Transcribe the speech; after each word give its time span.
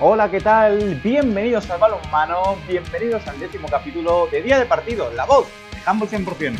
Hola, 0.00 0.30
¿qué 0.30 0.40
tal? 0.40 1.00
Bienvenidos 1.02 1.68
al 1.70 1.80
balonmano, 1.80 2.56
bienvenidos 2.68 3.26
al 3.26 3.40
décimo 3.40 3.66
capítulo 3.68 4.28
de 4.30 4.42
Día 4.42 4.56
de 4.56 4.64
Partido, 4.64 5.10
la 5.12 5.24
voz 5.24 5.48
de 5.72 5.90
Humble 5.90 6.08
100%. 6.08 6.56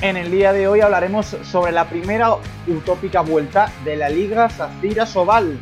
En 0.00 0.16
el 0.16 0.30
día 0.30 0.54
de 0.54 0.66
hoy 0.66 0.80
hablaremos 0.80 1.26
sobre 1.26 1.72
la 1.72 1.90
primera 1.90 2.36
utópica 2.66 3.20
vuelta 3.20 3.70
de 3.84 3.96
la 3.96 4.08
Liga 4.08 4.48
Sacira 4.48 5.04
Sobal. 5.04 5.58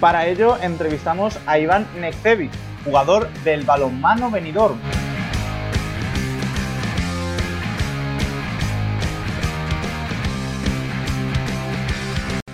Para 0.00 0.26
ello 0.26 0.58
entrevistamos 0.60 1.38
a 1.46 1.60
Iván 1.60 1.86
Nekcevic, 2.00 2.50
jugador 2.86 3.28
del 3.42 3.64
balonmano 3.64 4.30
venidor. 4.30 4.76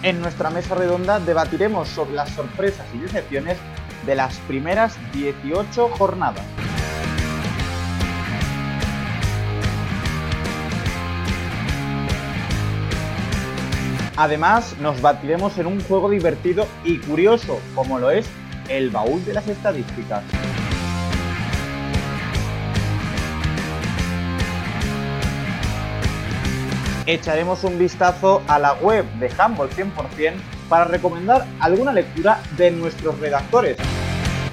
En 0.02 0.20
nuestra 0.20 0.50
mesa 0.50 0.74
redonda 0.74 1.20
debatiremos 1.20 1.86
sobre 1.88 2.14
las 2.14 2.30
sorpresas 2.30 2.86
y 2.94 2.98
decepciones 2.98 3.58
de 4.06 4.14
las 4.16 4.36
primeras 4.48 4.96
18 5.12 5.90
jornadas. 5.90 6.44
Además, 14.16 14.76
nos 14.80 15.00
batiremos 15.00 15.58
en 15.58 15.66
un 15.66 15.80
juego 15.82 16.10
divertido 16.10 16.66
y 16.84 16.98
curioso, 16.98 17.60
como 17.74 17.98
lo 17.98 18.10
es 18.10 18.28
el 18.72 18.90
baúl 18.90 19.24
de 19.24 19.34
las 19.34 19.46
estadísticas. 19.48 20.22
Echaremos 27.04 27.64
un 27.64 27.78
vistazo 27.78 28.42
a 28.46 28.58
la 28.58 28.74
web 28.74 29.04
de 29.14 29.26
Humble 29.26 29.68
100% 29.68 30.34
para 30.68 30.84
recomendar 30.84 31.44
alguna 31.60 31.92
lectura 31.92 32.40
de 32.56 32.70
nuestros 32.70 33.18
redactores. 33.18 33.76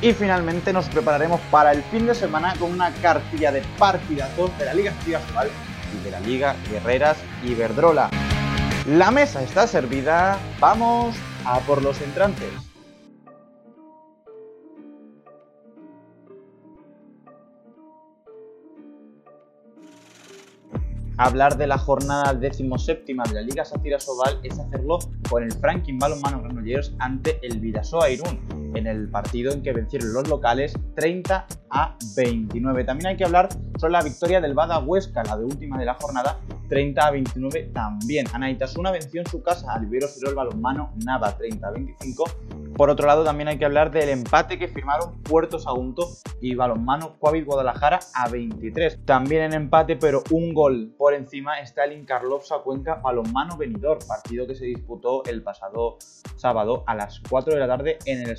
Y 0.01 0.13
finalmente 0.13 0.73
nos 0.73 0.89
prepararemos 0.89 1.39
para 1.51 1.71
el 1.71 1.83
fin 1.83 2.07
de 2.07 2.15
semana 2.15 2.55
con 2.59 2.71
una 2.71 2.91
cartilla 3.01 3.51
de 3.51 3.61
partidazos 3.77 4.57
de 4.57 4.65
la 4.65 4.73
Liga 4.73 4.91
Nacional 4.91 5.49
y 5.93 6.03
de 6.03 6.11
la 6.11 6.19
Liga 6.21 6.55
Guerreras 6.69 7.17
Iberdrola. 7.45 8.09
La 8.87 9.11
mesa 9.11 9.43
está 9.43 9.67
servida, 9.67 10.39
vamos 10.59 11.15
a 11.45 11.59
por 11.59 11.83
los 11.83 12.01
entrantes. 12.01 12.68
Hablar 21.21 21.57
de 21.57 21.67
la 21.67 21.77
jornada 21.77 22.33
decimoséptima 22.33 23.25
de 23.25 23.33
la 23.33 23.41
Liga 23.41 23.65
Satira 23.65 23.99
Sobal 23.99 24.39
es 24.41 24.57
hacerlo 24.57 24.99
con 25.29 25.43
el 25.43 25.51
Franklin 25.51 25.99
Balonmano 25.99 26.41
Granollers 26.41 26.93
ante 26.97 27.45
el 27.45 27.59
Vidasoa 27.59 28.09
Irún, 28.09 28.68
en 28.75 28.87
el 28.87 29.09
partido 29.09 29.51
en 29.51 29.61
que 29.61 29.73
vencieron 29.73 30.13
los 30.13 30.27
locales 30.27 30.73
30 30.95 31.47
a 31.69 31.97
29. 32.15 32.83
También 32.83 33.07
hay 33.07 33.17
que 33.17 33.25
hablar 33.25 33.49
sobre 33.77 33.93
la 33.93 34.01
victoria 34.01 34.41
del 34.41 34.53
Bada 34.53 34.79
Huesca, 34.79 35.23
la 35.23 35.37
de 35.37 35.45
última 35.45 35.77
de 35.77 35.85
la 35.85 35.95
jornada, 35.95 36.39
30 36.69 37.07
a 37.07 37.11
29 37.11 37.71
también. 37.73 38.25
Anaitasuna 38.33 38.91
venció 38.91 39.21
en 39.21 39.27
su 39.27 39.41
casa 39.41 39.73
al 39.73 39.83
Ibero 39.83 40.07
el 40.27 40.35
Balonmano 40.35 40.93
Nava 41.03 41.37
30 41.37 41.67
a 41.67 41.71
25 41.71 42.23
por 42.79 42.89
otro 42.89 43.07
lado, 43.07 43.25
también 43.25 43.49
hay 43.49 43.57
que 43.57 43.65
hablar 43.65 43.91
del 43.91 44.07
empate 44.07 44.57
que 44.57 44.69
firmaron 44.69 45.21
Puerto 45.23 45.59
Sagunto 45.59 46.07
y 46.39 46.55
Balonmano 46.55 47.19
Coavit 47.19 47.43
Guadalajara 47.43 47.99
a 48.13 48.29
23. 48.29 49.03
También 49.03 49.41
en 49.41 49.53
empate, 49.53 49.97
pero 49.97 50.23
un 50.31 50.53
gol 50.53 50.95
por 50.97 51.13
encima 51.13 51.59
está 51.59 51.83
el 51.83 51.91
Incarlovsa 51.91 52.59
Cuenca 52.59 52.95
Balonmano 52.95 53.57
Venidor, 53.57 53.99
partido 54.07 54.47
que 54.47 54.55
se 54.55 54.63
disputó 54.63 55.25
el 55.25 55.43
pasado 55.43 55.97
sábado 56.37 56.85
a 56.87 56.95
las 56.95 57.21
4 57.29 57.53
de 57.53 57.59
la 57.59 57.67
tarde 57.67 57.99
en 58.05 58.21
el 58.21 58.37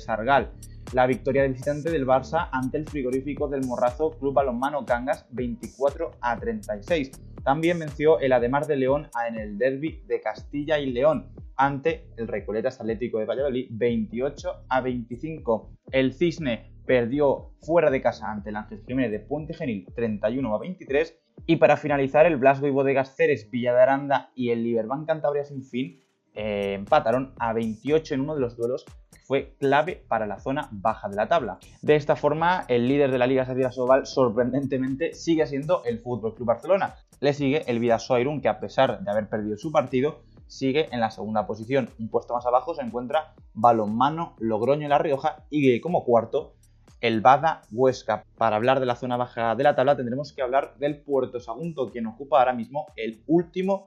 La 0.93 1.07
victoria 1.07 1.43
de 1.43 1.49
visitante 1.49 1.89
del 1.89 2.05
Barça 2.05 2.49
ante 2.51 2.77
el 2.77 2.87
frigorífico 2.87 3.47
del 3.47 3.65
Morrazo 3.65 4.11
Club 4.19 4.33
Balonmano 4.33 4.85
Cangas 4.85 5.25
24 5.31 6.11
a 6.21 6.37
36. 6.37 7.11
También 7.43 7.79
venció 7.79 8.19
el 8.19 8.33
Ademar 8.33 8.67
de 8.67 8.75
León 8.75 9.07
en 9.27 9.39
el 9.39 9.57
derby 9.57 10.03
de 10.05 10.21
Castilla 10.21 10.79
y 10.79 10.91
León 10.91 11.31
ante 11.55 12.07
el 12.17 12.27
Recoletas 12.27 12.79
Atlético 12.79 13.19
de 13.19 13.25
Valladolid 13.25 13.67
28 13.71 14.65
a 14.69 14.81
25. 14.81 15.71
El 15.91 16.13
Cisne 16.13 16.71
perdió 16.85 17.53
fuera 17.61 17.89
de 17.89 18.01
casa 18.01 18.29
ante 18.29 18.49
el 18.49 18.57
Ángel 18.57 18.83
Jiménez 18.85 19.11
de 19.11 19.19
Puente 19.19 19.53
Genil 19.53 19.87
31 19.95 20.53
a 20.53 20.59
23. 20.59 21.17
Y 21.47 21.55
para 21.55 21.77
finalizar, 21.77 22.25
el 22.25 22.37
Blasco 22.37 22.67
y 22.67 22.71
Bodegas 22.71 23.15
Ceres, 23.15 23.49
Villa 23.49 23.73
de 23.73 23.81
Aranda 23.81 24.31
y 24.35 24.49
el 24.49 24.63
Liberbank 24.63 25.07
Cantabria 25.07 25.43
Sin 25.43 25.63
Fin 25.63 25.99
eh, 26.35 26.73
empataron 26.75 27.33
a 27.39 27.53
28 27.53 28.15
en 28.15 28.21
uno 28.21 28.35
de 28.35 28.41
los 28.41 28.55
duelos 28.55 28.85
que 29.11 29.19
fue 29.19 29.55
clave 29.59 30.03
para 30.07 30.25
la 30.25 30.39
zona 30.39 30.69
baja 30.71 31.09
de 31.09 31.15
la 31.15 31.27
tabla. 31.27 31.59
De 31.81 31.95
esta 31.95 32.15
forma, 32.15 32.65
el 32.67 32.87
líder 32.87 33.11
de 33.11 33.17
la 33.17 33.27
Liga 33.27 33.45
Sobal 33.71 34.05
sorprendentemente 34.05 35.13
sigue 35.13 35.45
siendo 35.47 35.83
el 35.83 35.99
Fútbol 35.99 36.35
Club 36.35 36.47
Barcelona. 36.47 36.95
Le 37.19 37.33
sigue 37.33 37.63
el 37.67 37.79
Vidasoa 37.79 38.19
Irún, 38.19 38.41
que 38.41 38.49
a 38.49 38.59
pesar 38.59 39.01
de 39.01 39.11
haber 39.11 39.27
perdido 39.27 39.57
su 39.57 39.71
partido, 39.71 40.21
sigue 40.47 40.89
en 40.91 40.99
la 40.99 41.11
segunda 41.11 41.47
posición. 41.47 41.89
Un 41.99 42.09
puesto 42.09 42.33
más 42.33 42.45
abajo 42.45 42.75
se 42.75 42.81
encuentra 42.81 43.33
Balonmano 43.53 44.35
Logroño 44.39 44.87
La 44.87 44.97
Rioja 44.97 45.43
y 45.49 45.79
como 45.79 46.03
cuarto 46.03 46.55
el 47.01 47.21
Bada 47.21 47.61
Huesca. 47.71 48.25
Para 48.37 48.55
hablar 48.55 48.79
de 48.79 48.85
la 48.85 48.95
zona 48.95 49.17
baja 49.17 49.55
de 49.55 49.63
la 49.63 49.75
tabla 49.75 49.97
tendremos 49.97 50.33
que 50.33 50.41
hablar 50.41 50.75
del 50.77 51.01
Puerto 51.01 51.39
Sagunto, 51.39 51.89
quien 51.89 52.05
ocupa 52.05 52.39
ahora 52.39 52.53
mismo 52.53 52.85
el 52.95 53.23
último 53.27 53.85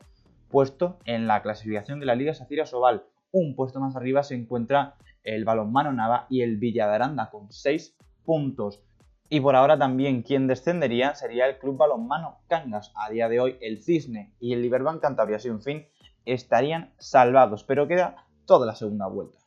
puesto 0.55 1.01
en 1.05 1.27
la 1.27 1.43
clasificación 1.43 1.99
de 1.99 2.07
la 2.07 2.15
Liga 2.15 2.33
Sacira 2.33 2.65
Sobal. 2.65 3.03
Un 3.33 3.57
puesto 3.57 3.81
más 3.81 3.97
arriba 3.97 4.23
se 4.23 4.37
encuentra 4.37 4.95
el 5.25 5.45
Balonmano 5.45 5.93
Nava 5.93 6.29
y 6.31 6.43
el 6.43 6.59
Villa 6.59 6.87
de 6.87 6.95
Aranda 6.95 7.29
con 7.29 7.51
6 7.51 7.97
puntos. 8.25 8.81
Y 9.29 9.41
por 9.41 9.57
ahora 9.57 9.77
también 9.77 10.23
quien 10.23 10.47
descendería 10.47 11.17
sería 11.17 11.49
el 11.49 11.59
Club 11.59 11.77
Balonmano 11.77 12.39
Cangas. 12.47 12.93
A 12.95 13.11
día 13.11 13.29
de 13.29 13.41
hoy 13.41 13.57
el 13.61 13.83
Cisne 13.83 14.33
y 14.39 14.53
el 14.53 14.63
Liberbank 14.63 15.03
Cantabria 15.03 15.41
sin 15.41 15.61
fin 15.61 15.89
estarían 16.25 16.95
salvados, 16.99 17.65
pero 17.65 17.89
queda 17.89 18.25
toda 18.47 18.65
la 18.65 18.77
segunda 18.77 19.09
vuelta. 19.09 19.41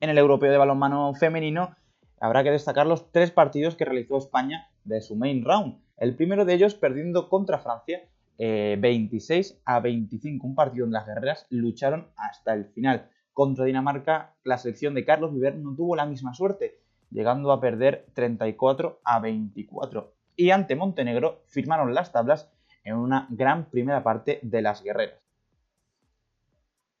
En 0.00 0.08
el 0.08 0.16
europeo 0.16 0.50
de 0.50 0.56
balonmano 0.56 1.12
femenino 1.12 1.76
habrá 2.18 2.42
que 2.42 2.50
destacar 2.50 2.86
los 2.86 3.12
tres 3.12 3.30
partidos 3.30 3.76
que 3.76 3.84
realizó 3.84 4.16
España 4.16 4.70
de 4.84 5.02
su 5.02 5.16
main 5.16 5.44
round. 5.44 5.82
El 5.98 6.16
primero 6.16 6.46
de 6.46 6.54
ellos 6.54 6.74
perdiendo 6.74 7.28
contra 7.28 7.58
Francia 7.58 8.08
26 8.38 9.50
eh, 9.50 9.60
a 9.64 9.80
25, 9.80 10.46
un 10.46 10.54
partido 10.54 10.84
donde 10.84 10.98
las 10.98 11.06
guerreras 11.06 11.46
lucharon 11.50 12.08
hasta 12.16 12.54
el 12.54 12.66
final. 12.66 13.10
Contra 13.32 13.64
Dinamarca, 13.64 14.34
la 14.44 14.58
selección 14.58 14.94
de 14.94 15.04
Carlos 15.04 15.32
Viver 15.32 15.56
no 15.56 15.74
tuvo 15.74 15.96
la 15.96 16.06
misma 16.06 16.34
suerte, 16.34 16.80
llegando 17.10 17.52
a 17.52 17.60
perder 17.60 18.06
34 18.14 19.00
a 19.04 19.20
24. 19.20 20.14
Y 20.36 20.50
ante 20.50 20.76
Montenegro 20.76 21.42
firmaron 21.46 21.94
las 21.94 22.12
tablas 22.12 22.50
en 22.84 22.96
una 22.96 23.26
gran 23.30 23.68
primera 23.70 24.02
parte 24.02 24.38
de 24.42 24.62
las 24.62 24.82
guerreras. 24.82 25.20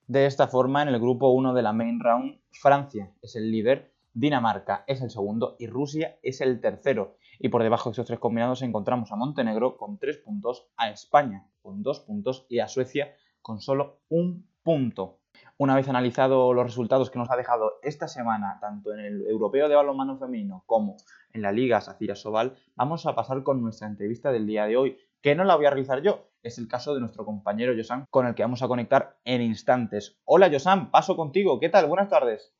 De 0.06 0.26
esta 0.26 0.46
forma, 0.46 0.82
en 0.82 0.88
el 0.88 1.00
grupo 1.00 1.30
1 1.30 1.52
de 1.52 1.62
la 1.62 1.72
main 1.72 2.00
round, 2.00 2.38
Francia 2.52 3.12
es 3.22 3.34
el 3.34 3.50
líder, 3.50 3.92
Dinamarca 4.18 4.82
es 4.86 5.02
el 5.02 5.10
segundo 5.10 5.56
y 5.58 5.66
Rusia 5.66 6.18
es 6.22 6.40
el 6.40 6.58
tercero. 6.62 7.18
Y 7.38 7.50
por 7.50 7.62
debajo 7.62 7.90
de 7.90 7.92
estos 7.92 8.06
tres 8.06 8.18
combinados 8.18 8.62
encontramos 8.62 9.12
a 9.12 9.16
Montenegro 9.16 9.76
con 9.76 9.98
3 9.98 10.16
puntos, 10.24 10.70
a 10.78 10.88
España 10.88 11.46
con 11.60 11.82
2 11.82 12.00
puntos 12.00 12.46
y 12.48 12.60
a 12.60 12.68
Suecia 12.68 13.14
con 13.42 13.60
solo 13.60 14.00
un 14.08 14.48
punto. 14.62 15.18
Una 15.58 15.74
vez 15.74 15.86
analizado 15.90 16.54
los 16.54 16.64
resultados 16.64 17.10
que 17.10 17.18
nos 17.18 17.30
ha 17.30 17.36
dejado 17.36 17.74
esta 17.82 18.08
semana, 18.08 18.56
tanto 18.58 18.94
en 18.94 19.00
el 19.00 19.26
Europeo 19.26 19.68
de 19.68 19.74
Balonmano 19.74 20.16
Femenino 20.16 20.64
como 20.64 20.96
en 21.34 21.42
la 21.42 21.52
Liga 21.52 21.82
Sacira 21.82 22.14
Sobal, 22.14 22.56
vamos 22.74 23.04
a 23.04 23.14
pasar 23.14 23.42
con 23.42 23.60
nuestra 23.60 23.86
entrevista 23.86 24.32
del 24.32 24.46
día 24.46 24.64
de 24.64 24.78
hoy, 24.78 24.96
que 25.20 25.34
no 25.34 25.44
la 25.44 25.56
voy 25.56 25.66
a 25.66 25.70
realizar 25.70 26.00
yo, 26.00 26.30
es 26.42 26.56
el 26.56 26.68
caso 26.68 26.94
de 26.94 27.00
nuestro 27.00 27.26
compañero 27.26 27.74
Josan, 27.76 28.06
con 28.08 28.26
el 28.26 28.34
que 28.34 28.44
vamos 28.44 28.62
a 28.62 28.68
conectar 28.68 29.18
en 29.24 29.42
instantes. 29.42 30.18
Hola 30.24 30.48
Josan, 30.50 30.90
paso 30.90 31.16
contigo. 31.16 31.60
¿Qué 31.60 31.68
tal? 31.68 31.86
Buenas 31.86 32.08
tardes. 32.08 32.54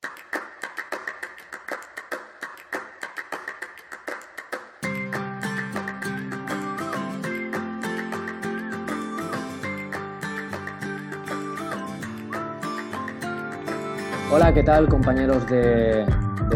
¿Qué 14.57 14.63
tal 14.63 14.89
compañeros 14.89 15.45
de, 15.45 16.03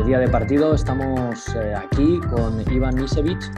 Día 0.08 0.18
de 0.18 0.28
Partido? 0.28 0.74
Estamos 0.74 1.48
eh, 1.50 1.76
aquí 1.76 2.20
con 2.32 2.60
Iván 2.74 2.96
Nisevich 2.96 3.52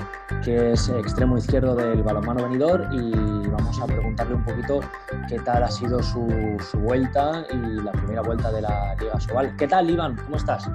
que 0.43 0.73
es 0.73 0.89
extremo 0.89 1.37
izquierdo 1.37 1.77
del 1.77 2.03
balonmano 2.03 2.43
venidor 2.43 2.85
y 2.91 3.13
vamos 3.47 3.79
a 3.79 3.85
preguntarle 3.85 4.35
un 4.35 4.43
poquito 4.43 4.81
qué 5.29 5.39
tal 5.39 5.63
ha 5.63 5.71
sido 5.71 6.03
su, 6.03 6.27
vuelta 6.79 7.45
y 7.53 7.83
la 7.83 7.93
primera 7.93 8.21
vuelta 8.21 8.51
de 8.51 8.63
la 8.63 8.93
Liga 8.95 9.17
Sobal. 9.17 9.55
¿Qué 9.55 9.65
tal, 9.65 9.89
Iván? 9.89 10.17
¿Cómo 10.25 10.35
estás? 10.35 10.69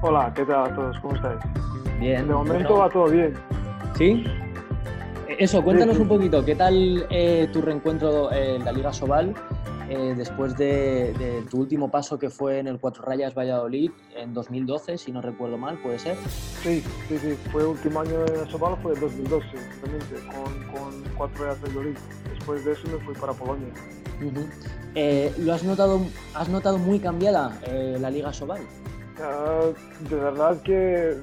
Hola, 0.00 0.32
¿qué 0.34 0.46
tal 0.46 0.72
a 0.72 0.74
todos? 0.74 0.98
¿Cómo 1.00 1.16
estáis? 1.16 1.38
Bien. 1.98 2.28
De 2.28 2.32
momento 2.32 2.78
va 2.78 2.88
todo 2.88 3.10
bien. 3.10 3.34
¿Sí? 3.98 4.24
Eh, 5.28 5.36
eso, 5.38 5.62
cuéntanos 5.62 5.98
un 5.98 6.08
poquito, 6.08 6.42
¿qué 6.42 6.54
tal 6.54 7.06
eh, 7.10 7.46
tu 7.52 7.60
reencuentro 7.60 8.32
en 8.32 8.64
la 8.64 8.72
Liga 8.72 8.90
Sobal 8.90 9.34
eh, 9.90 10.14
después 10.16 10.56
de, 10.56 11.44
tu 11.50 11.58
último 11.58 11.90
paso 11.90 12.16
que 12.16 12.30
fue 12.30 12.60
en 12.60 12.68
el 12.68 12.78
Cuatro 12.78 13.02
Rayas 13.02 13.34
Valladolid 13.34 13.90
en 14.14 14.32
2012, 14.32 14.96
si 14.96 15.10
no 15.10 15.20
recuerdo 15.20 15.58
mal, 15.58 15.78
¿puede 15.82 15.98
ser? 15.98 16.16
Sí, 16.62 16.80
sí, 17.08 17.18
sí, 17.18 17.36
fue 17.50 17.62
el 17.62 17.68
último 17.70 17.98
año 17.98 18.20
de 18.20 18.48
Sobal, 18.48 18.76
fue 18.82 18.94
en 18.94 19.00
2012, 19.00 19.46
realmente, 19.82 20.14
con, 20.28 20.72
con 20.72 21.14
Cuatro 21.16 21.44
Rayas 21.44 21.60
Valladolid. 21.60 21.96
Después 22.32 22.64
de 22.64 22.72
eso 22.72 22.86
me 22.86 23.04
fui 23.04 23.14
para 23.14 23.32
Polonia. 23.32 23.68
¿Lo 25.38 25.52
has 25.52 25.64
notado, 25.64 26.00
has 26.34 26.48
notado 26.48 26.78
muy 26.78 27.00
cambiada 27.00 27.58
la 27.98 28.10
Liga 28.10 28.32
Sobal? 28.32 28.60
Ah, 29.20 29.70
de 30.08 30.14
verdad 30.14 30.62
que, 30.62 31.16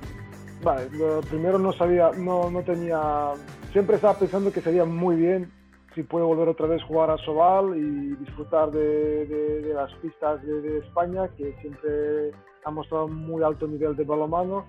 vale, 0.62 0.90
primero 1.30 1.58
no 1.58 1.72
sabía, 1.72 2.12
no, 2.18 2.52
no 2.52 2.62
tenía, 2.64 3.32
siempre 3.72 3.96
estaba 3.96 4.20
pensando 4.20 4.52
que 4.52 4.60
sería 4.60 4.84
muy 4.84 5.16
bien 5.16 5.57
si 5.98 6.04
puedo 6.04 6.28
volver 6.28 6.48
otra 6.48 6.68
vez 6.68 6.80
a 6.84 6.86
jugar 6.86 7.10
a 7.10 7.18
Sobal 7.18 7.76
y 7.76 8.16
disfrutar 8.18 8.70
de, 8.70 9.26
de, 9.26 9.74
las 9.74 9.92
pistas 9.96 10.40
de, 10.46 10.78
España, 10.78 11.28
que 11.36 11.54
siempre 11.60 12.32
han 12.64 12.76
mostrado 12.76 13.08
muy 13.08 13.42
alto 13.42 13.68
nivel 13.68 13.96
de 13.96 14.04
balonmano. 14.04 14.68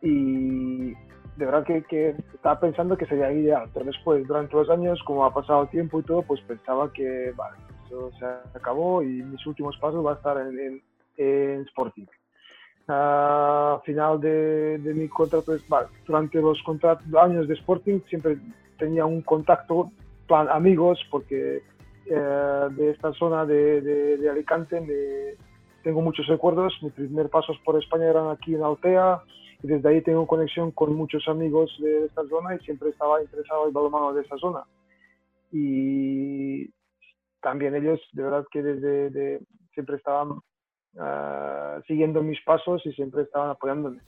Y 0.00 0.92
de 0.92 1.44
verdad 1.44 1.64
que, 1.64 1.82
que, 1.82 2.14
estaba 2.32 2.60
pensando 2.60 2.96
que 2.96 3.06
sería 3.06 3.32
ideal, 3.32 3.68
pero 3.74 3.86
después, 3.86 4.24
durante 4.28 4.54
los 4.54 4.70
años, 4.70 5.02
como 5.04 5.24
ha 5.24 5.34
pasado 5.34 5.62
el 5.62 5.70
tiempo 5.70 5.98
y 5.98 6.04
todo, 6.04 6.22
pues 6.22 6.40
pensaba 6.42 6.92
que, 6.92 7.32
vale, 7.34 7.56
eso 7.86 8.12
se 8.16 8.24
acabó 8.56 9.02
y 9.02 9.24
mis 9.24 9.44
últimos 9.48 9.76
pasos 9.78 10.06
va 10.06 10.12
a 10.12 10.14
estar 10.14 10.38
en, 10.38 10.56
en, 10.56 10.82
en 11.16 11.62
Sporting. 11.62 12.06
A 12.86 13.80
final 13.84 14.20
de, 14.20 14.78
mi 14.94 15.08
contrato, 15.08 15.52
durante 16.06 16.40
los 16.40 16.62
años 17.20 17.48
de 17.48 17.54
Sporting 17.54 17.98
siempre 18.08 18.38
tenía 18.78 19.04
un 19.04 19.22
contacto, 19.22 19.90
plan 20.26 20.48
amigos, 20.50 20.98
porque 21.10 21.62
eh, 22.06 22.68
de 22.70 22.90
esta 22.90 23.12
zona 23.12 23.46
de, 23.46 23.80
de, 23.80 24.30
Alicante 24.30 25.36
tengo 25.82 26.00
muchos 26.00 26.26
recuerdos. 26.26 26.74
Mis 26.82 26.92
primeros 26.92 27.30
pasos 27.30 27.58
por 27.64 27.80
España 27.82 28.06
eran 28.06 28.30
aquí 28.30 28.54
en 28.54 28.62
Altea 28.62 29.22
y 29.62 29.66
desde 29.66 29.88
ahí 29.88 30.02
tengo 30.02 30.26
conexión 30.26 30.70
con 30.70 30.94
muchos 30.94 31.26
amigos 31.28 31.74
de 31.80 32.06
esta 32.06 32.26
zona 32.28 32.54
y 32.54 32.58
siempre 32.60 32.90
estaba 32.90 33.22
interesado 33.22 33.62
en 33.62 33.68
el 33.68 33.74
balonmano 33.74 34.12
de 34.12 34.22
esta 34.22 34.36
zona. 34.38 34.64
Y 35.52 36.70
también 37.40 37.74
ellos, 37.74 38.00
de 38.12 38.22
verdad 38.22 38.44
que 38.50 38.62
desde 38.62 39.40
siempre 39.72 39.96
estaban 39.96 40.40
Ah, 40.96 41.80
siguiendo 41.88 42.22
mis 42.22 42.40
pasos 42.42 42.84
y 42.86 42.92
siempre 42.92 43.22
estaban 43.22 43.50
apoyándome. 43.50 44.00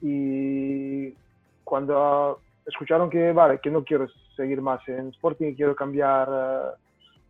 Y 0.00 1.12
cuando 1.64 2.40
escucharon 2.66 3.10
que, 3.10 3.32
vale, 3.32 3.60
que 3.60 3.70
no 3.70 3.84
quiero 3.84 4.06
seguir 4.36 4.60
más 4.60 4.86
en 4.88 5.08
Sporting, 5.08 5.54
quiero 5.54 5.74
cambiar 5.74 6.28
ah, 6.30 6.74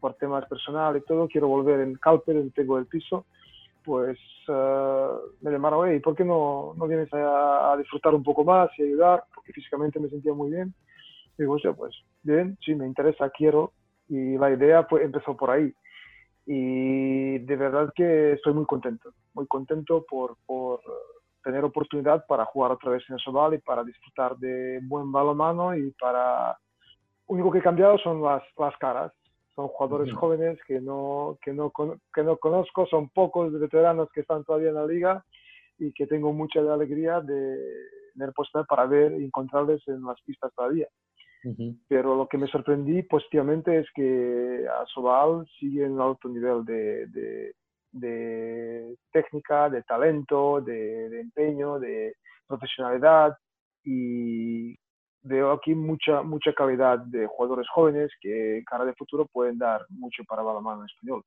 por 0.01 0.15
temas 0.15 0.47
personales 0.47 1.03
y 1.03 1.07
todo, 1.07 1.29
quiero 1.29 1.49
volver 1.49 1.81
en 1.81 1.95
Calper, 1.95 2.37
en 2.37 2.51
Tengo 2.51 2.79
el 2.79 2.87
Piso, 2.87 3.27
pues 3.85 4.19
uh, 4.49 5.19
me 5.41 5.51
llamaron, 5.51 5.95
¿y 5.95 6.01
¿por 6.01 6.15
qué 6.15 6.25
no, 6.25 6.75
no 6.77 6.87
vienes 6.87 7.09
a, 7.13 7.75
disfrutar 7.79 8.15
un 8.15 8.23
poco 8.23 8.45
más 8.45 8.71
y 8.79 8.83
ayudar? 8.83 9.25
Porque 9.35 9.53
físicamente 9.53 10.01
me 10.01 10.09
sentía 10.09 10.35
muy 10.35 10.51
bien. 10.51 10.75
Y 11.39 11.43
digo, 11.43 11.57
pues 11.77 11.95
bien, 12.23 12.59
sí, 12.65 12.75
me 12.75 12.87
interesa, 12.87 13.31
quiero. 13.31 13.73
Y 14.09 14.37
la 14.37 14.51
idea 14.51 14.87
pues, 14.87 15.05
empezó 15.05 15.37
por 15.37 15.51
ahí 15.51 15.73
y 16.53 17.39
de 17.39 17.57
verdad 17.57 17.93
que 17.95 18.33
estoy 18.33 18.53
muy 18.53 18.67
contento, 18.67 19.13
muy 19.35 19.47
contento 19.47 20.05
por, 20.09 20.37
por 20.47 20.81
tener 21.43 21.65
oportunidad 21.65 22.27
para 22.27 22.45
jugar 22.45 22.73
otra 22.73 22.91
vez 22.91 23.03
en 23.09 23.19
Sobal 23.19 23.55
y 23.55 23.59
para 23.59 23.85
disfrutar 23.85 24.37
de 24.39 24.81
buen 24.83 25.11
balonmano 25.11 25.77
y 25.77 25.91
para... 25.93 26.57
Lo 27.29 27.35
único 27.35 27.53
que 27.53 27.59
he 27.59 27.63
cambiado 27.63 27.97
son 27.99 28.23
las, 28.23 28.43
las 28.59 28.77
caras. 28.79 29.13
Son 29.55 29.69
jugadores 29.69 30.13
jóvenes 30.15 30.59
que 30.67 30.81
no, 30.81 31.39
que, 31.43 31.53
no, 31.53 31.73
que 32.15 32.23
no 32.23 32.37
conozco, 32.39 32.87
son 32.87 33.09
pocos 33.11 33.53
veteranos 33.53 34.09
que 34.13 34.21
están 34.21 34.45
todavía 34.45 34.71
en 34.71 34.77
la 34.77 34.87
liga 34.87 35.25
y 35.79 35.93
que 35.93 36.07
tengo 36.07 36.33
mucha 36.33 36.61
alegría 36.61 37.21
de 37.21 37.59
tener 38.13 38.33
puesta 38.33 38.65
para 38.65 38.87
ver 38.87 39.13
y 39.13 39.25
encontrarles 39.25 39.87
en 39.89 40.03
las 40.03 40.21
pistas 40.23 40.53
todavía. 40.55 40.89
Pero 41.89 42.17
lo 42.17 42.29
que 42.29 42.37
me 42.37 42.49
sorprendí 42.49 43.03
positivamente 43.03 43.79
es 43.79 43.87
que 43.95 44.67
Asobal 44.83 45.47
sigue 45.59 45.85
en 45.85 45.93
un 45.93 46.03
alto 46.03 46.29
nivel 46.29 46.65
de, 46.67 47.07
de, 47.07 47.55
técnica, 49.13 49.69
de 49.69 49.83
talento, 49.83 50.61
de, 50.61 51.21
empeño, 51.21 51.79
de 51.79 52.15
profesionalidad 52.47 53.37
y 53.85 54.75
veo 55.23 55.53
aquí 55.53 55.75
mucha, 55.75 56.23
mucha 56.23 56.53
calidad 56.53 56.99
de 56.99 57.27
jugadores 57.27 57.67
jóvenes 57.73 58.11
que 58.21 58.63
cara 58.67 58.85
de 58.85 58.95
futuro 58.95 59.27
pueden 59.27 59.59
dar 59.59 59.85
mucho 59.91 60.23
para 60.25 60.43
balonmano 60.43 60.85
español. 60.85 61.23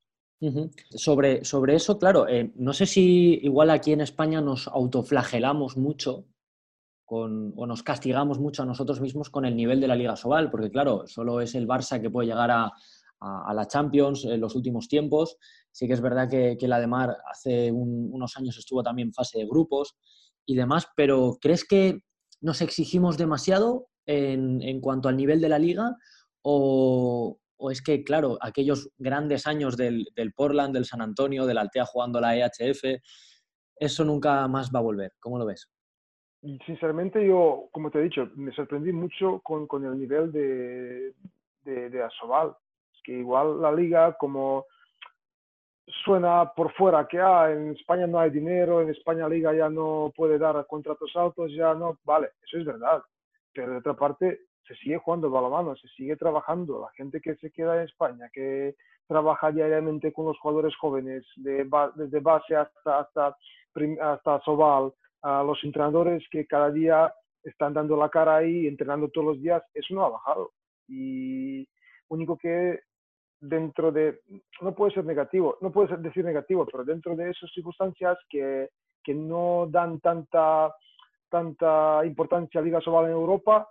sobre, 0.90 1.44
sobre 1.44 1.76
eso, 1.76 1.98
claro, 1.98 2.26
eh, 2.28 2.50
no 2.56 2.72
sé 2.72 2.86
si 2.86 3.40
igual 3.42 3.70
aquí 3.70 3.92
en 3.92 4.00
España 4.00 4.40
nos 4.40 4.68
autoflagelamos 4.68 5.76
mucho 5.76 6.24
o 7.06 7.66
nos 7.66 7.82
castigamos 7.82 8.40
mucho 8.40 8.62
a 8.62 8.66
nosotros 8.66 9.00
mismos 9.00 9.30
con 9.30 9.44
el 9.44 9.54
nivel 9.54 9.80
de 9.80 9.86
la 9.86 9.94
Liga 9.94 10.16
Sobal, 10.16 10.50
porque 10.50 10.70
claro, 10.70 11.06
solo 11.06 11.40
es 11.40 11.54
el 11.54 11.68
Barça 11.68 12.00
que 12.00 12.10
puede 12.10 12.28
llegar 12.28 12.50
a, 12.50 12.72
la 13.20 13.66
Champions 13.66 14.24
en 14.24 14.40
los 14.40 14.54
últimos 14.54 14.88
tiempos. 14.88 15.36
Sí 15.72 15.86
que 15.86 15.94
es 15.94 16.00
verdad 16.00 16.28
que, 16.28 16.56
la 16.68 16.80
de 16.80 16.86
Mar 16.86 17.16
hace 17.30 17.70
unos 17.72 18.36
años 18.36 18.58
estuvo 18.58 18.82
también 18.82 19.08
en 19.08 19.14
fase 19.14 19.38
de 19.38 19.46
grupos 19.46 19.96
y 20.46 20.54
demás, 20.54 20.88
pero 20.96 21.38
¿crees 21.40 21.64
que 21.64 22.00
nos 22.40 22.60
exigimos 22.60 23.16
demasiado 23.16 23.88
en, 24.06 24.80
cuanto 24.80 25.08
al 25.08 25.16
nivel 25.16 25.40
de 25.40 25.48
la 25.48 25.58
liga? 25.58 25.96
O, 26.42 27.38
es 27.70 27.80
que, 27.80 28.04
claro, 28.04 28.36
aquellos 28.42 28.90
grandes 28.98 29.46
años 29.46 29.76
del, 29.76 30.06
del 30.14 30.34
Portland, 30.34 30.74
del 30.74 30.84
San 30.84 31.00
Antonio, 31.00 31.46
del 31.46 31.58
Altea 31.58 31.86
jugando 31.86 32.20
la 32.20 32.36
EHF, 32.36 33.00
eso 33.76 34.04
nunca 34.04 34.46
más 34.48 34.70
va 34.74 34.80
a 34.80 34.82
volver. 34.82 35.12
¿Cómo 35.18 35.38
lo 35.38 35.46
ves? 35.46 35.70
sinceramente 36.66 37.26
yo, 37.26 37.68
como 37.72 37.90
te 37.90 37.98
he 37.98 38.02
dicho, 38.02 38.30
me 38.36 38.52
sorprendí 38.52 38.92
mucho 38.92 39.40
con, 39.40 39.66
con 39.66 39.84
el 39.84 39.98
nivel 39.98 40.30
de, 40.30 41.14
de, 41.64 41.90
de 41.90 42.02
Asobal. 42.02 42.54
Que 43.04 43.12
igual 43.12 43.60
la 43.60 43.70
liga, 43.70 44.14
como 44.14 44.66
suena 46.04 46.50
por 46.56 46.72
fuera 46.72 47.06
que 47.06 47.20
ah, 47.20 47.52
en 47.52 47.72
España 47.72 48.06
no 48.06 48.18
hay 48.18 48.30
dinero, 48.30 48.80
en 48.80 48.90
España 48.90 49.24
la 49.24 49.28
liga 49.28 49.54
ya 49.54 49.68
no 49.68 50.12
puede 50.16 50.38
dar 50.38 50.66
contratos 50.66 51.14
altos, 51.14 51.52
ya 51.52 51.74
no, 51.74 51.98
vale, 52.04 52.30
eso 52.42 52.58
es 52.58 52.64
verdad. 52.64 53.02
Pero 53.52 53.72
de 53.72 53.78
otra 53.78 53.94
parte, 53.94 54.40
se 54.66 54.74
sigue 54.76 54.98
jugando 54.98 55.30
balonmano, 55.30 55.76
se 55.76 55.88
sigue 55.88 56.16
trabajando. 56.16 56.80
La 56.80 56.90
gente 56.96 57.20
que 57.20 57.36
se 57.36 57.50
queda 57.50 57.76
en 57.76 57.82
España, 57.82 58.28
que 58.32 58.74
trabaja 59.06 59.52
diariamente 59.52 60.12
con 60.12 60.26
los 60.26 60.38
jugadores 60.38 60.74
jóvenes, 60.76 61.24
de, 61.36 61.68
desde 61.94 62.20
base 62.20 62.56
hasta, 62.56 63.00
hasta, 63.00 63.36
hasta 64.00 64.40
Sobal, 64.40 64.92
a 65.22 65.42
los 65.42 65.62
entrenadores 65.62 66.22
que 66.30 66.46
cada 66.46 66.70
día 66.70 67.12
están 67.42 67.74
dando 67.74 67.96
la 67.96 68.08
cara 68.08 68.36
ahí, 68.36 68.66
entrenando 68.66 69.08
todos 69.08 69.26
los 69.28 69.42
días, 69.42 69.62
eso 69.74 69.94
no 69.94 70.04
ha 70.04 70.08
bajado. 70.08 70.52
Y 70.88 71.68
único 72.08 72.36
que 72.36 72.80
dentro 73.48 73.92
de, 73.92 74.20
no 74.60 74.74
puede 74.74 74.92
ser 74.92 75.04
negativo, 75.04 75.56
no 75.60 75.70
puede 75.72 75.88
ser 75.88 75.98
decir 75.98 76.24
negativo, 76.24 76.66
pero 76.66 76.84
dentro 76.84 77.14
de 77.16 77.30
esas 77.30 77.50
circunstancias 77.52 78.18
que, 78.28 78.68
que 79.02 79.14
no 79.14 79.66
dan 79.70 80.00
tanta, 80.00 80.74
tanta 81.28 82.04
importancia 82.04 82.60
a 82.60 82.64
Liga 82.64 82.80
Sobal 82.80 83.06
en 83.06 83.12
Europa, 83.12 83.68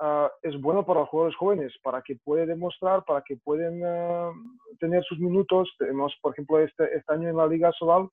ah, 0.00 0.30
es 0.42 0.60
bueno 0.60 0.84
para 0.84 1.00
los 1.00 1.08
jugadores 1.08 1.36
jóvenes, 1.36 1.72
para 1.82 2.02
que 2.02 2.16
puedan 2.16 2.48
demostrar, 2.48 3.04
para 3.04 3.22
que 3.22 3.36
puedan 3.36 3.80
ah, 3.84 4.32
tener 4.78 5.02
sus 5.04 5.18
minutos. 5.18 5.74
Tenemos, 5.78 6.14
por 6.22 6.32
ejemplo, 6.32 6.60
este, 6.60 6.96
este 6.96 7.12
año 7.12 7.28
en 7.28 7.36
la 7.36 7.46
Liga 7.46 7.72
Sobal, 7.72 8.08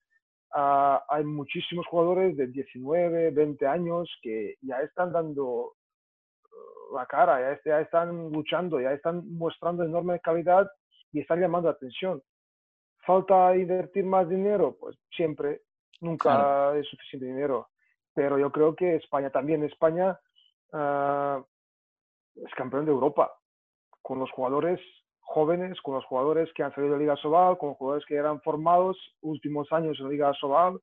Ah, 0.57 1.03
hay 1.09 1.25
muchísimos 1.25 1.85
jugadores 1.87 2.37
de 2.37 2.47
19, 2.47 3.31
20 3.31 3.67
años 3.67 4.09
que 4.21 4.55
ya 4.61 4.79
están 4.79 5.11
dando 5.11 5.43
uh, 5.43 6.95
la 6.95 7.05
cara, 7.07 7.59
ya, 7.65 7.81
están 7.81 8.31
luchando, 8.31 8.79
ya 8.79 8.93
están 8.93 9.29
mostrando 9.37 9.83
enorme 9.83 10.21
calidad 10.21 10.65
y 11.15 11.21
están 11.21 11.39
llamando 11.39 11.69
la 11.69 11.75
atención. 11.75 12.21
¿Falta 13.05 13.55
invertir 13.55 14.03
más 14.03 14.27
dinero? 14.27 14.75
Pues 14.77 14.97
siempre, 15.15 15.61
nunca 16.01 16.75
es 16.75 16.85
suficiente 16.87 17.25
dinero. 17.25 17.69
Pero 18.13 18.37
yo 18.37 18.51
creo 18.51 18.75
que 18.75 18.95
España 18.95 19.29
también, 19.29 19.63
España 19.63 20.19
ah, 20.73 21.41
es 22.35 22.53
campeón 22.55 22.83
de 22.83 22.91
Europa, 22.91 23.31
con 24.01 24.19
los 24.19 24.29
jugadores 24.31 24.81
jóvenes, 25.21 25.79
con 25.81 25.95
los 25.95 26.05
jugadores 26.05 26.51
que 26.53 26.63
han 26.63 26.75
salido 26.75 26.95
de 26.95 26.99
Liga 26.99 27.15
Sobal, 27.15 27.57
con 27.57 27.75
jugadores 27.75 28.05
que 28.05 28.15
eran 28.15 28.41
formados 28.41 28.97
últimos 29.21 29.71
años 29.71 29.97
en 30.01 30.09
Liga 30.09 30.33
Sobal 30.33 30.81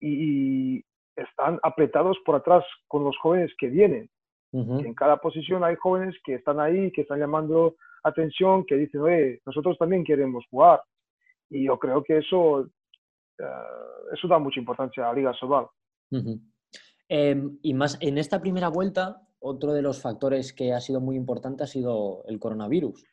y, 0.00 0.82
están 1.14 1.60
apretados 1.62 2.18
por 2.24 2.36
atrás 2.36 2.64
con 2.88 3.04
los 3.04 3.14
jóvenes 3.18 3.52
que 3.58 3.66
vienen. 3.66 4.08
En 4.52 4.94
cada 4.94 5.16
posición 5.16 5.64
hay 5.64 5.76
jóvenes 5.76 6.14
que 6.22 6.34
están 6.34 6.60
ahí, 6.60 6.92
que 6.92 7.02
están 7.02 7.18
llamando 7.18 7.76
atención, 8.04 8.66
que 8.66 8.76
dicen, 8.76 9.00
oye, 9.00 9.40
nosotros 9.46 9.78
también 9.78 10.04
queremos 10.04 10.44
jugar. 10.50 10.82
Y 11.48 11.64
yo 11.66 11.78
creo 11.78 12.02
que 12.02 12.18
eso, 12.18 12.66
eh, 13.38 13.44
eso 14.12 14.28
da 14.28 14.38
mucha 14.38 14.60
importancia 14.60 15.08
a 15.08 15.14
Liga 15.14 15.32
Sobal. 15.34 15.66
Em, 17.08 17.58
y 17.62 17.74
más 17.74 17.96
en 18.00 18.18
esta 18.18 18.40
primera 18.40 18.68
vuelta, 18.68 19.22
otro 19.38 19.72
de 19.72 19.82
los 19.82 20.00
factores 20.00 20.52
que 20.52 20.72
ha 20.72 20.80
sido 20.80 21.00
muy 21.00 21.16
importante 21.16 21.64
ha 21.64 21.66
sido 21.66 22.22
el 22.26 22.38
coronavirus. 22.38 23.04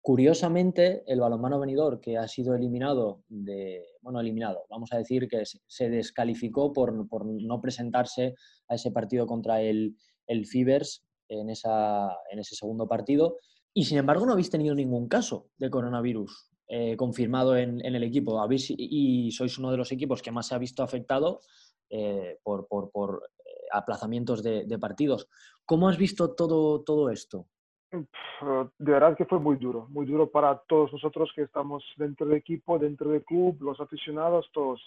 Curiosamente, 0.00 1.04
el 1.06 1.20
balonmano 1.20 1.60
venidor 1.60 2.00
que 2.00 2.18
ha 2.18 2.26
sido 2.26 2.54
eliminado 2.54 3.22
de, 3.28 3.84
bueno, 4.00 4.20
eliminado, 4.20 4.64
vamos 4.68 4.92
a 4.92 4.98
decir 4.98 5.28
que 5.28 5.44
se 5.44 5.88
descalificó 5.88 6.72
por, 6.72 6.92
no 6.92 7.60
presentarse 7.60 8.34
a 8.68 8.74
ese 8.74 8.90
partido 8.90 9.26
contra 9.26 9.62
el, 9.62 9.96
el 10.26 10.46
Fibers 10.46 11.04
en, 11.40 11.50
ese 11.50 12.54
segundo 12.54 12.86
partido. 12.86 13.38
Y 13.74 13.84
sin 13.84 13.98
embargo, 13.98 14.26
no 14.26 14.32
habéis 14.32 14.50
tenido 14.50 14.74
ningún 14.74 15.08
caso 15.08 15.48
de 15.56 15.70
coronavirus 15.70 16.50
eh, 16.68 16.96
confirmado 16.96 17.56
en, 17.56 17.80
el 17.84 18.02
equipo. 18.02 18.40
Y 18.50 19.30
sois 19.32 19.58
uno 19.58 19.70
de 19.70 19.76
los 19.76 19.92
equipos 19.92 20.22
que 20.22 20.32
más 20.32 20.48
se 20.48 20.54
ha 20.54 20.58
visto 20.58 20.82
afectado 20.82 21.40
eh, 21.88 22.38
por, 22.42 22.66
eh, 22.70 23.50
aplazamientos 23.72 24.42
de, 24.42 24.78
partidos. 24.78 25.28
¿Cómo 25.64 25.88
has 25.88 25.96
visto 25.96 26.34
todo, 26.34 27.10
esto? 27.10 27.46
De 27.90 28.92
verdad 28.92 29.16
que 29.16 29.26
fue 29.26 29.38
muy 29.38 29.56
duro, 29.56 29.86
muy 29.90 30.06
duro 30.06 30.30
para 30.30 30.58
todos 30.66 30.92
nosotros 30.92 31.30
que 31.34 31.42
estamos 31.42 31.84
dentro 31.96 32.26
del 32.26 32.38
equipo, 32.38 32.78
dentro 32.78 33.10
del 33.10 33.22
club, 33.24 33.58
los 33.60 33.80
aficionados, 33.80 34.48
todos. 34.52 34.80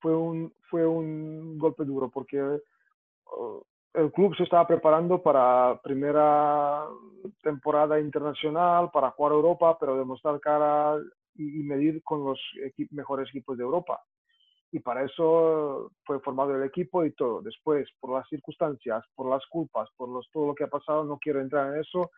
Fue 0.00 0.16
un, 0.16 0.52
fue 0.70 0.86
un 0.86 1.58
golpe 1.58 1.84
duro 1.84 2.10
porque 2.10 2.40
oh, 3.26 3.64
el 3.94 4.10
club 4.12 4.34
se 4.36 4.44
estaba 4.44 4.66
preparando 4.66 5.22
para 5.22 5.80
primera 5.82 6.86
temporada 7.42 8.00
internacional, 8.00 8.90
para 8.90 9.10
jugar 9.10 9.32
Europa, 9.32 9.76
pero 9.78 9.96
demostrar 9.96 10.40
cara 10.40 10.96
y, 11.34 11.62
medir 11.62 12.02
con 12.02 12.24
los 12.24 12.40
mejores 12.90 13.28
equipos 13.28 13.56
de 13.56 13.64
Europa. 13.64 14.00
Y 14.70 14.80
para 14.80 15.04
eso 15.04 15.90
fue 16.04 16.20
formado 16.20 16.56
el 16.56 16.62
equipo 16.62 17.04
y 17.04 17.12
todo. 17.12 17.42
Después, 17.42 17.88
por 18.00 18.18
las 18.18 18.26
circunstancias, 18.28 19.04
por 19.14 19.28
las 19.28 19.44
culpas, 19.46 19.88
por 19.96 20.08
todo 20.32 20.46
lo 20.46 20.54
que 20.54 20.64
ha 20.64 20.68
pasado, 20.68 21.04
no 21.04 21.18
quiero 21.18 21.40
entrar 21.40 21.74
en 21.74 21.80
eso, 21.80 22.10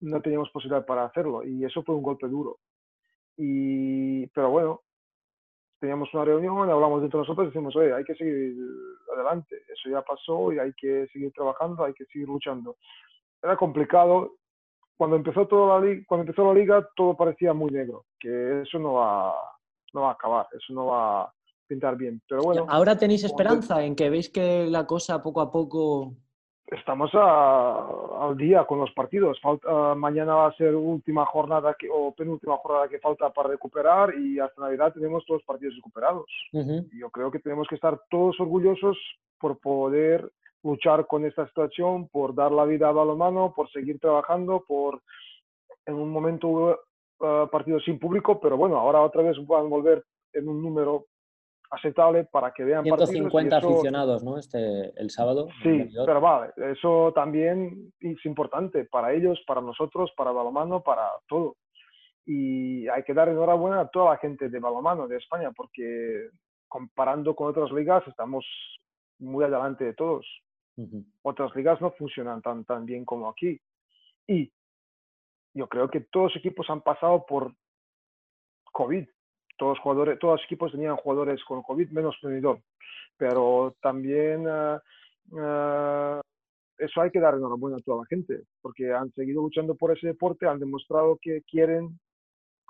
no 0.00 0.20
teníamos 0.20 0.50
posibilidad 0.50 0.84
para 0.84 1.04
hacerlo 1.04 1.44
y 1.44 1.64
eso 1.64 1.82
fue 1.84 1.94
un 1.94 2.02
golpe 2.02 2.26
duro. 2.26 2.58
Y, 3.36 4.26
pero 4.28 4.50
bueno, 4.50 4.82
teníamos 5.84 6.08
una 6.14 6.24
reunión, 6.24 6.70
hablamos 6.70 7.02
entre 7.02 7.18
nosotros 7.18 7.44
y 7.44 7.48
decimos, 7.48 7.76
oye, 7.76 7.92
hay 7.92 8.04
que 8.04 8.14
seguir 8.14 8.56
adelante, 9.14 9.54
eso 9.70 9.90
ya 9.90 10.00
pasó 10.00 10.50
y 10.50 10.58
hay 10.58 10.72
que 10.72 11.06
seguir 11.12 11.30
trabajando, 11.32 11.84
hay 11.84 11.92
que 11.92 12.06
seguir 12.06 12.26
luchando. 12.26 12.78
Era 13.42 13.54
complicado. 13.54 14.32
Cuando 14.96 15.16
empezó, 15.16 15.46
toda 15.46 15.78
la 15.78 15.86
liga, 15.86 16.02
cuando 16.08 16.22
empezó 16.22 16.46
la 16.46 16.58
liga 16.58 16.88
todo 16.96 17.14
parecía 17.14 17.52
muy 17.52 17.70
negro, 17.70 18.06
que 18.18 18.62
eso 18.62 18.78
no 18.78 18.94
va, 18.94 19.34
no 19.92 20.02
va 20.02 20.08
a 20.08 20.12
acabar, 20.12 20.46
eso 20.52 20.72
no 20.72 20.86
va 20.86 21.24
a 21.24 21.34
pintar 21.66 21.96
bien. 21.96 22.22
Pero 22.26 22.40
bueno. 22.40 22.64
¿Ahora 22.66 22.96
tenéis 22.96 23.24
esperanza 23.24 23.84
en 23.84 23.94
que 23.94 24.08
veis 24.08 24.30
que 24.30 24.66
la 24.70 24.86
cosa 24.86 25.22
poco 25.22 25.42
a 25.42 25.52
poco 25.52 26.14
estamos 26.66 27.10
al 27.14 28.36
día 28.36 28.64
con 28.64 28.78
los 28.78 28.90
partidos. 28.92 29.40
Falta, 29.40 29.94
mañana 29.94 30.34
va 30.34 30.46
a 30.48 30.56
ser 30.56 30.74
última 30.74 31.26
jornada 31.26 31.74
que, 31.78 31.88
o 31.90 32.14
penúltima 32.14 32.56
jornada 32.56 32.88
que 32.88 32.98
falta 32.98 33.30
para 33.30 33.50
recuperar 33.50 34.14
y 34.14 34.38
hasta 34.38 34.62
Navidad 34.62 34.92
tenemos 34.92 35.24
todos 35.26 35.40
los 35.40 35.46
partidos 35.46 35.76
recuperados. 35.76 36.26
Yo 36.92 37.10
creo 37.10 37.30
que 37.30 37.38
tenemos 37.38 37.68
que 37.68 37.74
estar 37.74 38.00
todos 38.10 38.38
orgullosos 38.40 38.96
por 39.38 39.58
poder 39.58 40.30
luchar 40.62 41.06
con 41.06 41.24
esta 41.26 41.46
situación, 41.46 42.08
por 42.08 42.34
dar 42.34 42.50
la 42.50 42.64
vida 42.64 42.88
a 42.88 42.92
balonmano, 42.92 43.52
por 43.54 43.70
seguir 43.70 44.00
trabajando, 44.00 44.64
por 44.66 45.02
en 45.86 45.94
un 45.94 46.10
momento 46.10 46.48
hubo 46.48 46.70
uh, 47.20 47.46
partidos 47.50 47.84
sin 47.84 47.98
público, 47.98 48.40
pero 48.40 48.56
bueno, 48.56 48.78
ahora 48.78 49.02
otra 49.02 49.22
vez 49.22 49.36
van 49.46 49.66
a 49.66 49.68
volver 49.68 50.02
en 50.32 50.48
un 50.48 50.62
número 50.62 51.04
aceptable 51.74 52.24
para 52.24 52.52
que 52.52 52.64
vean 52.64 52.84
150 52.84 53.56
aficionados, 53.56 54.22
¿no? 54.22 54.38
Este, 54.38 54.92
el 54.96 55.10
sábado. 55.10 55.48
Sí, 55.62 55.90
pero 56.06 56.20
vale, 56.20 56.52
eso 56.72 57.12
también 57.14 57.92
es 58.00 58.24
importante 58.24 58.84
para 58.84 59.12
ellos, 59.12 59.42
para 59.46 59.60
nosotros, 59.60 60.12
para 60.16 60.32
balomano, 60.32 60.82
para 60.82 61.08
todo. 61.28 61.56
Y 62.26 62.88
hay 62.88 63.02
que 63.02 63.14
dar 63.14 63.28
enhorabuena 63.28 63.80
a 63.80 63.88
toda 63.88 64.12
la 64.12 64.16
gente 64.18 64.48
de 64.48 64.58
balomano 64.58 65.06
de 65.06 65.18
España, 65.18 65.52
porque 65.52 66.30
comparando 66.68 67.34
con 67.34 67.48
otras 67.48 67.70
ligas 67.72 68.02
estamos 68.06 68.44
muy 69.18 69.44
adelante 69.44 69.84
de 69.84 69.94
todos. 69.94 70.26
Otras 71.22 71.54
ligas 71.54 71.80
no 71.80 71.92
funcionan 71.92 72.42
tan, 72.42 72.64
tan 72.64 72.84
bien 72.84 73.04
como 73.04 73.28
aquí. 73.28 73.60
Y 74.26 74.50
yo 75.52 75.68
creo 75.68 75.88
que 75.88 76.00
todos 76.00 76.32
los 76.32 76.36
equipos 76.36 76.68
han 76.68 76.80
pasado 76.80 77.24
por 77.26 77.54
COVID 78.72 79.06
todos 79.56 79.78
jugadores, 79.78 80.18
todos 80.18 80.40
los 80.40 80.44
equipos 80.44 80.72
tenían 80.72 80.96
jugadores 80.96 81.42
con 81.44 81.62
COVID 81.62 81.90
menos 81.90 82.16
venidor, 82.22 82.60
pero 83.16 83.74
también 83.80 84.46
uh, 84.46 84.78
uh, 85.32 86.20
eso 86.78 87.00
hay 87.00 87.10
que 87.10 87.20
dar 87.20 87.34
enhorabuena 87.34 87.76
a 87.76 87.80
toda 87.80 87.98
la 87.98 88.06
gente, 88.06 88.42
porque 88.60 88.92
han 88.92 89.12
seguido 89.12 89.42
luchando 89.42 89.74
por 89.74 89.96
ese 89.96 90.08
deporte, 90.08 90.46
han 90.46 90.58
demostrado 90.58 91.18
que 91.20 91.42
quieren 91.42 91.98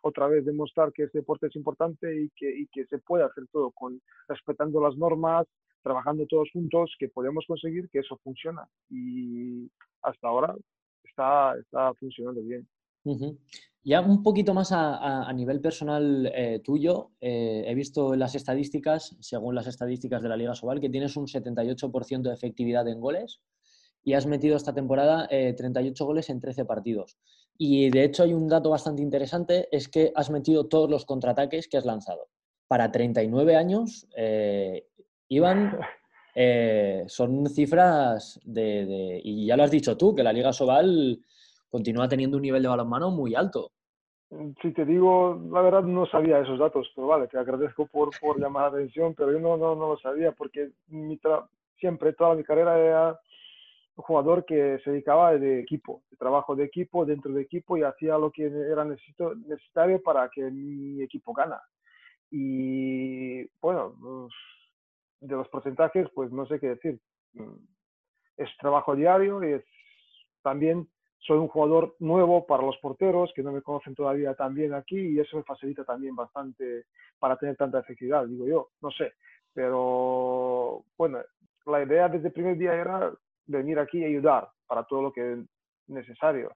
otra 0.02 0.26
vez 0.26 0.44
demostrar 0.44 0.92
que 0.92 1.04
este 1.04 1.18
deporte 1.18 1.46
es 1.46 1.56
importante 1.56 2.14
y 2.14 2.30
que, 2.36 2.50
y 2.50 2.66
que 2.66 2.84
se 2.86 2.98
puede 2.98 3.24
hacer 3.24 3.44
todo 3.50 3.70
con 3.70 4.00
respetando 4.28 4.80
las 4.80 4.96
normas, 4.96 5.46
trabajando 5.82 6.26
todos 6.26 6.50
juntos, 6.52 6.94
que 6.98 7.08
podemos 7.08 7.46
conseguir 7.48 7.88
que 7.88 8.00
eso 8.00 8.18
funciona. 8.22 8.68
Y 8.90 9.70
hasta 10.02 10.28
ahora 10.28 10.54
está, 11.02 11.56
está 11.58 11.94
funcionando 11.94 12.42
bien. 12.42 12.68
Ya 13.86 14.00
un 14.00 14.22
poquito 14.22 14.54
más 14.54 14.72
a, 14.72 15.30
nivel 15.34 15.60
personal 15.60 16.32
eh, 16.34 16.60
tuyo, 16.64 17.10
eh, 17.20 17.64
he 17.66 17.74
visto 17.74 18.16
las 18.16 18.34
estadísticas, 18.34 19.14
según 19.20 19.54
las 19.54 19.66
estadísticas 19.66 20.22
de 20.22 20.30
la 20.30 20.38
Liga 20.38 20.54
Sobal, 20.54 20.80
que 20.80 20.88
tienes 20.88 21.18
un 21.18 21.26
78% 21.26 22.22
de 22.22 22.32
efectividad 22.32 22.88
en 22.88 22.98
goles 22.98 23.42
y 24.02 24.14
has 24.14 24.24
metido 24.24 24.56
esta 24.56 24.72
temporada 24.72 25.28
38 25.28 26.02
eh, 26.02 26.06
goles 26.06 26.30
en 26.30 26.40
13 26.40 26.64
partidos. 26.64 27.18
Y 27.58 27.90
de 27.90 28.04
hecho 28.04 28.22
hay 28.22 28.32
un 28.32 28.48
dato 28.48 28.70
bastante 28.70 29.02
interesante, 29.02 29.68
es 29.70 29.88
que 29.88 30.12
has 30.14 30.30
metido 30.30 30.66
todos 30.66 30.88
los 30.88 31.04
contraataques 31.04 31.68
que 31.68 31.76
has 31.76 31.84
lanzado. 31.84 32.28
Para 32.68 32.90
39 32.90 33.54
años, 33.54 34.08
Iván, 35.28 35.78
son 37.06 37.46
cifras 37.50 38.40
de, 38.44 39.20
Y 39.22 39.46
ya 39.46 39.56
lo 39.58 39.64
has 39.64 39.70
dicho 39.70 39.96
tú, 39.98 40.14
que 40.14 40.22
la 40.22 40.32
Liga 40.32 40.54
Sobal 40.54 41.20
continúa 41.75 42.09
teniendo 42.09 42.37
un 42.37 42.43
nivel 42.45 42.62
de 42.62 42.69
balonmano 42.69 43.11
muy 43.11 43.35
alto. 43.35 43.73
Mm, 44.31 44.50
si 44.62 44.71
te 44.71 44.85
digo, 44.85 45.43
la 45.50 45.61
verdad 45.61 45.83
no 45.83 46.07
sabía 46.07 46.38
esos 46.38 46.57
datos, 46.57 46.88
pero 46.95 47.09
vale, 47.09 47.26
te 47.26 47.37
agradezco 47.37 47.88
por, 47.88 48.11
por 48.21 48.38
llamar 48.40 48.71
la 48.71 48.78
atención, 48.78 49.12
pero 49.16 49.33
yo 49.33 49.40
no, 49.40 49.57
no, 49.57 49.75
no 49.75 49.88
lo 49.88 49.97
sabía 49.99 50.31
porque 50.31 50.71
mi 50.87 51.19
siempre, 51.81 52.12
toda 52.12 52.37
mi 52.37 52.45
carrera 52.45 52.78
era 52.78 53.21
un 53.97 54.04
jugador 54.04 54.45
que 54.45 54.78
se 54.85 54.90
dedicaba 54.93 55.37
de 55.37 55.59
equipo, 55.59 56.02
de 56.12 56.16
trabajo 56.16 56.54
de 56.54 56.62
equipo, 56.62 57.04
dentro 57.04 57.33
de 57.33 57.43
equipo 57.43 57.76
y 57.76 57.83
hacía 57.83 58.19
lo 58.19 58.31
que 58.31 58.45
era 58.45 58.85
necesito, 58.85 59.35
necesario 59.35 60.00
para 60.00 60.28
que 60.28 60.49
mi 60.49 61.02
equipo 61.02 61.33
gana. 61.33 61.61
Y 62.31 63.47
bueno, 63.61 63.97
pues, 64.00 64.33
de 65.23 65.35
los 65.35 65.49
porcentajes, 65.49 66.09
pues 66.14 66.31
no 66.31 66.47
sé 66.47 66.61
qué 66.61 66.69
decir. 66.69 67.00
Mm, 67.33 67.57
es 68.37 68.49
trabajo 68.59 68.95
diario 68.95 69.43
y 69.43 69.54
es 69.54 69.64
también 70.43 70.88
soy 71.26 71.38
un 71.38 71.49
jugador 71.49 71.97
nuevo 72.00 72.47
para 72.47 72.62
los 72.62 72.76
porteros 72.78 73.33
que 73.35 73.43
no 73.43 73.52
me 73.52 73.62
conocen 73.62 73.95
todavía 73.95 74.35
tan 74.35 74.54
bien 74.54 74.75
aquí 74.75 74.99
y 74.99 75.21
eso 75.21 75.38
me 75.38 75.43
facilita 75.43 75.85
también 75.85 76.14
bastante 76.14 76.85
para 77.19 77.37
tener 77.37 77.57
tanta 77.57 77.81
efectividad, 77.81 78.26
digo 78.26 78.47
yo, 78.47 78.69
no 78.83 78.90
sé. 78.90 79.14
Pero 79.54 80.85
bueno, 80.99 81.19
la 81.66 81.83
idea 81.83 82.09
desde 82.09 82.28
el 82.28 82.35
primer 82.35 82.59
día 82.59 82.75
era 82.75 83.11
venir 83.47 83.78
aquí 83.78 83.99
y 83.99 84.04
ayudar 84.04 84.49
para 84.66 84.85
todo 84.85 85.00
lo 85.02 85.12
que 85.12 85.33
es 85.33 85.38
necesario. 85.87 86.52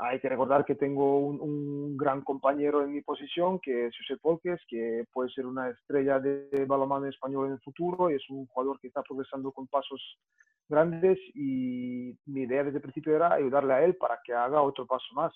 Hay 0.00 0.20
que 0.20 0.28
recordar 0.28 0.64
que 0.64 0.76
tengo 0.76 1.18
un, 1.18 1.96
gran 1.96 2.22
compañero 2.22 2.82
en 2.82 2.92
mi 2.92 3.02
posición, 3.02 3.58
que 3.58 3.86
es 3.86 3.96
José 3.98 4.20
Polques, 4.20 4.60
que 4.68 5.04
puede 5.12 5.28
ser 5.30 5.44
una 5.44 5.70
estrella 5.70 6.20
de 6.20 6.64
balonmano 6.66 7.06
español 7.06 7.46
en 7.46 7.52
el 7.54 7.60
futuro 7.60 8.08
y 8.08 8.14
es 8.14 8.30
un 8.30 8.46
jugador 8.46 8.78
que 8.78 8.86
está 8.86 9.02
progresando 9.02 9.50
con 9.50 9.66
pasos 9.66 10.00
grandes 10.68 11.18
y 11.34 12.16
mi 12.26 12.42
idea 12.42 12.62
desde 12.62 12.76
el 12.76 12.82
principio 12.82 13.16
era 13.16 13.32
ayudarle 13.32 13.72
a 13.72 13.82
él 13.82 13.96
para 13.96 14.20
que 14.24 14.32
haga 14.32 14.62
otro 14.62 14.86
paso 14.86 15.06
más. 15.14 15.32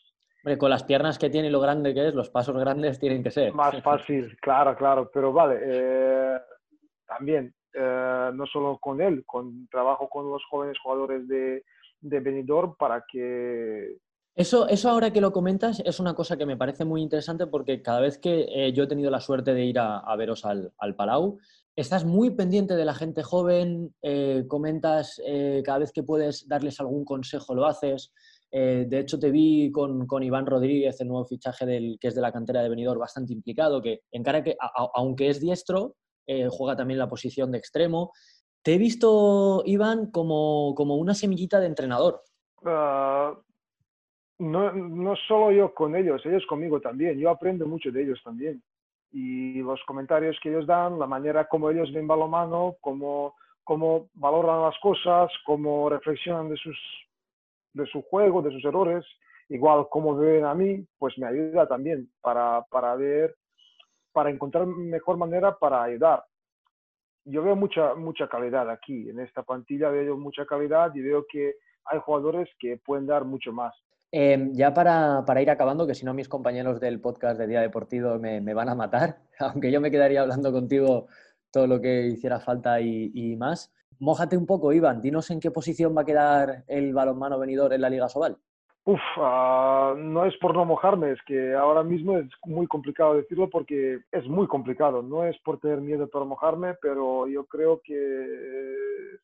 con 0.58 0.70
las 0.70 0.84
piernas 0.84 1.18
que 1.18 1.30
tiene 1.30 1.48
y 1.48 1.50
lo 1.50 1.60
grande 1.60 1.92
que 1.92 2.08
es, 2.08 2.14
los 2.14 2.30
pasos 2.30 2.56
grandes 2.56 3.00
tienen 3.00 3.24
que 3.24 3.32
ser. 3.32 3.52
Más 3.54 3.74
fácil, 3.82 4.36
claro, 4.40 4.76
claro, 4.76 5.10
pero 5.12 5.32
vale, 5.32 5.58
eh, 5.60 6.38
también, 7.06 7.52
eh, 7.74 8.30
no 8.32 8.46
solo 8.46 8.78
con 8.78 9.00
él, 9.00 9.24
con 9.26 9.66
trabajo 9.68 10.08
con 10.08 10.30
los 10.30 10.44
jóvenes 10.44 10.78
jugadores 10.78 11.26
de, 11.26 11.64
de 12.00 12.20
Benidorm 12.20 12.76
para 12.76 13.04
que... 13.10 13.96
Eso, 14.34 14.66
eso 14.66 14.88
ahora 14.88 15.12
que 15.12 15.20
lo 15.20 15.30
comentas 15.30 15.82
es 15.84 16.00
una 16.00 16.14
cosa 16.14 16.38
que 16.38 16.46
me 16.46 16.56
parece 16.56 16.86
muy 16.86 17.02
interesante 17.02 17.46
porque 17.46 17.82
cada 17.82 18.00
vez 18.00 18.16
que 18.16 18.46
eh, 18.48 18.72
yo 18.72 18.84
he 18.84 18.86
tenido 18.86 19.10
la 19.10 19.20
suerte 19.20 19.52
de 19.52 19.66
ir 19.66 19.78
a, 19.78 20.16
veros 20.16 20.46
al, 20.46 20.72
al 20.78 20.96
Palau, 20.96 21.38
estás 21.76 22.06
muy 22.06 22.30
pendiente 22.30 22.74
de 22.74 22.86
la 22.86 22.94
gente 22.94 23.22
joven, 23.22 23.94
eh, 24.00 24.44
comentas 24.48 25.20
eh, 25.26 25.62
cada 25.62 25.80
vez 25.80 25.92
que 25.92 26.02
puedes 26.02 26.48
darles 26.48 26.80
algún 26.80 27.04
consejo, 27.04 27.54
lo 27.54 27.66
haces. 27.66 28.12
De 28.50 28.98
hecho, 28.98 29.18
te 29.18 29.30
vi 29.30 29.72
con, 29.72 30.06
Iván 30.22 30.44
Rodríguez, 30.44 31.00
el 31.00 31.08
nuevo 31.08 31.24
fichaje 31.24 31.64
del, 31.64 31.96
que 31.98 32.08
es 32.08 32.14
de 32.14 32.20
la 32.20 32.32
cantera 32.32 32.62
de 32.62 32.68
Benidorm, 32.68 33.00
bastante 33.00 33.32
implicado, 33.32 33.80
que 33.80 34.02
encara 34.10 34.44
que, 34.44 34.58
aunque 34.92 35.30
es 35.30 35.40
diestro, 35.40 35.96
juega 36.50 36.76
también 36.76 36.98
la 36.98 37.08
posición 37.08 37.50
de 37.50 37.56
extremo. 37.56 38.12
Te 38.60 38.74
he 38.74 38.78
visto, 38.78 39.62
Iván, 39.64 40.10
como, 40.10 40.74
como 40.76 40.96
una 40.96 41.14
semillita 41.14 41.60
de 41.60 41.66
entrenador. 41.66 42.22
Ah, 42.66 43.32
no, 44.42 44.72
no 44.72 45.14
solo 45.28 45.52
yo 45.52 45.72
con 45.72 45.94
ellos, 45.94 46.24
ellos 46.26 46.44
conmigo 46.46 46.80
también. 46.80 47.18
Yo 47.18 47.30
aprendo 47.30 47.66
mucho 47.66 47.90
de 47.90 48.02
ellos 48.02 48.20
también. 48.24 48.62
Y 49.12 49.62
los 49.62 49.82
comentarios 49.84 50.38
que 50.42 50.48
ellos 50.48 50.66
dan, 50.66 50.98
la 50.98 51.06
manera 51.06 51.46
como 51.46 51.70
ellos 51.70 51.92
ven 51.92 52.06
balonmano, 52.06 52.76
cómo, 52.80 53.34
cómo 53.62 54.08
valoran 54.14 54.62
las 54.62 54.78
cosas, 54.80 55.30
cómo 55.46 55.88
reflexionan 55.88 56.48
de, 56.48 56.56
sus, 56.56 56.76
de 57.74 57.86
su 57.86 58.02
juego, 58.02 58.42
de 58.42 58.50
sus 58.50 58.64
errores, 58.64 59.04
igual 59.48 59.86
como 59.90 60.16
ven 60.16 60.44
a 60.44 60.54
mí, 60.54 60.84
pues 60.98 61.16
me 61.18 61.26
ayuda 61.26 61.68
también 61.68 62.10
para, 62.20 62.62
para 62.70 62.96
ver, 62.96 63.36
para 64.12 64.30
encontrar 64.30 64.66
mejor 64.66 65.16
manera 65.18 65.56
para 65.56 65.82
ayudar. 65.82 66.24
Yo 67.24 67.42
veo 67.42 67.54
mucha, 67.54 67.94
mucha 67.94 68.28
calidad 68.28 68.68
aquí, 68.68 69.08
en 69.08 69.20
esta 69.20 69.42
plantilla 69.42 69.90
veo 69.90 70.16
mucha 70.16 70.44
calidad 70.46 70.92
y 70.94 71.02
veo 71.02 71.26
que 71.30 71.54
hay 71.84 72.00
jugadores 72.00 72.48
que 72.58 72.78
pueden 72.78 73.06
dar 73.06 73.24
mucho 73.24 73.52
más. 73.52 73.74
Em, 74.14 74.52
ya 74.52 74.74
para, 74.74 75.24
para, 75.24 75.40
ir 75.40 75.48
acabando, 75.50 75.86
que 75.86 75.94
si 75.94 76.04
no 76.04 76.12
mis 76.12 76.28
compañeros 76.28 76.80
del 76.80 77.00
podcast 77.00 77.38
de 77.38 77.46
Día 77.46 77.62
Deportivo 77.62 78.18
me, 78.18 78.42
me, 78.42 78.52
van 78.52 78.68
a 78.68 78.74
matar, 78.74 79.22
aunque 79.38 79.72
yo 79.72 79.80
me 79.80 79.90
quedaría 79.90 80.20
hablando 80.20 80.52
contigo 80.52 81.06
todo 81.50 81.66
lo 81.66 81.80
que 81.80 82.08
hiciera 82.08 82.38
falta 82.38 82.80
y, 82.82 83.10
y 83.14 83.36
más. 83.36 83.72
Mójate 83.98 84.36
un 84.36 84.44
poco, 84.46 84.72
Iván, 84.72 85.00
dinos 85.00 85.30
en 85.30 85.40
qué 85.40 85.50
posición 85.50 85.96
va 85.96 86.02
a 86.02 86.04
quedar 86.04 86.64
el 86.66 86.92
balonmano 86.92 87.38
venidor 87.38 87.72
en 87.72 87.80
la 87.80 87.88
Liga 87.88 88.08
Sobal. 88.10 88.36
Uf, 88.84 89.00
uh, 89.16 89.94
no 89.96 90.24
es 90.26 90.36
por 90.38 90.54
no 90.54 90.64
mojarme, 90.64 91.12
es 91.12 91.22
que 91.22 91.54
ahora 91.54 91.84
mismo 91.84 92.18
es 92.18 92.26
muy 92.44 92.66
complicado 92.66 93.14
decirlo 93.14 93.48
porque 93.48 94.00
es 94.10 94.26
muy 94.26 94.48
complicado. 94.48 95.02
No 95.02 95.24
es 95.24 95.38
por 95.42 95.60
tener 95.60 95.80
miedo 95.80 96.08
por 96.08 96.24
mojarme, 96.24 96.74
pero 96.82 97.28
yo 97.28 97.46
creo 97.46 97.80
que 97.84 98.76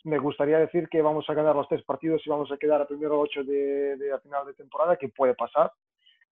me 0.04 0.18
gustaría 0.18 0.58
decir 0.58 0.88
que 0.88 1.02
vamos 1.02 1.28
a 1.28 1.34
ganar 1.34 1.56
los 1.56 1.68
tres 1.68 1.82
partidos 1.82 2.22
y 2.24 2.30
vamos 2.30 2.52
a 2.52 2.56
quedar 2.56 2.82
a 2.82 2.86
primero 2.86 3.18
ocho 3.18 3.42
de, 3.42 3.96
de 3.96 4.12
a 4.12 4.20
final 4.20 4.46
de 4.46 4.54
temporada, 4.54 4.96
que 4.96 5.08
puede 5.08 5.34
pasar. 5.34 5.72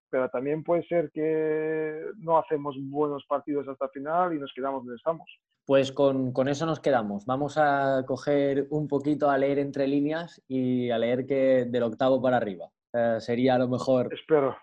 Pero 0.09 0.29
también 0.29 0.63
puede 0.63 0.87
ser 0.87 1.11
que 1.11 2.05
no 2.19 2.37
hacemos 2.37 2.77
buenos 2.79 3.25
partidos 3.25 3.67
hasta 3.67 3.85
el 3.85 3.91
final 3.91 4.33
y 4.33 4.39
nos 4.39 4.53
quedamos 4.53 4.85
donde 4.85 4.95
estamos. 4.95 5.29
Pues 5.65 5.91
con, 5.91 6.31
con, 6.31 6.47
eso 6.47 6.65
nos 6.65 6.79
quedamos. 6.79 7.25
Vamos 7.25 7.57
a 7.57 8.05
coger 8.07 8.67
un 8.69 8.87
poquito 8.87 9.29
a 9.29 9.37
leer 9.37 9.59
entre 9.59 9.85
líneas 9.85 10.41
y 10.47 10.91
a 10.91 10.97
leer 10.97 11.25
que 11.25 11.65
del 11.65 11.83
octavo 11.83 12.21
para 12.21 12.37
arriba. 12.37 12.69
Eh, 12.93 13.17
sería 13.19 13.55
a 13.55 13.59
lo 13.59 13.67
mejor. 13.67 14.13
Espero. 14.13 14.55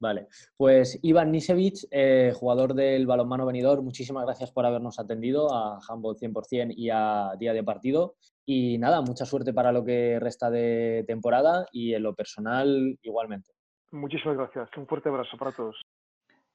Vale, 0.00 0.28
pues 0.56 0.98
Iván 1.02 1.30
Nisevich, 1.30 1.86
eh, 1.90 2.32
jugador 2.34 2.74
del 2.74 3.06
balonmano 3.06 3.46
venidor, 3.46 3.80
muchísimas 3.82 4.24
gracias 4.24 4.50
por 4.50 4.66
habernos 4.66 4.98
atendido 4.98 5.54
a 5.54 5.78
Handball 5.88 6.16
100% 6.16 6.74
y 6.76 6.90
a 6.90 7.30
Día 7.38 7.54
de 7.54 7.62
Partido. 7.62 8.16
Y 8.44 8.76
nada, 8.78 9.00
mucha 9.00 9.24
suerte 9.24 9.54
para 9.54 9.72
lo 9.72 9.84
que 9.84 10.18
resta 10.20 10.50
de 10.50 11.04
temporada 11.06 11.66
y 11.72 11.94
en 11.94 12.02
lo 12.02 12.14
personal 12.14 12.98
igualmente. 13.02 13.52
Muchísimas 13.92 14.36
gracias, 14.36 14.68
un 14.76 14.86
fuerte 14.86 15.08
abrazo 15.08 15.38
para 15.38 15.52
todos. 15.52 15.80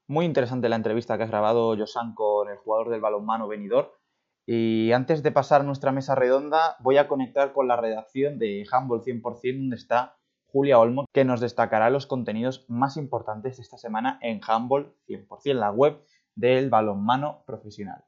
Muy 0.08 0.26
interesante 0.26 0.70
la 0.70 0.76
entrevista 0.76 1.18
que 1.18 1.24
has 1.24 1.32
grabado, 1.32 1.76
Josan, 1.76 2.14
con 2.14 2.50
el 2.50 2.58
jugador 2.58 2.90
del 2.90 3.02
balonmano 3.02 3.48
venidor. 3.48 4.00
Y 4.46 4.92
antes 4.92 5.24
de 5.24 5.32
pasar 5.32 5.62
a 5.62 5.64
nuestra 5.64 5.92
mesa 5.92 6.16
redonda, 6.16 6.76
voy 6.80 6.98
a 6.98 7.08
conectar 7.08 7.54
con 7.54 7.68
la 7.68 7.78
redacción 7.78 8.38
de 8.38 8.66
Handball 8.72 9.02
100%, 9.02 9.58
donde 9.58 9.76
está 9.76 10.19
Julia 10.52 10.80
Olmo, 10.80 11.06
que 11.14 11.26
nos 11.26 11.40
destacará 11.40 11.90
los 11.90 12.08
contenidos 12.08 12.66
más 12.68 12.98
importantes 12.98 13.58
de 13.58 13.64
esta 13.64 13.78
semana 13.78 14.18
en 14.22 14.42
Handball 14.46 14.94
100%, 15.08 15.54
la 15.54 15.72
web 15.72 16.02
del 16.36 16.70
balonmano 16.70 17.44
profesional. 17.46 18.04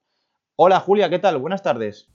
Hola 0.56 0.80
Julia, 0.80 1.10
¿qué 1.10 1.20
tal? 1.20 1.38
Buenas 1.38 1.62
tardes. 1.62 2.10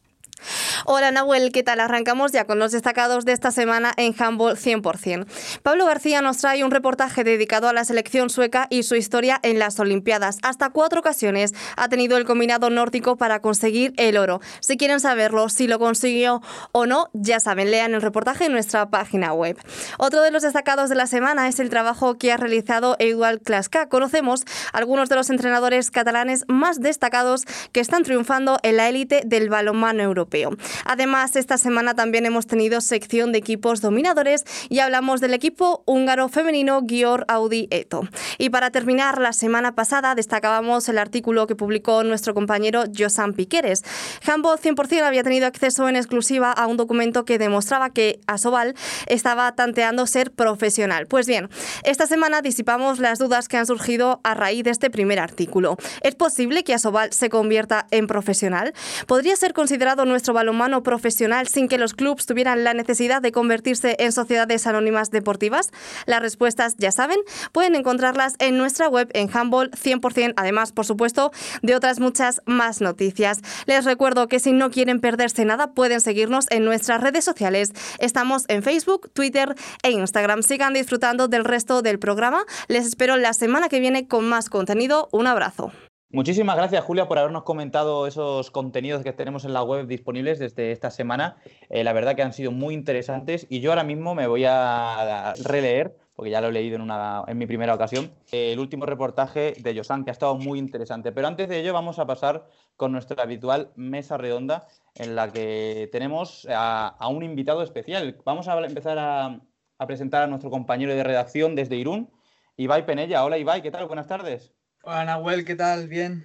Hola 0.89 1.11
Nahuel, 1.11 1.51
¿qué 1.51 1.65
tal? 1.65 1.81
Arrancamos 1.81 2.31
ya 2.31 2.45
con 2.45 2.61
los 2.61 2.71
destacados 2.71 3.25
de 3.25 3.33
esta 3.33 3.51
semana 3.51 3.93
en 3.97 4.15
Handball 4.17 4.57
100%. 4.57 5.27
Pablo 5.65 5.85
García 5.85 6.23
nos 6.23 6.39
trae 6.39 6.63
un 6.63 6.71
reportaje 6.71 7.25
dedicado 7.25 7.69
a 7.69 7.73
la 7.73 7.85
selección 7.85 8.31
sueca 8.31 8.69
y 8.71 8.85
su 8.85 8.95
historia 8.95 9.41
en 9.43 9.59
las 9.59 9.81
Olimpiadas. 9.81 10.39
Hasta 10.43 10.71
cuatro 10.71 11.01
ocasiones 11.01 11.55
ha 11.77 11.89
tenido 11.89 12.17
el 12.17 12.25
combinado 12.25 12.71
nórdico 12.71 13.17
para 13.17 13.41
conseguir 13.41 13.95
el 13.97 14.17
oro. 14.17 14.41
Si 14.61 14.77
quieren 14.77 15.01
saberlo, 15.01 15.49
si 15.49 15.67
lo 15.67 15.81
consiguió 15.81 16.41
o 16.71 16.87
no, 16.87 17.11
ya 17.15 17.41
saben, 17.41 17.73
lean 17.73 17.93
el 17.95 18.01
reportaje 18.01 18.45
en 18.45 18.53
nuestra 18.53 18.89
página 18.89 19.33
web. 19.33 19.59
Otro 19.99 20.23
de 20.23 20.31
los 20.31 20.45
destacados 20.45 20.89
de 20.89 20.95
la 20.95 21.09
semana 21.09 21.49
es 21.49 21.59
el 21.59 21.69
trabajo 21.69 22.17
que 22.17 22.31
ha 22.31 22.37
realizado 22.37 22.95
Eduard 23.01 23.41
Klaska. 23.41 23.89
Conocemos 23.89 24.45
algunos 24.73 25.09
de 25.09 25.17
los 25.17 25.31
entrenadores 25.31 25.91
catalanes 25.91 26.45
más 26.47 26.79
destacados 26.79 27.45
que 27.73 27.81
están 27.81 28.05
triunfando 28.05 28.59
en 28.63 28.77
la 28.77 28.89
élite 28.89 29.23
del 29.27 29.49
balonmano 29.49 30.05
europeo. 30.05 30.53
Además, 30.85 31.37
esta 31.37 31.59
semana 31.59 31.95
también 31.95 32.27
hemos 32.27 32.47
tenido 32.47 32.81
sección 32.81 33.33
de 33.33 33.39
equipos 33.39 33.81
dominadores 33.81 34.45
y 34.69 34.81
hablamos 34.81 35.21
del 35.21 35.35
equipo 35.35 35.83
húngaro 35.87 36.29
femenino 36.29 36.83
Gior 36.87 37.25
Audi 37.29 37.69
Eto. 37.71 38.09
Y 38.39 38.51
para 38.51 38.71
terminar, 38.71 39.21
la 39.21 39.33
semana 39.33 39.75
pasada 39.75 40.15
destacábamos 40.15 40.89
el 40.89 40.99
artículo 40.99 41.47
que 41.47 41.57
publicó 41.57 42.03
nuestro 42.05 42.35
compañero 42.35 42.85
Josan 42.97 43.33
Piqueres. 43.33 43.83
Handball 44.27 44.59
100% 44.59 45.03
había 45.03 45.23
tenido 45.23 45.47
acceso 45.47 45.89
en 45.89 45.97
exclusiva 45.97 46.53
a 46.53 46.67
un 46.67 46.77
documento 46.77 47.25
que 47.25 47.39
demostraba 47.39 47.91
que 47.91 48.21
Asobal 48.27 48.75
estaba 49.07 49.55
tanteando 49.55 50.07
ser 50.07 50.33
profesional. 50.33 51.07
Pues 51.07 51.27
bien, 51.27 51.49
esta 51.85 52.07
semana 52.07 52.43
disipamos 52.43 52.99
las 52.99 53.19
dudas 53.19 53.49
que 53.49 53.57
han 53.57 53.67
surgido 53.67 54.21
a 54.25 54.35
raíz 54.35 54.65
de 54.65 54.71
este 54.71 54.91
primer 54.91 55.19
artículo. 55.19 55.77
¿Es 56.03 56.15
posible 56.15 56.65
que 56.65 56.75
Asobal 56.75 57.13
se 57.13 57.29
convierta 57.29 57.87
en 57.91 58.07
profesional? 58.07 58.75
¿Podría 59.07 59.37
ser 59.37 59.53
considerado 59.53 60.05
nuestro 60.05 60.35
balonmano 60.35 60.66
profesional 60.83 61.49
sin 61.49 61.69
que 61.69 61.79
los 61.79 61.95
clubes 61.95 62.27
tuvieran 62.27 62.65
la 62.65 62.75
necesidad 62.75 63.23
de 63.23 63.33
convertirse 63.33 63.97
en 63.99 64.13
sociedades 64.13 64.67
anónimas 64.67 65.11
deportivas? 65.11 65.71
Las 66.07 66.21
respuestas, 66.21 66.77
ya 66.79 66.93
saben, 66.93 67.19
pueden 67.53 67.75
encontrarlas 67.75 68.35
en 68.39 68.59
nuestra 68.59 68.89
web 68.89 69.09
en 69.15 69.31
Handball 69.33 69.71
100%, 69.71 70.35
además, 70.37 70.73
por 70.73 70.85
supuesto, 70.85 71.33
de 71.63 71.75
otras 71.75 72.01
muchas 72.01 72.43
más 72.47 72.81
noticias. 72.81 73.41
Les 73.67 73.85
recuerdo 73.85 74.29
que 74.29 74.41
si 74.41 74.53
no 74.53 74.71
quieren 74.71 75.01
perderse 75.01 75.45
nada, 75.45 75.73
pueden 75.73 76.01
seguirnos 76.01 76.47
en 76.51 76.65
nuestras 76.65 77.01
redes 77.01 77.25
sociales. 77.25 77.73
Estamos 77.99 78.45
en 78.49 78.63
Facebook, 78.63 79.11
Twitter 79.13 79.55
e 79.83 79.91
Instagram. 79.91 80.43
Sigan 80.43 80.75
disfrutando 80.75 81.29
del 81.29 81.45
resto 81.45 81.83
del 81.83 81.99
programa. 81.99 82.45
Les 82.69 82.87
espero 82.87 83.17
la 83.17 83.33
semana 83.33 83.69
que 83.69 83.81
viene 83.81 84.07
con 84.09 84.29
más 84.29 84.51
contenido. 84.51 85.09
Un 85.13 85.27
abrazo. 85.27 85.73
Muchísimas 86.11 86.57
gracias, 86.57 86.85
Julia, 86.85 87.09
por 87.09 87.19
habernos 87.19 87.43
comentado 87.43 88.07
esos 88.07 88.53
contenidos 88.53 89.03
que 89.03 89.13
tenemos 89.13 89.45
en 89.45 89.53
la 89.53 89.65
web 89.65 89.89
disponibles 89.89 90.39
desde 90.39 90.71
esta 90.71 90.93
semana. 90.93 91.37
Eh, 91.69 91.83
la 91.83 91.93
verdad 91.93 92.15
que 92.15 92.23
han 92.23 92.33
sido 92.33 92.53
muy 92.53 92.75
interesantes 92.75 93.45
y 93.51 93.59
yo 93.59 93.73
ahora 93.73 93.83
mismo 93.83 94.15
me 94.15 94.29
voy 94.29 94.45
a 94.47 95.35
releer, 95.43 95.97
porque 96.15 96.31
ya 96.31 96.41
lo 96.41 96.49
he 96.49 96.53
leído 96.53 96.77
en, 96.77 96.83
una, 96.83 97.25
en 97.27 97.37
mi 97.37 97.47
primera 97.47 97.75
ocasión, 97.75 98.13
el 98.31 98.61
último 98.61 98.87
reportaje 98.87 99.55
de 99.59 99.77
Josan, 99.77 100.05
que 100.05 100.11
ha 100.11 100.13
estado 100.13 100.37
muy 100.37 100.61
interesante. 100.61 101.11
Pero 101.11 101.27
antes 101.27 101.49
de 101.49 101.59
ello 101.59 101.73
vamos 101.73 101.99
a 101.99 102.07
pasar 102.07 102.47
con 102.77 102.93
nuestra 102.93 103.25
habitual 103.25 103.73
mesa 103.75 104.17
redonda 104.17 104.69
en 104.95 105.17
la 105.17 105.33
que 105.33 105.89
tenemos 105.91 106.47
a, 106.49 106.97
un 107.11 107.25
invitado 107.25 107.65
especial. 107.65 108.17
Vamos 108.25 108.47
a 108.47 108.57
empezar 108.65 108.97
a, 109.01 109.41
a 109.77 109.87
presentar 109.89 110.23
a 110.23 110.29
nuestro 110.29 110.51
compañero 110.51 110.95
de 110.95 111.03
redacción 111.03 111.57
desde 111.57 111.75
Irún, 111.75 112.13
Ibai 112.57 112.87
Penella. 112.87 113.25
Hola 113.25 113.39
Ibai, 113.39 113.61
¿qué 113.61 113.73
tal? 113.73 113.87
Buenas 113.87 114.07
tardes. 114.07 114.55
Hola 114.89 115.05
Nahuel, 115.05 115.45
¿qué 115.45 115.57
tal? 115.57 115.89
Bien. 115.89 116.25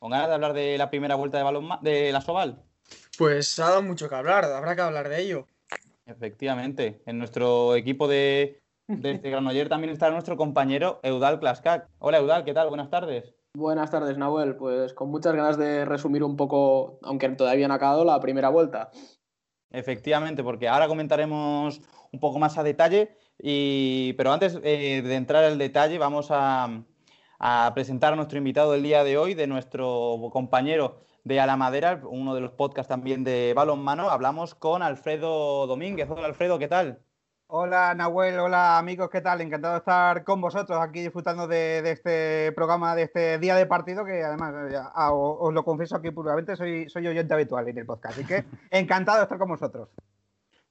¿Con 0.00 0.10
ganas 0.10 0.26
de 0.26 0.34
hablar 0.34 0.54
de 0.54 0.76
la 0.76 0.90
primera 0.90 1.14
vuelta 1.14 1.38
de 1.38 1.44
balón 1.44 1.68
de 1.82 2.10
la 2.10 2.20
Soval? 2.20 2.60
Pues 3.16 3.56
ha 3.60 3.66
dado 3.66 3.82
mucho 3.84 4.08
que 4.08 4.14
hablar, 4.16 4.44
habrá 4.44 4.74
que 4.74 4.82
hablar 4.82 5.08
de 5.08 5.22
ello. 5.22 5.46
Efectivamente. 6.04 7.00
En 7.06 7.16
nuestro 7.16 7.76
equipo 7.76 8.08
de, 8.08 8.60
de 8.88 9.12
este 9.12 9.30
Granoller 9.30 9.68
también 9.68 9.92
está 9.92 10.10
nuestro 10.10 10.36
compañero 10.36 10.98
Eudal 11.04 11.38
Klaskak. 11.38 11.88
Hola 12.00 12.18
Eudal, 12.18 12.44
¿qué 12.44 12.52
tal? 12.52 12.70
Buenas 12.70 12.90
tardes. 12.90 13.36
Buenas 13.54 13.88
tardes, 13.88 14.18
Nahuel. 14.18 14.56
Pues 14.56 14.92
con 14.92 15.08
muchas 15.08 15.36
ganas 15.36 15.56
de 15.56 15.84
resumir 15.84 16.24
un 16.24 16.36
poco, 16.36 16.98
aunque 17.02 17.28
todavía 17.28 17.68
no 17.68 17.74
ha 17.74 17.76
acabado, 17.76 18.04
la 18.04 18.18
primera 18.18 18.48
vuelta. 18.48 18.90
Efectivamente, 19.70 20.42
porque 20.42 20.66
ahora 20.66 20.88
comentaremos 20.88 21.80
un 22.10 22.18
poco 22.18 22.40
más 22.40 22.58
a 22.58 22.64
detalle, 22.64 23.16
y... 23.38 24.12
pero 24.14 24.32
antes 24.32 24.58
eh, 24.64 25.02
de 25.02 25.14
entrar 25.14 25.44
al 25.44 25.58
detalle 25.58 25.98
vamos 25.98 26.28
a, 26.30 26.82
a 27.38 27.72
presentar 27.74 28.12
a 28.12 28.16
nuestro 28.16 28.38
invitado 28.38 28.72
del 28.72 28.82
día 28.82 29.04
de 29.04 29.18
hoy, 29.18 29.34
de 29.34 29.46
nuestro 29.46 30.18
compañero 30.32 30.98
de 31.24 31.40
A 31.40 31.46
la 31.46 31.56
Madera, 31.56 32.00
uno 32.04 32.34
de 32.34 32.40
los 32.40 32.52
podcasts 32.52 32.88
también 32.88 33.24
de 33.24 33.52
Balonmano. 33.54 34.10
Hablamos 34.10 34.54
con 34.54 34.82
Alfredo 34.82 35.66
Domínguez. 35.66 36.08
Hola 36.08 36.26
Alfredo, 36.26 36.58
¿qué 36.58 36.68
tal? 36.68 37.00
Hola 37.48 37.94
Nahuel, 37.94 38.40
hola 38.40 38.76
amigos, 38.76 39.08
¿qué 39.08 39.20
tal? 39.20 39.40
Encantado 39.40 39.74
de 39.74 39.78
estar 39.78 40.24
con 40.24 40.40
vosotros 40.40 40.78
aquí 40.80 41.00
disfrutando 41.00 41.46
de, 41.46 41.80
de 41.80 41.92
este 41.92 42.52
programa, 42.52 42.96
de 42.96 43.02
este 43.02 43.38
día 43.38 43.54
de 43.54 43.66
partido, 43.66 44.04
que 44.04 44.24
además, 44.24 44.52
ah, 44.94 45.12
os, 45.12 45.36
os, 45.40 45.54
lo 45.54 45.64
confieso 45.64 45.94
aquí 45.94 46.10
públicamente, 46.10 46.56
soy, 46.56 46.88
soy 46.88 47.06
oyente 47.06 47.34
habitual 47.34 47.68
en 47.68 47.78
el 47.78 47.86
podcast, 47.86 48.18
así 48.18 48.26
que 48.26 48.44
encantado 48.72 49.18
de 49.18 49.22
estar 49.24 49.38
con 49.38 49.48
vosotros. 49.48 49.88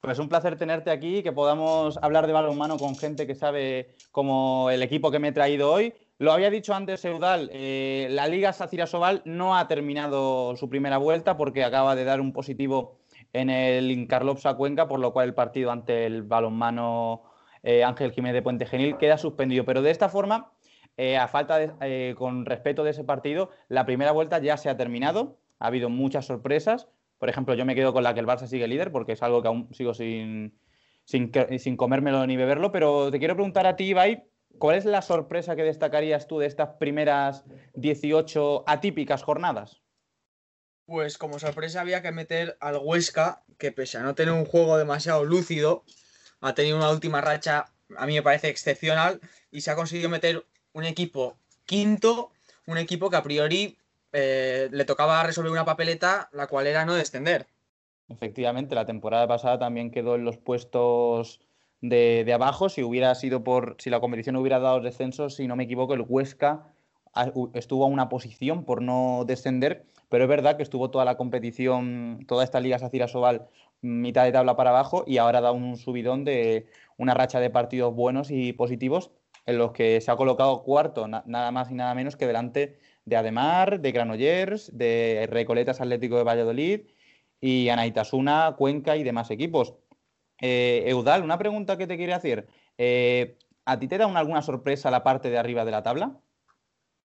Pues 0.01 0.19
un 0.19 0.27
placer 0.27 0.57
tenerte 0.57 0.91
aquí, 0.91 1.23
que 1.23 1.31
podamos 1.31 1.97
hablar 2.01 2.27
de 2.27 2.33
balonmano 2.33 2.77
con 2.77 2.95
gente 2.95 3.25
que 3.25 3.35
sabe 3.35 3.95
como 4.11 4.69
el 4.69 4.83
equipo 4.83 5.11
que 5.11 5.19
me 5.19 5.29
he 5.29 5.31
traído 5.31 5.71
hoy. 5.71 5.93
Lo 6.17 6.31
había 6.31 6.49
dicho 6.49 6.73
antes 6.73 7.03
Eudal, 7.03 7.49
eh, 7.51 8.07
la 8.09 8.27
Liga 8.27 8.53
Sacira 8.53 8.87
Sobal 8.87 9.21
no 9.25 9.57
ha 9.57 9.67
terminado 9.67 10.55
su 10.55 10.69
primera 10.69 10.97
vuelta 10.97 11.35
porque 11.35 11.65
acaba 11.65 11.93
de 11.93 12.05
dar 12.05 12.21
un 12.21 12.31
positivo 12.31 12.99
en 13.33 13.49
el 13.49 13.91
Incarlopsa 13.91 14.53
Cuenca, 14.53 14.87
por 14.87 15.01
lo 15.01 15.11
cual 15.11 15.27
el 15.27 15.33
partido 15.33 15.71
ante 15.71 16.05
el 16.05 16.23
balonmano 16.23 17.23
eh, 17.63 17.83
Ángel 17.83 18.13
Jiménez 18.13 18.35
de 18.35 18.41
Puente 18.41 18.65
Genil 18.65 18.95
queda 18.95 19.17
suspendido. 19.17 19.65
Pero 19.65 19.81
de 19.81 19.91
esta 19.91 20.07
forma, 20.07 20.53
eh, 20.95 21.17
a 21.17 21.27
falta 21.27 21.57
de, 21.57 22.15
con 22.17 22.45
respeto 22.45 22.85
de 22.85 22.91
ese 22.91 23.03
partido, 23.03 23.49
la 23.67 23.85
primera 23.85 24.13
vuelta 24.13 24.39
ya 24.39 24.55
se 24.55 24.69
ha 24.69 24.77
terminado. 24.77 25.37
Ha 25.59 25.67
habido 25.67 25.89
muchas 25.89 26.25
sorpresas. 26.27 26.87
Por 27.17 27.27
ejemplo, 27.27 27.55
yo 27.55 27.65
me 27.65 27.75
quedo 27.75 27.91
con 27.91 28.03
la 28.03 28.13
que 28.13 28.21
el 28.21 28.25
Barça 28.25 28.47
sigue 28.47 28.69
líder 28.69 28.93
porque 28.93 29.11
es 29.11 29.21
algo 29.21 29.41
que 29.41 29.49
aún 29.49 29.67
sigo 29.73 29.93
sin, 29.93 30.57
sin, 31.03 31.29
sin 31.59 31.75
comérmelo 31.75 32.25
ni 32.25 32.37
beberlo. 32.37 32.71
Pero 32.71 33.11
te 33.11 33.19
quiero 33.19 33.35
preguntar 33.35 33.67
a 33.67 33.75
ti, 33.75 33.85
Ibai, 33.87 34.23
¿Cuál 34.59 34.77
es 34.77 34.85
la 34.85 35.01
sorpresa 35.01 35.55
que 35.55 35.63
destacarías 35.63 36.27
tú 36.27 36.39
de 36.39 36.47
estas 36.47 36.69
primeras 36.79 37.43
18 37.73 38.63
atípicas 38.67 39.23
jornadas? 39.23 39.81
Pues 40.85 41.17
como 41.17 41.39
sorpresa 41.39 41.81
había 41.81 42.01
que 42.01 42.11
meter 42.11 42.57
al 42.59 42.77
Huesca, 42.77 43.43
que 43.57 43.71
pese 43.71 43.97
a 43.97 44.03
no 44.03 44.15
tener 44.15 44.33
un 44.33 44.45
juego 44.45 44.77
demasiado 44.77 45.23
lúcido, 45.23 45.83
ha 46.41 46.53
tenido 46.53 46.77
una 46.77 46.91
última 46.91 47.21
racha, 47.21 47.65
a 47.97 48.05
mí 48.05 48.13
me 48.13 48.21
parece 48.21 48.49
excepcional, 48.49 49.19
y 49.51 49.61
se 49.61 49.71
ha 49.71 49.75
conseguido 49.75 50.09
meter 50.09 50.45
un 50.73 50.83
equipo 50.83 51.37
quinto, 51.65 52.31
un 52.67 52.77
equipo 52.77 53.09
que 53.09 53.17
a 53.17 53.23
priori 53.23 53.77
eh, 54.13 54.69
le 54.71 54.85
tocaba 54.85 55.23
resolver 55.23 55.51
una 55.51 55.65
papeleta, 55.65 56.29
la 56.31 56.47
cual 56.47 56.67
era 56.67 56.85
no 56.85 56.93
descender. 56.93 57.47
Efectivamente, 58.07 58.75
la 58.75 58.85
temporada 58.85 59.27
pasada 59.27 59.57
también 59.57 59.89
quedó 59.89 60.15
en 60.15 60.25
los 60.25 60.37
puestos 60.37 61.41
de, 61.89 62.31
abajo. 62.33 62.69
Si 62.69 62.83
hubiera 62.83 63.13
sido 63.15 63.43
por. 63.43 63.75
Si 63.79 63.89
la 63.89 63.99
competición 63.99 64.35
hubiera 64.35 64.59
dado 64.59 64.81
descenso, 64.81 65.29
si 65.29 65.47
no 65.47 65.55
me 65.55 65.63
equivoco, 65.63 65.93
el 65.93 66.05
Huesca 66.07 66.71
estuvo 67.53 67.85
a 67.85 67.87
una 67.87 68.09
posición 68.09 68.65
por 68.65 68.81
no 68.81 69.23
descender, 69.25 69.85
pero 70.09 70.25
es 70.25 70.29
verdad 70.29 70.57
que 70.57 70.63
estuvo 70.63 70.89
toda 70.91 71.05
la 71.05 71.15
competición, 71.15 72.25
toda 72.27 72.43
esta 72.43 72.59
Liga 72.59 72.77
Sacira 72.77 73.07
Sobal, 73.07 73.47
mitad 73.81 74.25
de 74.25 74.33
tabla 74.33 74.57
para 74.57 74.71
abajo 74.71 75.05
y 75.07 75.17
ahora 75.17 75.39
da 75.39 75.53
un 75.53 75.77
subidón 75.77 76.25
de 76.25 76.67
una 76.97 77.13
racha 77.13 77.39
de 77.39 77.49
partidos 77.49 77.95
buenos 77.95 78.31
y 78.31 78.51
positivos 78.51 79.11
en 79.45 79.57
los 79.57 79.71
que 79.71 80.01
se 80.01 80.11
ha 80.11 80.17
colocado 80.17 80.63
cuarto, 80.63 81.07
nada 81.07 81.51
más 81.51 81.71
y 81.71 81.75
nada 81.75 81.93
menos 81.95 82.17
que 82.17 82.27
delante 82.27 82.79
de 83.05 83.15
Ademar, 83.15 83.79
de 83.79 83.91
Granollers, 83.91 84.75
de 84.75 85.27
Recoletas 85.29 85.79
Atlético 85.79 86.17
de 86.17 86.23
Valladolid 86.23 86.81
y 87.39 87.69
Anaitasuna, 87.69 88.55
Cuenca 88.57 88.97
y 88.97 89.03
demás 89.03 89.29
equipos. 89.29 89.75
Eh, 90.41 90.83
Eudal, 90.87 91.23
una 91.23 91.37
pregunta 91.37 91.77
que 91.77 91.87
te 91.87 91.97
quería 91.97 92.17
hacer. 92.17 92.47
Eh, 92.77 93.37
¿A 93.65 93.79
ti 93.79 93.87
te 93.87 93.97
da 93.97 94.05
alguna 94.05 94.41
sorpresa 94.41 94.91
la 94.91 95.03
parte 95.03 95.29
de 95.29 95.37
arriba 95.37 95.65
de 95.65 95.71
la 95.71 95.83
tabla? 95.83 96.19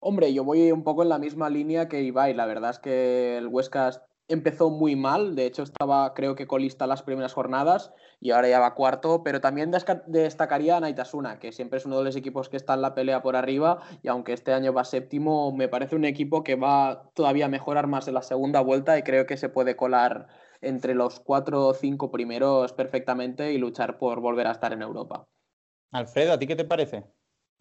Hombre, 0.00 0.34
yo 0.34 0.44
voy 0.44 0.72
un 0.72 0.82
poco 0.82 1.02
en 1.02 1.08
la 1.08 1.18
misma 1.18 1.48
línea 1.48 1.88
que 1.88 2.02
Ibai. 2.02 2.34
La 2.34 2.46
verdad 2.46 2.70
es 2.70 2.78
que 2.78 3.38
el 3.38 3.46
Huesca 3.46 4.02
empezó 4.28 4.68
muy 4.68 4.96
mal. 4.96 5.36
De 5.36 5.46
hecho, 5.46 5.62
estaba, 5.62 6.12
creo 6.12 6.34
que 6.34 6.46
colista 6.46 6.86
las 6.86 7.02
primeras 7.02 7.32
jornadas 7.32 7.92
y 8.20 8.32
ahora 8.32 8.48
ya 8.48 8.58
va 8.58 8.74
cuarto. 8.74 9.22
Pero 9.22 9.40
también 9.40 9.70
destacaría 10.08 10.76
a 10.76 10.80
Naitasuna, 10.80 11.38
que 11.38 11.52
siempre 11.52 11.78
es 11.78 11.86
uno 11.86 11.98
de 11.98 12.04
los 12.04 12.16
equipos 12.16 12.48
que 12.48 12.56
está 12.56 12.74
en 12.74 12.82
la 12.82 12.94
pelea 12.94 13.22
por 13.22 13.36
arriba. 13.36 13.78
Y 14.02 14.08
aunque 14.08 14.32
este 14.32 14.52
año 14.52 14.72
va 14.72 14.84
séptimo, 14.84 15.52
me 15.52 15.68
parece 15.68 15.94
un 15.94 16.04
equipo 16.04 16.42
que 16.42 16.56
va 16.56 17.10
todavía 17.14 17.46
a 17.46 17.48
mejorar 17.48 17.86
más 17.86 18.08
en 18.08 18.14
la 18.14 18.22
segunda 18.22 18.60
vuelta 18.60 18.98
y 18.98 19.04
creo 19.04 19.26
que 19.26 19.36
se 19.36 19.48
puede 19.48 19.76
colar 19.76 20.26
entre 20.62 20.94
los 20.94 21.20
cuatro 21.20 21.66
o 21.66 21.74
cinco 21.74 22.10
primeros 22.10 22.72
perfectamente 22.72 23.52
y 23.52 23.58
luchar 23.58 23.98
por 23.98 24.20
volver 24.20 24.46
a 24.46 24.52
estar 24.52 24.72
en 24.72 24.82
Europa. 24.82 25.26
Alfredo, 25.90 26.32
¿a 26.32 26.38
ti 26.38 26.46
qué 26.46 26.56
te 26.56 26.64
parece? 26.64 27.04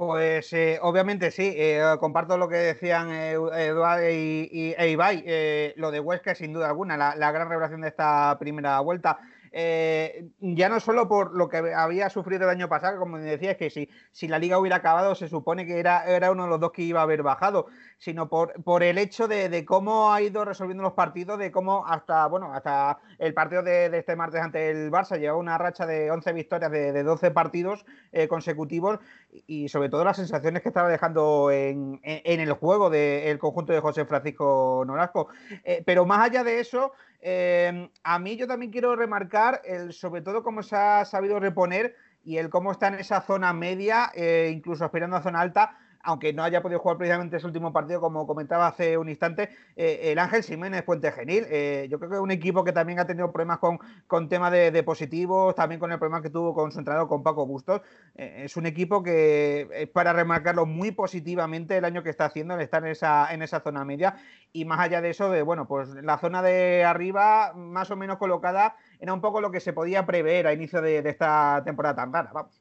Pues 0.02 0.52
eh, 0.54 0.80
obviamente 0.82 1.30
sí, 1.30 1.54
eh, 1.56 1.84
comparto 2.00 2.36
lo 2.36 2.50
que 2.50 2.56
decían 2.56 3.12
Eduardo 3.12 4.10
y, 4.10 4.74
e 4.76 4.90
Ibai, 4.90 5.24
eh, 5.28 5.74
lo 5.78 5.92
de 5.92 6.00
Huesca 6.00 6.34
sin 6.34 6.54
duda 6.54 6.70
alguna, 6.70 6.98
la, 6.98 7.32
gran 7.32 7.48
revelación 7.48 7.82
de 7.82 7.90
esta 7.90 8.36
primera 8.40 8.80
vuelta. 8.80 9.20
ya 9.52 10.70
no 10.70 10.80
solo 10.80 11.08
por 11.08 11.36
lo 11.36 11.50
que 11.50 11.58
había 11.76 12.10
sufrido 12.10 12.46
el 12.46 12.50
año 12.50 12.68
pasado, 12.68 12.98
como 12.98 13.20
decía, 13.20 13.52
es 13.52 13.58
que 13.58 13.70
si, 13.70 13.90
si 14.12 14.28
la 14.28 14.40
liga 14.40 14.58
hubiera 14.58 14.78
acabado, 14.78 15.14
se 15.14 15.28
supone 15.28 15.68
que 15.68 15.80
era, 15.80 16.06
era 16.06 16.32
uno 16.32 16.46
de 16.46 16.50
los 16.50 16.60
dos 16.60 16.72
que 16.72 16.82
iba 16.82 17.02
a 17.02 17.04
haber 17.04 17.22
bajado 17.22 17.68
sino 18.02 18.28
por, 18.30 18.64
por 18.64 18.82
el 18.82 18.98
hecho 18.98 19.28
de, 19.28 19.64
cómo 19.64 20.12
ha 20.12 20.24
ido 20.24 20.44
resolviendo 20.44 20.82
los 20.82 20.94
partidos, 20.94 21.38
de 21.38 21.52
cómo 21.52 21.86
hasta, 21.86 22.26
bueno, 22.26 22.52
hasta 22.52 22.98
el 23.20 23.36
partido 23.36 23.62
de, 23.62 23.96
este 23.96 24.16
martes 24.16 24.42
ante 24.42 24.72
el 24.72 24.90
Barça 24.90 25.20
lleva 25.20 25.38
una 25.38 25.56
racha 25.60 25.86
de 25.86 26.10
11 26.10 26.34
victorias 26.34 26.72
de, 26.72 27.04
12 27.04 27.30
partidos 27.30 27.86
eh, 28.12 28.28
consecutivos 28.28 28.98
y 29.46 29.70
sobre 29.70 29.90
todo 29.90 30.04
las 30.04 30.18
sensaciones 30.18 30.64
que 30.64 30.70
estaba 30.70 30.90
dejando 30.90 31.52
en, 31.52 32.00
el 32.04 32.54
juego 32.54 32.90
del 32.90 33.38
conjunto 33.38 33.72
de 33.72 33.82
José 33.82 34.06
Francisco 34.06 34.84
Norasco. 34.88 35.28
Eh, 35.64 35.84
pero 35.86 36.04
más 36.08 36.28
allá 36.28 36.44
de 36.44 36.60
eso, 36.60 36.94
eh, 37.22 37.88
a 38.04 38.18
mí 38.18 38.36
yo 38.36 38.48
también 38.48 38.72
quiero 38.72 38.96
remarcar 38.96 39.62
el, 39.64 39.94
sobre 39.94 40.24
todo 40.24 40.42
cómo 40.42 40.64
se 40.64 40.76
ha 40.76 41.06
sabido 41.06 41.40
reponer 41.40 41.96
y 42.24 42.38
el 42.38 42.50
cómo 42.50 42.72
está 42.72 42.88
en 42.88 42.96
esa 42.96 43.22
zona 43.22 43.54
media, 43.54 44.12
incluso 44.50 44.86
aspirando 44.86 45.18
a 45.18 45.22
zona 45.22 45.42
alta, 45.42 45.78
aunque 46.04 46.34
no 46.34 46.44
haya 46.44 46.62
podido 46.62 46.80
jugar 46.80 46.98
precisamente 46.98 47.38
ese 47.38 47.46
último 47.46 47.72
partido, 47.74 48.02
como 48.02 48.26
comentaba 48.28 48.68
hace 48.68 48.98
un 48.98 49.10
instante, 49.10 49.50
eh, 49.76 50.12
el 50.12 50.20
Ángel 50.20 50.44
Jiménez 50.44 50.84
Puente 50.84 51.12
Genil. 51.12 51.46
Eh, 51.50 51.88
yo 51.90 52.00
creo 52.00 52.10
que 52.10 52.16
es 52.18 52.22
un 52.22 52.32
equipo 52.32 52.64
que 52.64 52.72
también 52.72 53.00
ha 53.00 53.06
tenido 53.06 53.32
problemas 53.32 53.60
con, 53.60 53.80
con 54.08 54.30
tema 54.30 54.52
de, 54.52 54.84
positivos, 54.84 55.56
también 55.56 55.80
con 55.80 55.92
el 55.92 56.00
problema 56.00 56.22
que 56.22 56.30
tuvo 56.30 56.54
con 56.54 56.72
su 56.72 56.80
entrenador, 56.80 57.08
con 57.08 57.24
Paco 57.24 57.46
Bustos. 57.46 57.82
Eh, 58.16 58.44
es 58.46 58.58
un 58.58 58.66
equipo 58.66 59.04
que 59.04 59.68
es 59.72 59.90
para 59.90 60.14
remarcarlo 60.14 60.66
muy 60.66 60.92
positivamente 60.92 61.78
el 61.78 61.86
año 61.86 62.04
que 62.04 62.10
está 62.10 62.26
haciendo, 62.26 62.56
el 62.56 62.62
estar 62.62 62.84
en 62.84 62.92
esa, 62.92 63.34
en 63.34 63.42
esa 63.42 63.60
zona 63.62 63.86
media. 63.86 64.16
Y 64.54 64.66
más 64.66 64.80
allá 64.80 65.02
de 65.02 65.12
eso, 65.12 65.30
de, 65.30 65.44
bueno, 65.44 65.68
pues 65.68 65.90
la 65.90 66.18
zona 66.18 66.42
de 66.42 66.84
arriba, 66.84 67.54
más 67.56 67.90
o 67.92 67.96
menos 67.96 68.18
colocada, 68.18 68.76
era 69.00 69.14
un 69.14 69.22
poco 69.22 69.40
lo 69.42 69.52
que 69.52 69.60
se 69.60 69.74
podía 69.74 70.06
prever 70.06 70.48
a 70.48 70.54
inicio 70.54 70.82
de, 70.82 71.02
de 71.02 71.10
esta 71.10 71.62
temporada 71.64 71.96
tan 71.96 72.14
rara. 72.14 72.32
Vamos. 72.34 72.61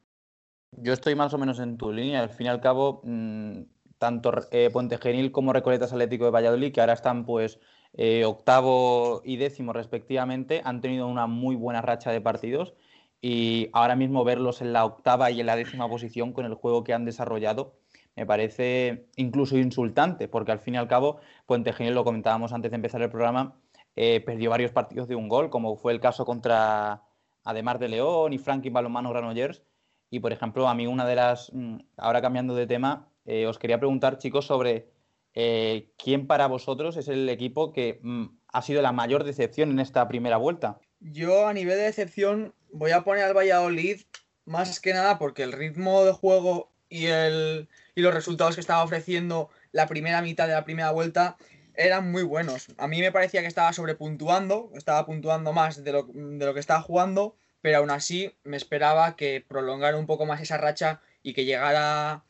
Yo 0.73 0.93
estoy 0.93 1.15
más 1.15 1.35
o 1.35 1.39
menos 1.39 1.59
en 1.61 1.77
tu 1.77 1.93
línea. 1.93 2.21
Al 2.23 2.31
fin 2.31 2.47
y 2.47 2.49
al 2.51 2.61
cabo, 2.61 3.03
mm, 3.05 3.63
tanto 3.99 4.33
eh, 4.51 4.71
Puente 4.73 4.99
Genil 4.99 5.33
como 5.33 5.53
Recoletas 5.53 5.93
Atlético 5.93 6.25
de 6.25 6.31
Valladolid, 6.31 6.73
que 6.73 6.81
ahora 6.81 6.95
están 6.95 7.25
pues 7.25 7.59
eh, 7.95 8.25
octavo 8.25 9.23
y 9.25 9.37
décimo 9.37 9.73
respectivamente, 9.73 10.63
han 10.65 10.81
tenido 10.81 11.07
una 11.07 11.27
muy 11.27 11.57
buena 11.57 11.83
racha 11.83 12.13
de 12.13 12.21
partidos 12.21 12.75
y 13.21 13.69
ahora 13.73 13.97
mismo 13.97 14.25
verlos 14.25 14.63
en 14.63 14.73
la 14.73 14.85
octava 14.85 15.31
y 15.31 15.41
en 15.41 15.47
la 15.47 15.57
décima 15.57 15.89
posición 15.89 16.33
con 16.33 16.47
el 16.47 16.55
juego 16.55 16.85
que 16.85 16.95
han 16.95 17.05
desarrollado 17.05 17.75
me 18.17 18.27
parece 18.27 19.07
incluso 19.17 19.57
insultante, 19.57 20.29
porque 20.29 20.53
al 20.53 20.59
fin 20.59 20.75
y 20.75 20.77
al 20.79 20.89
cabo 20.89 21.21
Puente 21.47 21.73
Genil, 21.73 21.95
lo 21.95 22.05
comentábamos 22.05 22.53
antes 22.53 22.71
de 22.71 22.75
empezar 22.77 23.01
el 23.03 23.11
programa, 23.11 23.57
eh, 23.97 24.21
perdió 24.21 24.51
varios 24.51 24.73
partidos 24.73 25.09
de 25.09 25.15
un 25.15 25.29
gol, 25.29 25.51
como 25.51 25.77
fue 25.77 25.93
el 25.93 26.01
caso 26.01 26.25
contra 26.25 27.03
Ademar 27.45 27.79
de 27.79 27.89
León 27.89 28.33
y 28.33 28.39
Franklin 28.39 28.73
Balonmano 28.73 29.11
Granollers, 29.11 29.63
y, 30.11 30.21
por 30.21 30.33
ejemplo, 30.33 30.69
a 30.69 30.75
mí 30.75 30.87
una 30.87 31.07
de 31.07 31.15
las, 31.15 31.53
mm, 31.53 31.79
ahora 31.97 32.21
cambiando 32.21 32.55
de 32.55 32.67
tema, 32.67 33.09
eh, 33.25 33.47
os 33.47 33.59
quería 33.59 33.79
preguntar, 33.79 34.19
chicos, 34.19 34.47
sobre 34.47 34.89
eh, 35.35 35.93
quién 35.97 36.27
para 36.27 36.49
vosotros 36.49 36.97
es 36.97 37.07
el 37.07 37.29
equipo 37.29 37.73
que 37.73 38.01
mm, 38.03 38.27
ha 38.49 38.63
sido 38.63 38.83
la 38.83 38.93
mayor 38.93 39.23
decepción 39.23 39.71
en 39.71 39.79
esta 39.79 40.09
primera 40.09 40.37
vuelta. 40.37 40.81
Yo 40.99 41.47
a 41.47 41.53
nivel 41.53 41.79
de 41.79 41.85
decepción 41.85 42.55
voy 42.73 42.91
a 42.91 43.05
poner 43.05 43.25
al 43.25 43.37
Valladolid 43.37 44.01
más 44.45 44.81
que 44.81 44.93
nada 44.93 45.19
porque 45.19 45.45
el 45.45 45.53
ritmo 45.53 46.05
de 46.05 46.13
juego 46.13 46.73
y, 46.89 47.07
el, 47.07 47.69
y 47.95 48.01
los 48.03 48.13
resultados 48.13 48.57
que 48.57 48.61
estaba 48.61 48.83
ofreciendo 48.83 49.49
la 49.71 49.87
primera 49.87 50.23
mitad 50.23 50.49
de 50.49 50.55
la 50.55 50.65
primera 50.65 50.91
vuelta 50.91 51.37
eran 51.75 52.11
muy 52.11 52.25
buenos. 52.25 52.67
A 52.79 52.89
mí 52.89 53.01
me 53.01 53.13
parecía 53.13 53.43
que 53.43 53.47
estaba 53.47 53.73
sobrepuntuando, 53.73 54.73
estaba 54.75 55.07
puntuando 55.07 55.53
más 55.53 55.85
de 55.85 55.93
lo, 55.93 56.03
de 56.03 56.45
lo 56.45 56.53
que 56.53 56.61
estaba 56.61 56.83
jugando 56.83 57.37
pero 57.63 57.79
aún 57.79 57.91
así 57.91 58.33
me 58.45 58.57
esperaba 58.57 59.17
que 59.17 59.45
prolongara 59.47 59.97
un 59.97 60.07
poco 60.07 60.27
más 60.27 60.41
esa 60.41 60.59
racha 60.59 61.01
y 61.23 61.35
que 61.35 61.45
llegara 61.45 62.25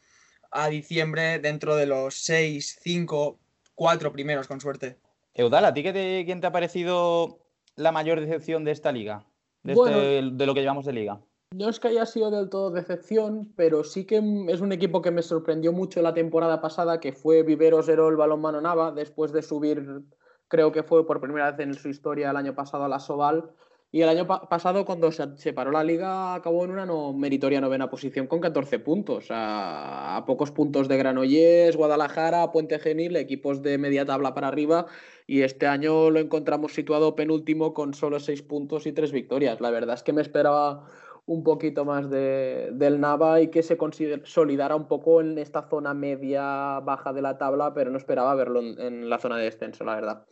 a 0.51 0.69
diciembre 0.69 1.39
dentro 1.39 1.77
de 1.77 1.87
los 1.87 2.15
6, 2.23 2.79
5, 2.83 3.39
4 3.75 4.13
primeros, 4.13 4.49
con 4.49 4.61
suerte. 4.61 4.99
Eudal, 5.35 5.65
¿a 5.65 5.75
ti 5.75 5.83
qué 5.83 6.23
quién 6.27 6.41
te 6.41 6.47
ha 6.47 6.53
parecido 6.53 7.39
la 7.77 7.93
mayor 7.93 8.21
decepción 8.21 8.65
de 8.65 8.73
esta 8.73 8.93
liga? 8.93 9.25
De, 9.63 9.75
este, 9.75 10.23
de 10.33 10.47
lo 10.47 10.55
que 10.55 10.61
llevamos 10.61 10.87
de 10.87 10.93
liga. 10.93 11.21
No 11.53 11.69
es 11.69 11.81
que 11.81 11.89
haya 11.89 12.07
sido 12.07 12.31
del 12.31 12.49
todo 12.49 12.71
decepción, 12.71 13.53
pero 13.57 13.85
sí 13.85 14.05
que 14.07 14.23
es 14.49 14.61
un 14.61 14.73
equipo 14.73 15.03
que 15.03 15.11
me 15.11 15.23
sorprendió 15.23 15.73
mucho 15.73 16.01
la 16.01 16.15
temporada 16.15 16.61
pasada, 16.61 17.01
que 17.01 17.13
fue 17.13 17.43
Viveros 17.43 17.89
Herol 17.89 18.17
Balonmano 18.17 18.61
Nava, 18.61 18.93
después 18.93 19.33
de 19.33 19.43
subir, 19.43 20.03
creo 20.49 20.73
que 20.73 20.83
fue 20.83 21.07
por 21.07 21.21
primera 21.21 21.51
vez 21.51 21.61
en 21.61 21.75
su 21.75 21.89
historia 21.89 22.31
el 22.31 22.37
año 22.37 22.55
pasado 22.55 22.85
a 22.85 22.89
la 22.89 23.01
Soval 23.01 23.51
y 23.93 24.03
el 24.03 24.09
año 24.09 24.27
pasado, 24.27 24.85
cuando 24.85 25.11
se 25.11 25.53
paró 25.53 25.73
la 25.73 25.83
liga, 25.83 26.35
acabó 26.35 26.65
en 26.65 26.71
una 26.71 26.87
no 26.87 27.13
meritoria 27.13 27.61
novena 27.61 27.91
posición 27.91 28.29
con 28.29 28.41
14 28.41 28.79
puntos. 28.79 29.27
A, 29.31 30.23
pocos 30.29 30.53
puntos 30.53 30.87
de 30.87 30.97
Granollers, 30.97 31.77
Guadalajara, 31.77 32.53
Puente 32.53 32.79
Genil, 32.79 33.17
equipos 33.17 33.63
de 33.63 33.79
media 33.79 34.07
tabla 34.07 34.33
para 34.33 34.47
arriba. 34.47 34.87
Y 35.27 35.43
este 35.43 35.67
año 35.67 36.11
lo 36.11 36.21
encontramos 36.21 36.73
situado 36.73 37.17
penúltimo 37.17 37.75
con 37.75 37.93
solo 37.93 38.21
6 38.21 38.43
puntos 38.43 38.87
y 38.87 38.93
3 38.93 39.11
victorias. 39.11 39.61
La 39.61 39.71
verdad 39.71 39.97
es 39.97 40.05
que 40.05 40.13
me 40.13 40.23
esperaba 40.23 40.87
un 41.27 41.43
poquito 41.43 41.85
más 41.85 42.11
de, 42.11 42.71
del 42.73 43.01
Nava 43.01 43.41
y 43.41 43.49
que 43.49 43.63
se 43.63 43.77
consolidara 43.77 44.77
un 44.77 44.89
poco 44.89 45.21
en 45.21 45.39
esta 45.39 45.69
zona 45.69 45.95
media 45.95 46.81
baja 46.81 47.13
de 47.13 47.23
la 47.23 47.39
tabla, 47.39 47.75
pero 47.75 47.91
no 47.91 47.99
esperaba 47.99 48.35
verlo 48.35 48.61
en, 48.61 49.09
la 49.09 49.19
zona 49.19 49.37
de 49.37 49.45
descenso, 49.45 49.85
la 49.85 49.95
verdad. 49.95 50.27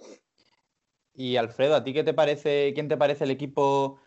Y 1.19 1.37
Alfredo, 1.37 1.75
¿a 1.75 1.83
ti 1.83 1.93
qué 1.93 2.05
te 2.05 2.15
parece, 2.15 2.73
quién 2.75 2.87
te 2.87 2.97
parece 2.97 3.25
el 3.25 3.33
equipo 3.33 3.99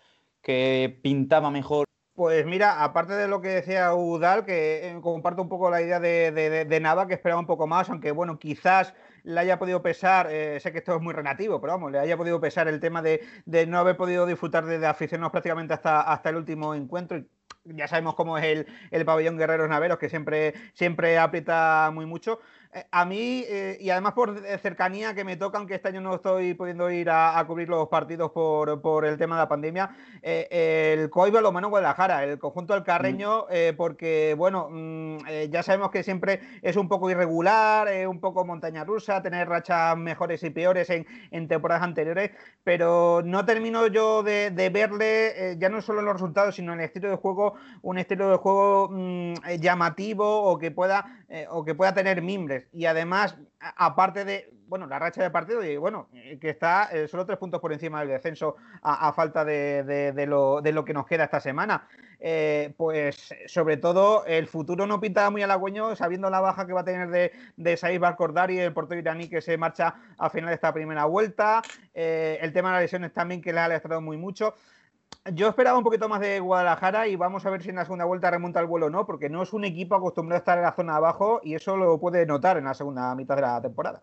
que 0.42 0.98
pintaba 1.04 1.52
mejor? 1.52 1.84
Pues 2.14 2.46
mira, 2.46 2.86
aparte 2.86 3.12
de 3.16 3.28
lo 3.28 3.42
que 3.42 3.50
decía 3.50 3.94
Udal, 3.94 4.46
que 4.46 4.88
eh, 4.88 5.00
comparto 5.02 5.42
un 5.42 5.50
poco 5.50 5.70
la 5.70 5.82
idea 5.82 6.00
de, 6.00 6.32
de, 6.32 6.80
Nava, 6.80 7.08
que 7.08 7.16
esperaba 7.16 7.42
un 7.42 7.48
poco 7.48 7.68
más, 7.68 7.90
aunque 7.90 8.12
bueno, 8.12 8.40
quizás 8.40 8.94
le 9.24 9.38
haya 9.42 9.60
podido 9.60 9.82
pesar, 9.82 10.30
eh, 10.32 10.58
sé 10.62 10.72
que 10.72 10.78
esto 10.78 10.96
es 10.96 11.02
muy 11.02 11.14
relativo, 11.14 11.60
pero 11.60 11.74
vamos, 11.74 11.92
le 11.92 12.00
haya 12.00 12.16
podido 12.16 12.40
pesar 12.40 12.70
el 12.70 12.80
tema 12.80 13.02
de, 13.02 13.20
no 13.68 13.78
haber 13.78 13.98
podido 13.98 14.26
disfrutar 14.26 14.66
de, 14.66 14.88
aficionados 14.88 15.34
prácticamente 15.34 15.74
hasta, 15.74 16.00
hasta 16.00 16.30
el 16.30 16.38
último 16.38 16.74
encuentro. 16.74 17.22
ya 17.66 17.90
sabemos 17.90 18.16
cómo 18.16 18.38
es 18.38 18.46
el, 18.46 18.68
el 18.90 19.04
pabellón 19.04 19.38
Guerreros 19.38 19.68
Naveros, 19.68 19.98
que 19.98 20.08
siempre, 20.08 20.54
siempre 20.76 21.18
aprieta 21.18 21.92
muy 21.94 22.06
mucho. 22.06 22.40
Eh, 22.74 22.86
a 22.90 23.04
mí, 23.04 23.44
eh, 23.50 23.78
y 23.82 23.90
además 23.90 24.14
por 24.14 24.40
cercanía 24.62 25.14
que 25.14 25.26
me 25.26 25.36
toca, 25.36 25.58
aunque 25.58 25.76
este 25.76 25.90
año 25.90 26.00
no 26.00 26.16
estoy 26.16 26.54
pudiendo 26.54 26.90
ir 26.90 27.10
a, 27.10 27.44
cubrir 27.46 27.68
los 27.68 27.90
partidos 27.90 28.32
por, 28.32 29.06
el 29.06 29.18
tema 29.18 29.36
de 29.36 29.42
la 29.42 29.50
pandemia, 29.50 29.94
eh, 30.22 30.94
el 30.94 31.10
COI 31.10 31.32
Balomano 31.32 31.70
Guadalajara, 31.70 32.24
el 32.24 32.40
conjunto 32.40 32.74
del 32.74 32.84
Carreño, 32.84 33.46
mm. 33.50 33.76
porque, 33.76 34.36
bueno, 34.38 34.70
mm, 34.72 35.18
ya 35.50 35.64
sabemos 35.64 35.92
que 35.92 36.04
siempre 36.04 36.40
es 36.62 36.78
un 36.78 36.88
poco 36.88 37.10
irregular, 37.10 38.08
un 38.08 38.22
poco 38.22 38.46
montaña 38.46 38.86
rusa, 38.86 39.22
tener 39.22 39.50
rachas 39.50 39.98
mejores 39.98 40.42
y 40.44 40.50
peores 40.50 40.90
en, 40.90 41.06
temporadas 41.48 41.84
anteriores, 41.84 42.32
pero 42.64 43.22
no 43.26 43.46
termino 43.46 43.88
yo 43.88 44.24
de, 44.24 44.70
verle, 44.72 45.58
ya 45.58 45.68
no 45.70 45.82
solo 45.82 46.00
en 46.00 46.06
los 46.06 46.14
resultados, 46.14 46.56
sino 46.56 46.72
en 46.74 46.80
el 46.80 46.86
estilo 46.86 47.10
de 47.10 47.18
juego, 47.18 47.56
un 47.82 47.98
estilo 47.98 48.30
de 48.30 48.38
juego 48.38 48.90
mm, 48.92 49.34
llamativo 49.60 50.44
o 50.44 50.58
que 50.58 50.72
pueda 50.72 51.26
o 51.50 51.66
que 51.66 51.76
pueda 51.76 51.94
tener 51.94 52.22
mimbres. 52.22 52.61
Y 52.72 52.86
además, 52.86 53.38
aparte 53.60 54.26
de, 54.26 54.54
bueno, 54.68 54.88
la 54.88 55.00
racha 55.00 55.22
de 55.22 55.30
partido, 55.30 55.64
y 55.64 55.78
bueno, 55.78 56.08
eh, 56.14 56.38
que 56.40 56.50
está 56.50 56.90
eh, 56.92 57.08
solo 57.08 57.26
tres 57.26 57.38
puntos 57.38 57.60
por 57.60 57.74
encima 57.74 58.00
del 58.00 58.10
descenso 58.10 58.56
a, 58.82 59.12
falta 59.14 59.44
de, 59.44 60.26
lo, 60.28 60.86
que 60.86 60.94
nos 60.94 61.06
queda 61.06 61.26
esta 61.26 61.40
semana. 61.40 61.88
Eh, 62.20 62.74
pues 62.78 63.34
sobre 63.48 63.78
todo 63.78 64.26
el 64.26 64.48
futuro 64.48 64.86
no 64.86 65.02
pintaba 65.02 65.30
muy 65.30 65.42
halagüeño, 65.42 65.96
sabiendo 65.96 66.30
la 66.30 66.40
baja 66.40 66.68
que 66.68 66.74
va 66.74 66.82
a 66.82 66.86
tener 66.86 67.10
de, 67.10 67.32
de 67.58 67.78
Said 67.78 68.00
Barkordari, 68.00 68.60
el 68.60 68.74
portero 68.74 69.02
iraní 69.02 69.28
que 69.28 69.42
se 69.42 69.58
marcha 69.58 69.96
a 70.18 70.30
final 70.30 70.50
de 70.50 70.56
esta 70.56 70.74
primera 70.74 71.06
vuelta. 71.06 71.62
el 71.94 72.54
tema 72.54 72.70
de 72.70 72.74
las 72.76 72.82
lesiones 72.84 73.12
también 73.12 73.42
que 73.42 73.52
le 73.52 73.60
ha 73.60 73.66
alestrado 73.66 74.02
muy 74.02 74.18
mucho 74.18 74.54
yo 75.30 75.50
esperaba 75.50 75.78
un 75.78 75.84
poquito 75.84 76.10
más 76.10 76.20
de 76.20 76.40
Guadalajara 76.40 77.08
y 77.08 77.16
vamos 77.16 77.46
a 77.46 77.50
ver 77.50 77.62
si 77.62 77.70
en 77.70 77.76
la 77.76 77.84
segunda 77.84 78.06
vuelta 78.06 78.32
remonta 78.32 78.60
el 78.60 78.66
vuelo 78.66 78.88
o 78.88 78.90
no, 78.90 79.06
porque 79.06 79.30
no 79.30 79.44
es 79.44 79.54
un 79.54 79.66
equipo 79.66 79.96
acostumbrado 79.96 80.38
a 80.38 80.40
estar 80.40 80.58
en 80.58 80.64
la 80.64 80.74
zona 80.74 80.96
abajo 80.96 81.42
y 81.44 81.54
eso 81.54 81.78
lo 81.78 82.00
puede 82.00 82.26
notar 82.26 82.58
en 82.58 82.66
la 82.66 82.74
segunda 82.74 83.14
mitad 83.16 83.36
de 83.36 83.42
la 83.42 83.62
temporada. 83.62 84.02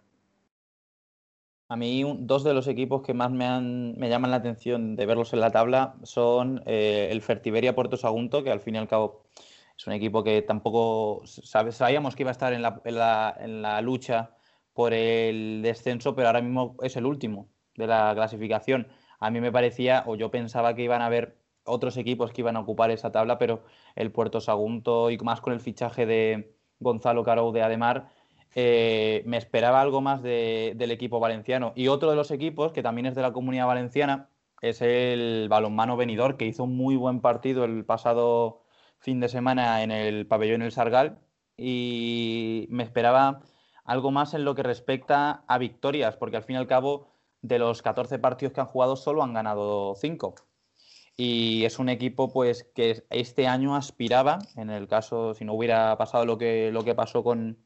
A 1.70 1.76
mí, 1.76 2.16
dos 2.20 2.44
de 2.44 2.54
los 2.54 2.66
equipos 2.66 3.02
que 3.02 3.12
más 3.12 3.30
me, 3.30 3.46
han, 3.46 3.98
me 3.98 4.08
llaman 4.08 4.30
la 4.30 4.38
atención 4.38 4.96
de 4.96 5.04
verlos 5.04 5.34
en 5.34 5.40
la 5.40 5.50
tabla 5.50 5.96
son 6.02 6.62
eh, 6.64 7.08
el 7.10 7.20
Fertiberia 7.20 7.74
Puerto 7.74 7.98
Sagunto, 7.98 8.42
que 8.42 8.50
al 8.50 8.60
fin 8.60 8.76
y 8.76 8.78
al 8.78 8.88
cabo 8.88 9.24
es 9.76 9.86
un 9.86 9.92
equipo 9.92 10.24
que 10.24 10.40
tampoco 10.40 11.22
sabíamos 11.24 12.16
que 12.16 12.22
iba 12.22 12.30
a 12.30 12.32
estar 12.32 12.52
en 12.52 12.62
la, 12.62 13.36
en 13.38 13.62
la 13.62 13.82
lucha 13.82 14.30
por 14.72 14.94
el 14.94 15.60
descenso, 15.62 16.14
pero 16.14 16.28
ahora 16.28 16.40
mismo 16.40 16.76
es 16.80 16.96
el 16.96 17.04
último 17.04 17.48
de 17.76 17.86
la 17.86 18.12
clasificación 18.14 18.88
a 19.18 19.30
mí 19.30 19.40
me 19.40 19.52
parecía, 19.52 20.04
o 20.06 20.16
yo 20.16 20.30
pensaba 20.30 20.74
que 20.74 20.82
iban 20.82 21.02
a 21.02 21.06
haber 21.06 21.38
otros 21.64 21.96
equipos 21.96 22.32
que 22.32 22.40
iban 22.40 22.56
a 22.56 22.60
ocupar 22.60 22.90
esa 22.90 23.12
tabla, 23.12 23.38
pero 23.38 23.62
el 23.94 24.10
Puerto 24.10 24.40
Sagunto 24.40 25.10
y 25.10 25.18
más 25.18 25.40
con 25.40 25.52
el 25.52 25.60
fichaje 25.60 26.06
de 26.06 26.54
Gonzalo 26.80 27.24
Caro 27.24 27.52
de 27.52 27.62
Ademar, 27.62 28.08
eh, 28.54 29.22
me 29.26 29.36
esperaba 29.36 29.80
algo 29.80 30.00
más 30.00 30.22
del 30.22 30.90
equipo 30.90 31.20
valenciano. 31.20 31.72
Y 31.76 31.88
otro 31.88 32.10
de 32.10 32.16
los 32.16 32.30
equipos, 32.30 32.72
que 32.72 32.82
también 32.82 33.06
es 33.06 33.14
de 33.14 33.22
la 33.22 33.32
comunidad 33.32 33.66
valenciana, 33.66 34.28
es 34.60 34.82
el 34.82 35.48
balonmano 35.48 35.96
venidor, 35.96 36.36
que 36.36 36.46
hizo 36.46 36.64
un 36.64 36.76
muy 36.76 36.96
buen 36.96 37.20
partido 37.20 37.64
el 37.64 37.84
pasado 37.84 38.62
fin 38.98 39.20
de 39.20 39.28
semana 39.28 39.82
en 39.82 39.90
el 39.92 40.26
pabellón 40.26 40.62
El 40.62 40.72
Sargal. 40.72 41.20
Y 41.56 42.66
me 42.70 42.84
esperaba 42.84 43.40
algo 43.84 44.10
más 44.10 44.34
en 44.34 44.44
lo 44.44 44.54
que 44.54 44.62
respecta 44.62 45.44
a 45.46 45.58
victorias, 45.58 46.16
porque 46.16 46.36
al 46.36 46.44
fin 46.44 46.56
y 46.56 46.58
al 46.58 46.66
cabo 46.66 47.08
de 47.42 47.58
los 47.58 47.82
14 47.82 48.18
partidos 48.18 48.52
que 48.52 48.60
han 48.60 48.66
jugado 48.66 48.96
solo 48.96 49.22
han 49.22 49.34
ganado 49.34 49.94
5. 49.94 50.34
Y 51.20 51.64
es 51.64 51.80
un 51.80 51.88
equipo 51.88 52.32
pues 52.32 52.62
que 52.76 53.02
este 53.10 53.48
año 53.48 53.74
aspiraba, 53.74 54.38
en 54.56 54.70
el 54.70 54.86
caso 54.86 55.34
si 55.34 55.44
no 55.44 55.54
hubiera 55.54 55.98
pasado 55.98 56.24
lo 56.24 56.38
que, 56.38 56.70
lo 56.72 56.84
que 56.84 56.94
pasó 56.94 57.24
con, 57.24 57.58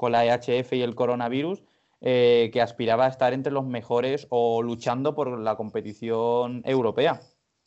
la 0.00 0.26
EHF 0.26 0.72
y 0.72 0.82
el 0.82 0.96
coronavirus, 0.96 1.62
eh, 2.00 2.50
que 2.52 2.60
aspiraba 2.60 3.06
a 3.06 3.08
estar 3.08 3.32
entre 3.32 3.52
los 3.52 3.64
mejores 3.64 4.26
o 4.30 4.60
luchando 4.60 5.14
por 5.14 5.38
la 5.38 5.56
competición 5.56 6.62
europea. 6.64 7.20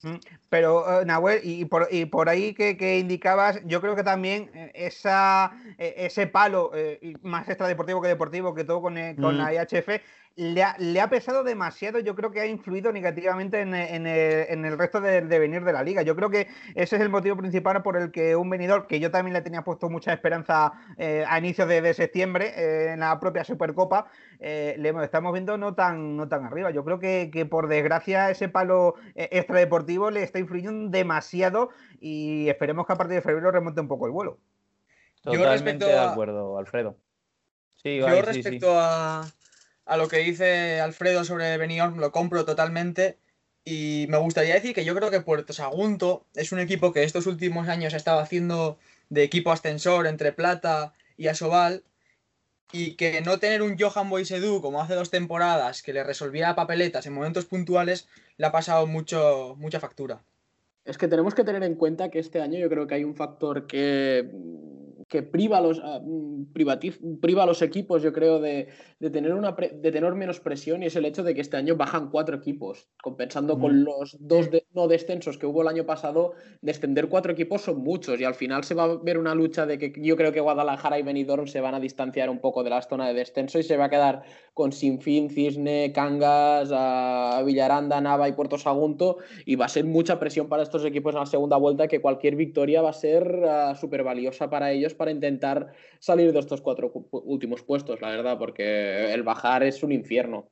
Mm, 0.04 0.16
pero, 0.50 1.02
eh, 1.02 1.06
Nahuel, 1.06 1.40
y 1.44 1.66
por, 1.66 1.88
y 1.90 2.06
por 2.06 2.28
ahí 2.28 2.54
que, 2.54 3.00
indicabas, 3.00 3.62
yo 3.66 3.80
creo 3.80 3.96
que 3.96 4.04
también 4.04 4.52
eh, 4.54 4.72
esa, 4.76 5.54
ese 5.78 6.28
palo 6.28 6.72
más 7.22 7.48
extradeportivo 7.48 8.02
que 8.02 8.10
deportivo 8.10 8.54
que 8.54 8.66
todo 8.66 8.82
con, 8.82 8.96
con 9.16 9.38
la 9.38 9.54
EHF 9.54 10.02
le 10.40 11.02
ha, 11.02 11.10
pesado 11.10 11.44
demasiado, 11.44 12.00
yo 12.00 12.16
creo 12.16 12.32
que 12.32 12.40
ha 12.40 12.46
influido 12.46 12.94
negativamente 12.94 13.60
en, 13.60 13.74
el, 13.76 14.78
resto 14.78 15.02
de, 15.02 15.20
venir 15.22 15.66
de 15.66 15.74
la 15.74 15.84
liga. 15.84 16.02
Yo 16.02 16.16
creo 16.16 16.30
que 16.30 16.48
ese 16.76 16.96
es 16.96 17.02
el 17.02 17.10
motivo 17.10 17.36
principal 17.36 17.84
por 17.84 17.98
el 17.98 18.10
que 18.10 18.38
un 18.38 18.50
venidor, 18.50 18.88
que 18.88 19.02
yo 19.02 19.12
también 19.12 19.34
le 19.34 19.42
tenía 19.42 19.64
puesto 19.64 19.90
mucha 19.90 20.14
esperanza 20.14 20.72
eh, 20.98 21.26
a 21.28 21.40
inicios 21.40 21.68
de, 21.68 21.94
septiembre 21.94 22.54
eh, 22.56 22.94
en 22.94 23.02
la 23.02 23.20
propia 23.20 23.44
Supercopa, 23.44 24.10
eh, 24.40 24.76
le 24.78 24.94
estamos 25.04 25.34
viendo 25.34 25.58
no 25.58 25.76
tan, 25.76 26.16
no 26.16 26.30
tan 26.30 26.46
arriba. 26.46 26.72
Yo 26.72 26.86
creo 26.86 27.00
que, 27.00 27.46
por 27.50 27.68
desgracia 27.68 28.30
ese 28.30 28.48
palo 28.48 28.96
extradeportivo 29.16 30.10
le 30.10 30.24
está 30.24 30.40
influyendo 30.40 30.90
demasiado 30.90 31.70
y 32.00 32.48
esperemos 32.48 32.88
que 32.88 32.94
a 32.94 32.96
partir 32.96 33.16
de 33.16 33.22
febrero 33.22 33.52
remonte 33.52 33.82
un 33.82 33.90
poco 33.90 34.06
el 34.06 34.14
vuelo. 34.14 34.38
Totalmente 35.22 35.84
de 35.84 36.00
acuerdo, 36.00 36.58
Alfredo. 36.58 36.96
Sí, 37.84 37.98
yo 37.98 38.22
respecto 38.22 38.74
a 38.78 39.26
a 39.90 39.98
lo 39.98 40.08
que 40.08 40.18
dice 40.18 40.80
Alfredo 40.80 41.26
sobre 41.26 41.58
Benidorm 41.58 41.98
lo 41.98 42.12
compro 42.12 42.46
totalmente. 42.46 43.18
Y 43.66 44.06
me 44.10 44.18
gustaría 44.18 44.54
decir 44.54 44.76
que 44.76 44.86
yo 44.86 44.96
creo 44.96 45.10
que 45.10 45.22
Puerto 45.22 45.52
Sagunto 45.52 46.26
es 46.36 46.52
un 46.52 46.60
equipo 46.60 46.94
que 46.94 47.04
estos 47.04 47.26
últimos 47.26 47.68
años 47.68 47.96
ha 47.96 47.98
estado 47.98 48.20
haciendo 48.20 48.78
de 49.10 49.24
equipo 49.24 49.52
ascensor 49.52 50.06
entre 50.06 50.32
Plata 50.32 50.94
y 51.18 51.28
Asobal. 51.28 51.84
Y 52.72 52.98
que 52.98 53.20
no 53.22 53.40
tener 53.40 53.64
un 53.64 53.80
Johan 53.80 54.12
Boisedú 54.12 54.62
como 54.62 54.80
hace 54.80 54.94
dos 54.94 55.10
temporadas 55.10 55.82
que 55.82 55.92
le 55.92 56.04
resolvía 56.04 56.56
papeletas 56.56 57.08
en 57.08 57.14
momentos 57.14 57.46
puntuales 57.46 58.08
le 58.38 58.46
ha 58.46 58.52
pasado 58.52 58.86
mucho, 58.86 59.56
mucha 59.58 59.80
factura. 59.80 60.22
Es 60.86 61.00
que 61.00 61.08
tenemos 61.08 61.34
que 61.34 61.44
tener 61.44 61.64
en 61.64 61.76
cuenta 61.76 62.10
que 62.10 62.20
este 62.20 62.42
año 62.42 62.60
yo 62.60 62.70
creo 62.70 62.86
que 62.86 62.94
hay 62.94 63.04
un 63.04 63.16
factor 63.16 63.66
que 63.66 64.30
que 65.10 65.24
priva 65.24 65.58
a 65.58 65.62
los, 65.62 65.82
mm, 65.82 66.52
priva 66.54 67.44
a 67.44 67.46
los 67.46 67.62
equipos, 67.62 68.04
yo 68.04 68.14
creo, 68.14 68.40
de, 68.40 68.68
tener 69.00 69.34
una 69.34 69.52
de 69.52 69.92
tener 69.92 70.14
menos 70.14 70.40
presión 70.40 70.84
y 70.84 70.86
es 70.86 70.96
el 70.96 71.06
hecho 71.06 71.24
de 71.24 71.34
que 71.34 71.42
este 71.42 71.58
año 71.58 71.76
bajan 71.76 72.10
cuatro 72.12 72.38
equipos, 72.38 72.88
compensando 73.02 73.58
con 73.60 73.84
los 73.84 74.18
dos 74.20 74.50
no 74.74 74.88
descensos 74.88 75.38
que 75.38 75.48
hubo 75.48 75.64
el 75.64 75.68
año 75.68 75.86
pasado, 75.86 76.34
descender 76.62 77.10
cuatro 77.10 77.32
equipos 77.32 77.62
son 77.62 77.80
muchos 77.80 78.20
y 78.20 78.24
al 78.24 78.36
final 78.36 78.64
se 78.64 78.76
va 78.76 78.84
a 78.84 78.96
ver 78.98 79.18
una 79.18 79.34
lucha 79.34 79.66
de 79.66 79.80
que 79.80 79.92
yo 79.98 80.16
creo 80.16 80.32
que 80.32 80.42
Guadalajara 80.42 81.00
y 81.00 81.02
Benidorm 81.02 81.48
se 81.48 81.60
van 81.60 81.74
a 81.74 81.80
distanciar 81.80 82.30
un 82.30 82.40
poco 82.40 82.64
de 82.64 82.70
la 82.70 82.82
zona 82.84 83.08
de 83.08 83.16
descenso 83.16 83.58
y 83.58 83.64
se 83.64 83.78
va 83.78 83.86
a 83.86 83.90
quedar 83.90 84.24
con 84.54 84.72
Sinfín, 84.72 85.30
Cisne, 85.32 85.92
Cangas, 85.92 86.70
a 86.72 87.42
Villaranda, 87.44 88.00
Nava 88.00 88.30
y 88.30 88.34
Puerto 88.34 88.60
Sagunto 88.60 89.18
y 89.46 89.56
va 89.56 89.66
a 89.66 89.70
ser 89.70 89.86
mucha 89.86 90.20
presión 90.20 90.50
para 90.50 90.62
estos 90.62 90.86
equipos 90.86 91.16
en 91.16 91.22
la 91.22 91.26
segunda 91.26 91.58
vuelta 91.58 91.88
que 91.88 92.00
cualquier 92.00 92.36
victoria 92.36 92.82
va 92.82 92.92
a 92.92 92.94
ser 92.94 93.44
ah, 93.48 93.76
súper 93.76 94.04
valiosa 94.04 94.50
para 94.50 94.72
ellos 94.72 94.94
para 95.00 95.10
intentar 95.10 95.74
salir 95.98 96.32
de 96.32 96.40
estos 96.40 96.62
cuatro 96.62 96.92
últimos 97.12 97.64
puestos, 97.64 98.00
la 98.02 98.10
verdad, 98.10 98.38
porque 98.38 99.12
el 99.12 99.24
bajar 99.24 99.64
es 99.64 99.82
un 99.82 99.92
infierno. 99.92 100.48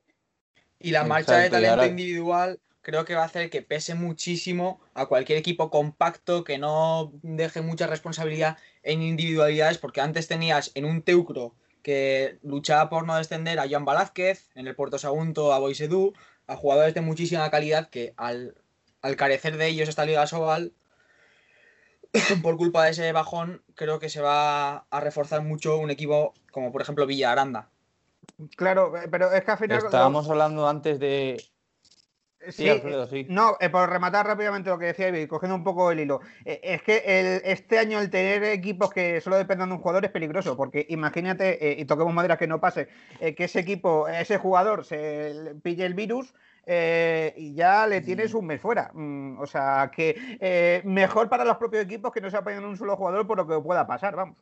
Y 0.80 0.90
la 0.90 1.04
marcha 1.04 1.38
de 1.38 1.50
talento 1.50 1.86
individual 1.86 2.58
creo 2.80 3.04
que 3.04 3.14
va 3.14 3.22
a 3.22 3.26
hacer 3.26 3.50
que 3.50 3.62
pese 3.62 3.94
muchísimo 3.94 4.80
a 4.94 5.06
cualquier 5.06 5.38
equipo 5.38 5.70
compacto 5.70 6.42
que 6.42 6.56
no 6.56 7.12
deje 7.22 7.60
mucha 7.60 7.86
responsabilidad 7.86 8.56
en 8.82 9.02
individualidades, 9.02 9.78
porque 9.78 10.00
antes 10.00 10.26
tenías 10.26 10.72
en 10.74 10.86
un 10.86 11.02
Teucro 11.02 11.54
que 11.82 12.38
luchaba 12.42 12.88
por 12.88 13.06
no 13.06 13.16
descender 13.16 13.58
a 13.58 13.68
Joan 13.68 13.84
Velázquez, 13.84 14.48
en 14.54 14.66
el 14.66 14.74
Puerto 14.74 14.98
Sagunto 14.98 15.52
a 15.52 15.58
Boisedú, 15.58 16.14
a 16.46 16.56
jugadores 16.56 16.94
de 16.94 17.02
muchísima 17.02 17.50
calidad 17.50 17.90
que 17.90 18.14
al, 18.16 18.54
al 19.02 19.16
carecer 19.16 19.58
de 19.58 19.68
ellos 19.68 19.88
esta 19.88 20.06
Liga 20.06 20.26
Sobal 20.26 20.72
por 22.42 22.56
culpa 22.56 22.84
de 22.84 22.90
ese 22.90 23.12
bajón, 23.12 23.62
creo 23.74 23.98
que 23.98 24.08
se 24.08 24.20
va 24.20 24.86
a 24.90 25.00
reforzar 25.00 25.42
mucho 25.42 25.78
un 25.78 25.90
equipo 25.90 26.34
como 26.50 26.72
por 26.72 26.82
ejemplo 26.82 27.06
Villa 27.06 27.32
Aranda. 27.32 27.68
Claro, 28.56 28.92
pero 29.10 29.32
es 29.32 29.44
que 29.44 29.50
al 29.50 29.58
final. 29.58 29.78
Estábamos 29.78 30.28
hablando 30.28 30.68
antes 30.68 30.98
de. 30.98 31.42
Sí, 32.48 32.70
No, 33.28 33.56
por 33.72 33.90
rematar 33.90 34.26
rápidamente 34.26 34.70
lo 34.70 34.78
que 34.78 34.86
decía 34.86 35.08
Ivy, 35.08 35.26
cogiendo 35.26 35.56
un 35.56 35.64
poco 35.64 35.90
el 35.90 36.00
hilo. 36.00 36.20
es 36.44 36.82
que 36.82 37.40
este 37.44 37.78
año 37.78 38.00
el 38.00 38.10
tener 38.10 38.44
equipos 38.44 38.90
que 38.90 39.20
solo 39.20 39.36
dependen 39.36 39.68
de 39.68 39.74
un 39.74 39.80
jugador 39.80 40.04
es 40.04 40.10
peligroso, 40.10 40.56
porque 40.56 40.86
imagínate, 40.88 41.76
y 41.78 41.84
toquemos 41.84 42.14
madera 42.14 42.38
que 42.38 42.46
no 42.46 42.60
pase, 42.60 42.88
que 43.18 43.44
ese 43.44 43.60
equipo, 43.60 44.08
ese 44.08 44.38
jugador 44.38 44.84
se 44.84 45.56
pille 45.62 45.84
el 45.84 45.94
virus, 45.94 46.32
eh, 46.70 47.32
y 47.34 47.54
ya 47.54 47.86
le 47.86 48.02
tienes 48.02 48.34
un 48.34 48.44
mes 48.44 48.60
fuera. 48.60 48.90
Mm, 48.92 49.40
o 49.40 49.46
sea, 49.46 49.90
que 49.90 50.36
eh, 50.38 50.82
mejor 50.84 51.30
para 51.30 51.46
los 51.46 51.56
propios 51.56 51.82
equipos 51.82 52.12
que 52.12 52.20
no 52.20 52.30
se 52.30 52.36
apoyen 52.36 52.58
en 52.58 52.66
un 52.66 52.76
solo 52.76 52.94
jugador 52.94 53.26
por 53.26 53.38
lo 53.38 53.46
que 53.46 53.58
pueda 53.58 53.86
pasar, 53.86 54.14
vamos. 54.14 54.36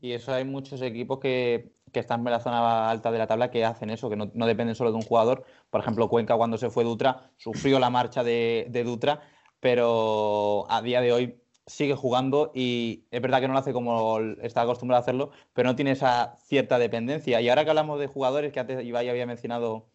Y 0.00 0.12
eso 0.12 0.32
hay 0.32 0.44
muchos 0.44 0.80
equipos 0.82 1.18
que, 1.18 1.72
están 1.98 2.20
en 2.20 2.32
la 2.32 2.38
zona 2.38 2.88
alta 2.88 3.10
de 3.10 3.18
la 3.18 3.26
tabla 3.26 3.50
que 3.50 3.64
hacen 3.64 3.90
eso, 3.90 4.08
que 4.08 4.16
no, 4.16 4.26
dependen 4.46 4.76
solo 4.76 4.92
de 4.92 4.96
un 4.96 5.02
jugador. 5.02 5.44
Por 5.70 5.80
ejemplo, 5.80 6.08
Cuenca 6.08 6.36
cuando 6.36 6.56
se 6.56 6.70
fue 6.70 6.84
Dutra 6.84 7.32
sufrió 7.36 7.80
la 7.80 7.90
marcha 7.90 8.22
de, 8.22 8.66
de 8.70 8.84
Dutra, 8.84 9.20
pero 9.58 10.66
a 10.70 10.80
día 10.82 11.00
de 11.00 11.12
hoy 11.12 11.40
sigue 11.66 11.94
jugando 11.94 12.50
y 12.54 13.06
es 13.10 13.20
verdad 13.20 13.40
que 13.40 13.46
no 13.46 13.54
lo 13.54 13.60
hace 13.60 13.72
como 13.72 14.18
está 14.42 14.62
acostumbrado 14.62 14.98
a 14.98 15.02
hacerlo, 15.02 15.30
pero 15.52 15.68
no 15.68 15.76
tiene 15.76 15.92
esa 15.92 16.36
cierta 16.44 16.78
dependencia. 16.78 17.40
Y 17.40 17.48
ahora 17.48 17.64
que 17.64 17.70
hablamos 17.70 18.00
de 18.00 18.06
jugadores, 18.06 18.52
que 18.52 18.60
antes 18.60 18.84
Ibai 18.84 19.08
había 19.08 19.26
mencionado 19.26 19.88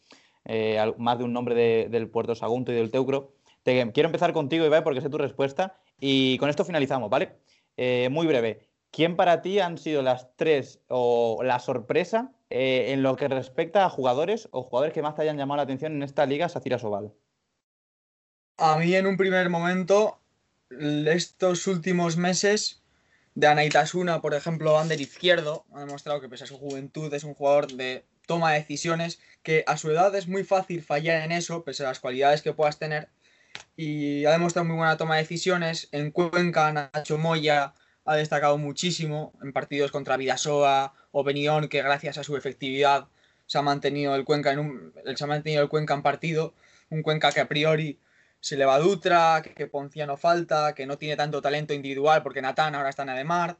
eh, 0.46 0.80
más 0.98 1.18
de 1.18 1.24
un 1.26 1.34
nombre 1.34 1.90
del 1.90 2.10
Puerto 2.10 2.36
Sagunto 2.36 2.72
y 2.72 2.76
del 2.76 2.92
Teucro. 2.92 3.34
Te, 3.64 3.92
quiero 3.92 4.08
empezar 4.08 4.32
contigo, 4.32 4.66
Ibai, 4.66 4.84
porque 4.84 5.02
sé 5.02 5.10
tu 5.10 5.18
respuesta. 5.18 5.78
Y 6.00 6.38
con 6.38 6.50
esto 6.50 6.64
finalizamos, 6.64 7.10
¿vale? 7.10 7.38
Eh, 7.78 8.10
muy 8.10 8.26
breve. 8.28 8.65
¿Quién 8.96 9.18
para 9.18 9.42
ti 9.42 9.60
han 9.60 9.78
sido 9.78 10.02
las 10.02 10.30
tres 10.38 10.80
o 10.88 11.42
la 11.44 11.60
sorpresa 11.60 12.32
eh, 12.50 12.94
en 12.94 13.04
lo 13.04 13.18
que 13.18 13.28
respecta 13.28 13.84
a 13.84 13.90
jugadores 13.90 14.48
o 14.52 14.64
jugadores 14.64 14.94
que 14.94 15.02
más 15.02 15.16
te 15.16 15.24
hayan 15.24 15.38
llamado 15.38 15.58
la 15.58 15.64
atención 15.64 15.92
en 15.92 16.02
esta 16.02 16.26
liga 16.26 16.48
Sacira 16.48 16.80
Sobal? 16.80 17.12
A 18.56 18.78
mí 18.78 18.96
en 18.96 19.06
un 19.06 19.18
primer 19.18 19.50
momento, 19.50 20.22
estos 20.70 21.68
últimos 21.68 22.16
meses 22.16 22.84
de 23.34 23.48
Anaitasuna, 23.48 24.22
por 24.22 24.34
ejemplo, 24.34 24.80
Ander 24.80 25.02
Izquierdo, 25.02 25.66
ha 25.74 25.82
demostrado 25.82 26.22
que 26.22 26.30
pese 26.30 26.46
a 26.46 26.48
su 26.48 26.58
juventud 26.58 27.14
es 27.14 27.26
un 27.26 27.34
jugador 27.34 27.74
de 27.74 28.06
toma 28.26 28.54
de 28.54 28.60
decisiones, 28.60 29.20
que 29.44 29.66
a 29.68 29.76
su 29.76 29.92
edad 29.92 30.16
es 30.16 30.30
muy 30.30 30.46
fácil 30.46 30.82
fallar 30.82 31.22
en 31.22 31.34
eso, 31.34 31.66
pese 31.66 31.84
a 31.84 31.88
las 31.88 32.00
cualidades 32.00 32.42
que 32.42 32.54
puedas 32.54 32.80
tener. 32.80 33.10
Y 33.76 34.24
ha 34.24 34.32
demostrado 34.32 34.66
muy 34.66 34.78
buena 34.78 34.96
toma 34.96 35.16
de 35.16 35.24
decisiones. 35.24 35.90
En 35.92 36.12
Cuenca, 36.12 36.72
Nacho 36.72 37.18
Moya 37.18 37.74
ha 38.06 38.16
destacado 38.16 38.58
muchísimo 38.58 39.34
en 39.42 39.52
partidos 39.52 39.92
contra 39.92 40.18
Vidasoa 40.18 40.94
o 41.12 41.24
Benión, 41.24 41.68
que 41.68 41.82
gracias 41.82 42.18
a 42.18 42.24
su 42.24 42.38
efectividad 42.38 43.08
se 43.48 43.58
ha 43.58 43.62
mantenido 43.62 44.16
el 44.16 44.26
Cuenca 44.26 44.52
en 44.52 44.60
un, 44.60 44.94
se 45.16 45.24
ha 45.24 45.28
mantenido 45.28 45.64
el 45.64 45.70
Cuenca 45.70 45.94
en 45.94 46.04
partido. 46.04 46.54
Un 46.90 47.02
Cuenca 47.02 47.32
que 47.32 47.42
a 47.42 47.48
priori 47.48 48.00
se 48.40 48.58
le 48.58 48.66
va 48.66 48.76
a 48.76 48.80
Dutra, 48.80 49.42
que, 49.42 49.68
Ponciano 49.68 50.18
falta, 50.18 50.74
que 50.76 50.86
no 50.86 50.98
tiene 50.98 51.16
tanto 51.16 51.42
talento 51.42 51.74
individual 51.74 52.22
porque 52.24 52.42
Natán 52.42 52.76
ahora 52.76 52.90
está 52.90 53.04
en 53.04 53.10
Ademar. 53.10 53.58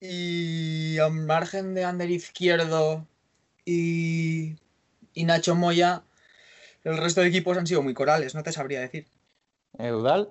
Y 0.00 0.98
a 0.98 1.08
margen 1.08 1.74
de 1.74 1.84
Ander 1.84 2.10
Izquierdo, 2.10 3.06
y, 3.64 4.56
Nacho 5.14 5.54
Moya, 5.54 6.02
el 6.84 6.96
resto 6.96 7.20
de 7.20 7.28
equipos 7.28 7.56
han 7.56 7.66
sido 7.66 7.82
muy 7.82 7.94
corales, 7.94 8.34
no 8.34 8.42
te 8.42 8.52
sabría 8.52 8.80
decir. 8.80 9.06
¿Eudal? 9.78 10.30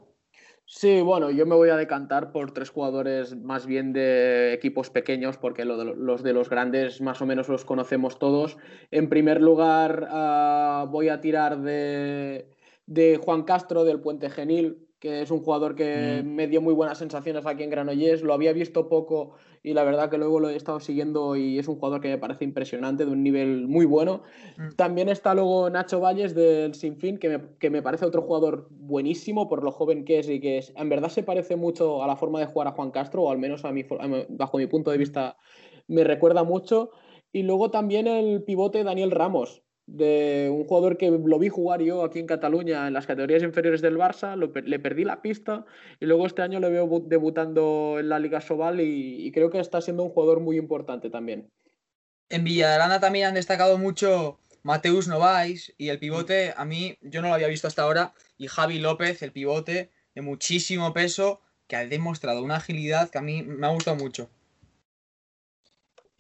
Sí, 0.71 1.01
bueno, 1.01 1.31
yo 1.31 1.47
me 1.47 1.55
voy 1.55 1.69
a 1.69 1.75
decantar 1.75 2.31
por 2.31 2.51
tres 2.51 2.69
jugadores 2.69 3.35
más 3.35 3.65
bien 3.65 3.91
de 3.91 4.53
equipos 4.53 4.91
pequeños, 4.91 5.35
porque 5.35 5.65
los 5.65 6.21
de 6.21 6.31
los 6.31 6.47
grandes 6.47 7.01
más 7.01 7.19
o 7.23 7.25
menos 7.25 7.49
los 7.49 7.65
conocemos 7.65 8.19
todos. 8.19 8.55
En 8.91 9.09
primer 9.09 9.41
lugar, 9.41 10.07
ah, 10.11 10.85
voy 10.87 11.09
a 11.09 11.21
tirar 11.21 11.63
de, 11.63 12.51
de 12.85 13.17
Juan 13.17 13.45
Castro 13.45 13.83
del 13.83 13.99
Puente 13.99 14.29
Genil, 14.29 14.87
que 14.99 15.23
es 15.23 15.31
un 15.31 15.39
jugador 15.39 15.73
que 15.73 16.21
mm. 16.23 16.27
me 16.27 16.47
dio 16.47 16.61
muy 16.61 16.75
buenas 16.75 16.99
sensaciones 16.99 17.47
aquí 17.47 17.63
en 17.63 17.71
Granollers. 17.71 18.21
Lo 18.21 18.35
había 18.35 18.53
visto 18.53 18.87
poco 18.89 19.37
y 19.63 19.73
la 19.73 19.83
verdad 19.83 20.09
que 20.09 20.17
luego 20.17 20.39
lo 20.39 20.49
he 20.49 20.55
estado 20.55 20.79
siguiendo 20.79 21.35
y 21.35 21.59
es 21.59 21.67
un 21.67 21.75
jugador 21.75 22.01
que 22.01 22.09
me 22.09 22.17
parece 22.17 22.45
impresionante, 22.45 23.05
de 23.05 23.11
un 23.11 23.23
nivel 23.23 23.67
muy 23.67 23.85
bueno. 23.85 24.23
Mm. 24.57 24.75
También 24.75 25.09
está 25.09 25.33
luego 25.33 25.69
Nacho 25.69 25.99
Valles 25.99 26.35
del 26.35 26.73
Sinfín, 26.73 27.17
que 27.17 27.29
me, 27.29 27.41
que 27.59 27.69
me 27.69 27.81
parece 27.81 28.05
otro 28.05 28.21
jugador 28.21 28.67
buenísimo 28.71 29.47
por 29.49 29.63
lo 29.63 29.71
joven 29.71 30.05
que 30.05 30.19
es 30.19 30.29
y 30.29 30.39
que 30.39 30.57
es, 30.59 30.73
en 30.75 30.89
verdad 30.89 31.09
se 31.09 31.23
parece 31.23 31.55
mucho 31.55 32.03
a 32.03 32.07
la 32.07 32.15
forma 32.15 32.39
de 32.39 32.45
jugar 32.45 32.67
a 32.67 32.71
Juan 32.71 32.91
Castro, 32.91 33.23
o 33.23 33.31
al 33.31 33.37
menos 33.37 33.65
a 33.65 33.71
mi, 33.71 33.85
bajo 34.29 34.57
mi 34.57 34.67
punto 34.67 34.91
de 34.91 34.97
vista 34.97 35.37
me 35.87 36.03
recuerda 36.03 36.43
mucho. 36.43 36.91
Y 37.31 37.43
luego 37.43 37.69
también 37.69 38.07
el 38.07 38.43
pivote 38.43 38.83
Daniel 38.83 39.11
Ramos, 39.11 39.61
de 39.95 40.49
un 40.51 40.65
jugador 40.65 40.97
que 40.97 41.09
lo 41.09 41.39
vi 41.39 41.49
jugar 41.49 41.81
yo 41.81 42.03
aquí 42.03 42.19
en 42.19 42.27
Cataluña 42.27 42.87
en 42.87 42.93
las 42.93 43.07
categorías 43.07 43.43
inferiores 43.43 43.81
del 43.81 43.97
Barça, 43.97 44.35
le 44.35 44.79
perdí 44.79 45.03
la 45.03 45.21
pista 45.21 45.65
y 45.99 46.05
luego 46.05 46.25
este 46.25 46.41
año 46.41 46.59
le 46.59 46.69
veo 46.69 47.03
debutando 47.05 47.97
en 47.99 48.09
la 48.09 48.19
Liga 48.19 48.41
Sobal 48.41 48.81
y, 48.81 49.31
creo 49.31 49.49
que 49.49 49.59
está 49.59 49.81
siendo 49.81 50.03
un 50.03 50.09
jugador 50.09 50.39
muy 50.39 50.57
importante 50.57 51.09
también. 51.09 51.49
En 52.29 52.43
Villarana 52.43 52.99
también 52.99 53.27
han 53.27 53.33
destacado 53.33 53.77
mucho 53.77 54.39
Mateus 54.61 55.07
Novais 55.07 55.73
y 55.77 55.89
el 55.89 55.99
pivote, 55.99 56.53
a 56.55 56.65
mí 56.65 56.97
yo 57.01 57.21
no 57.21 57.29
lo 57.29 57.33
había 57.33 57.47
visto 57.47 57.67
hasta 57.67 57.83
ahora, 57.83 58.13
y 58.37 58.47
Javi 58.47 58.79
López, 58.79 59.21
el 59.23 59.31
pivote 59.31 59.89
de 60.13 60.21
muchísimo 60.21 60.93
peso, 60.93 61.41
que 61.67 61.75
ha 61.75 61.85
demostrado 61.85 62.43
una 62.43 62.57
agilidad 62.57 63.09
que 63.09 63.17
a 63.17 63.21
mí 63.21 63.43
me 63.43 63.65
ha 63.65 63.71
gustado 63.71 63.97
mucho. 63.97 64.29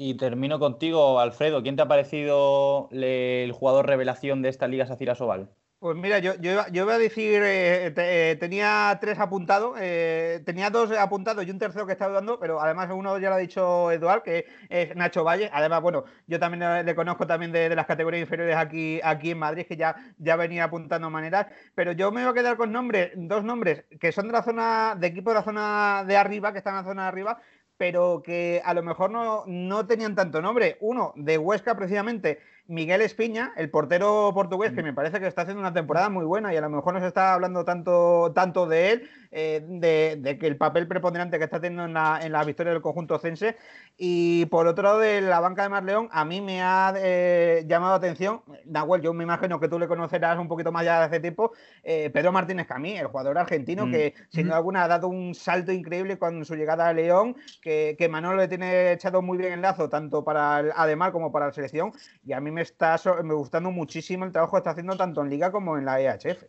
Y 0.01 0.13
termino 0.13 0.59
contigo, 0.59 1.19
Alfredo. 1.19 1.61
¿Quién 1.61 1.75
te 1.75 1.81
ha 1.81 1.87
parecido 1.89 2.87
el 2.91 3.51
jugador 3.51 3.85
revelación 3.85 4.41
de 4.41 4.47
esta 4.47 4.65
Liga 4.65 4.87
Sacira 4.87 5.13
Sobal? 5.13 5.49
Pues 5.79 5.97
mira, 5.97 6.19
yo, 6.19 6.35
yo, 6.35 6.65
yo 6.71 6.85
voy 6.85 6.93
a 6.93 6.97
decir, 6.97 7.41
eh, 7.43 7.93
eh, 7.95 8.37
tenía 8.39 8.97
tres 9.01 9.19
apuntados, 9.19 9.77
eh, 9.79 10.41
tenía 10.45 10.69
dos 10.69 10.91
apuntados 10.91 11.45
y 11.45 11.51
un 11.51 11.59
tercero 11.59 11.85
que 11.85 11.93
estaba 11.93 12.13
dando, 12.13 12.39
pero 12.39 12.61
además 12.61 12.89
uno 12.93 13.17
ya 13.17 13.29
lo 13.29 13.35
ha 13.35 13.37
dicho 13.39 13.91
Eduard, 13.91 14.23
que 14.23 14.45
es 14.69 14.95
Nacho 14.95 15.25
Valle. 15.25 15.49
Además, 15.53 15.81
bueno, 15.81 16.05
yo 16.27 16.39
también 16.39 16.85
le 16.85 16.95
conozco 16.95 17.27
también 17.27 17.51
de, 17.51 17.73
las 17.75 17.85
categorías 17.85 18.21
inferiores 18.21 18.55
aquí, 18.55 19.01
aquí 19.03 19.31
en 19.31 19.39
Madrid, 19.39 19.65
que 19.67 19.77
ya, 19.77 19.95
ya 20.17 20.37
venía 20.37 20.65
apuntando 20.65 21.09
maneras, 21.09 21.47
pero 21.75 21.91
yo 21.91 22.09
me 22.11 22.23
voy 22.23 22.31
a 22.31 22.33
quedar 22.33 22.55
con 22.55 22.71
nombres, 22.71 23.11
dos 23.15 23.43
nombres 23.43 23.83
que 23.99 24.13
son 24.13 24.27
de 24.27 24.33
la 24.33 24.43
zona, 24.43 24.95
de 24.97 25.07
equipo 25.07 25.31
de 25.31 25.35
la 25.35 25.43
zona 25.43 26.03
de 26.05 26.17
arriba, 26.17 26.53
que 26.53 26.59
están 26.59 26.75
en 26.75 26.83
la 26.83 26.89
zona 26.89 27.01
de 27.03 27.07
arriba, 27.07 27.41
pero 27.79 28.21
que 28.21 28.61
a 28.65 28.73
lo 28.73 28.83
mejor 28.83 29.09
no, 29.09 29.45
no 29.47 29.87
tenían 29.87 30.13
tanto 30.13 30.41
nombre. 30.41 30.75
Uno, 30.81 31.13
de 31.15 31.37
Huesca 31.37 31.77
precisamente, 31.77 32.39
Miguel 32.69 33.01
Espiña, 33.01 33.51
el 33.57 33.71
portero 33.71 34.31
portugués, 34.33 34.71
que 34.73 34.83
mm. 34.83 34.85
me 34.85 34.93
parece 34.93 35.19
que 35.19 35.25
está 35.25 35.41
haciendo 35.41 35.59
una 35.59 35.73
temporada 35.73 36.07
muy 36.09 36.23
buena 36.23 36.53
y 36.53 36.57
a 36.57 36.61
lo 36.61 36.69
mejor 36.69 36.93
no 36.93 36.99
se 36.99 37.07
está 37.07 37.33
hablando 37.33 37.65
tanto, 37.65 38.31
tanto 38.35 38.67
de 38.67 38.91
él, 38.91 39.09
eh, 39.31 39.63
de, 39.67 40.37
que 40.37 40.45
el 40.45 40.55
papel 40.55 40.87
preponderante 40.87 41.39
que 41.39 41.45
está 41.45 41.59
teniendo 41.59 41.85
en 41.85 41.93
la, 41.93 42.19
en 42.21 42.31
la 42.31 42.43
victoria 42.43 42.71
del 42.71 42.81
conjunto 42.83 43.17
cense. 43.17 43.57
Y 43.97 44.45
por 44.45 44.67
otro 44.67 44.83
lado, 44.83 44.99
de 44.99 45.19
la 45.21 45.39
banca 45.39 45.63
de 45.63 45.69
Marleón, 45.69 46.09
a 46.11 46.23
mí 46.25 46.41
me 46.41 46.61
ha 46.61 46.93
eh, 46.95 47.65
llamado 47.67 47.93
la 47.93 47.97
atención, 47.97 48.41
Nahuel, 48.65 49.01
yo 49.01 49.13
me 49.13 49.23
imagino 49.23 49.59
que 49.59 49.67
tú 49.67 49.79
le 49.79 49.87
conocerás 49.87 50.37
un 50.37 50.47
poquito 50.47 50.71
más 50.71 50.85
ya 50.85 50.99
de 50.99 51.05
hace 51.05 51.19
tiempo, 51.19 51.51
eh, 51.83 52.11
Pedro 52.11 52.31
Martínez 52.31 52.67
Camí, 52.67 52.95
el 52.95 53.07
jugador 53.07 53.39
argentino, 53.39 53.87
mm. 53.87 53.91
que 53.91 54.13
sin 54.29 54.45
duda 54.45 54.57
alguna 54.57 54.83
ha 54.83 54.87
dado 54.87 55.07
un 55.07 55.33
salto 55.33 55.71
increíble 55.71 56.19
con 56.19 56.45
su 56.45 56.55
llegada 56.55 56.87
a 56.87 56.93
León, 56.93 57.35
que, 57.63 57.95
que 57.97 58.07
Manolo 58.09 58.37
le 58.37 58.47
tiene 58.47 58.91
echado 58.91 59.23
muy 59.23 59.39
bien 59.39 59.53
el 59.53 59.61
lazo, 59.61 59.89
tanto 59.89 60.23
para 60.23 60.59
el 60.59 60.71
Ademar 60.75 61.11
como 61.11 61.31
para 61.31 61.47
la 61.47 61.51
selección, 61.51 61.91
y 62.23 62.33
a 62.33 62.39
mí 62.39 62.51
me 62.51 62.58
está 62.61 62.95
me 63.23 63.33
gustando 63.33 63.71
muchísimo 63.71 64.25
el 64.25 64.31
trabajo 64.31 64.53
que 64.53 64.57
está 64.59 64.71
haciendo 64.71 64.95
tanto 64.97 65.21
en 65.21 65.29
Liga 65.29 65.51
como 65.51 65.77
en 65.77 65.85
la 65.85 65.99
EHF. 66.01 66.43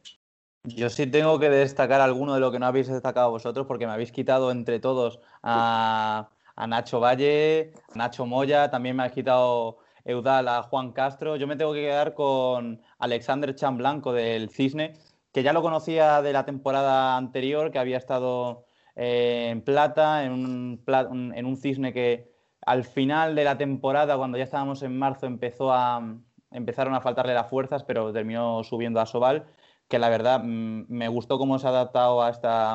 Yo 0.64 0.90
sí 0.90 1.06
tengo 1.06 1.38
que 1.38 1.48
destacar 1.48 2.00
alguno 2.00 2.34
de 2.34 2.40
lo 2.40 2.52
que 2.52 2.58
no 2.58 2.66
habéis 2.66 2.88
destacado 2.88 3.30
vosotros, 3.30 3.66
porque 3.66 3.86
me 3.86 3.92
habéis 3.92 4.12
quitado 4.12 4.50
entre 4.50 4.78
todos 4.78 5.20
a, 5.42 6.28
Nacho 6.68 7.00
Valle, 7.00 7.72
a 7.94 7.96
Nacho 7.96 8.26
Moya, 8.26 8.70
también 8.70 8.94
me 8.94 9.04
habéis 9.04 9.14
quitado 9.14 9.78
Eudal 10.04 10.48
a 10.48 10.62
Juan 10.62 10.92
Castro. 10.92 11.36
Yo 11.36 11.46
me 11.46 11.56
tengo 11.56 11.72
que 11.72 11.80
quedar 11.80 12.12
con 12.12 12.82
Alexander 12.98 13.54
Chamblanco 13.54 14.12
del 14.12 14.50
Cisne, 14.50 14.98
que 15.32 15.42
ya 15.42 15.54
lo 15.54 15.62
conocía 15.62 16.20
de 16.20 16.34
la 16.34 16.44
temporada 16.44 17.16
anterior, 17.16 17.70
que 17.70 17.78
había 17.78 17.96
estado 17.96 18.66
eh, 18.96 19.48
en 19.50 19.62
plata, 19.62 20.24
en 20.24 20.82
en 20.86 21.46
un 21.46 21.56
cisne 21.56 21.94
que 21.94 22.29
al 22.62 22.84
final 22.84 23.34
de 23.34 23.44
la 23.44 23.58
temporada, 23.58 24.16
cuando 24.16 24.38
ya 24.38 24.44
estábamos 24.44 24.82
en 24.82 24.98
marzo, 24.98 25.26
empezó 25.26 25.72
a, 25.72 26.16
empezaron 26.50 26.94
a 26.94 27.00
faltarle 27.00 27.34
las 27.34 27.48
fuerzas, 27.48 27.84
pero 27.84 28.12
terminó 28.12 28.62
subiendo 28.64 29.00
a 29.00 29.06
Sobal, 29.06 29.46
que 29.88 29.98
la 29.98 30.08
verdad 30.08 30.42
mm, 30.44 30.86
me 30.88 31.08
gustó 31.08 31.38
cómo 31.38 31.58
se 31.58 31.66
ha 31.66 31.70
adaptado 31.70 32.22
a, 32.22 32.30
esta, 32.30 32.74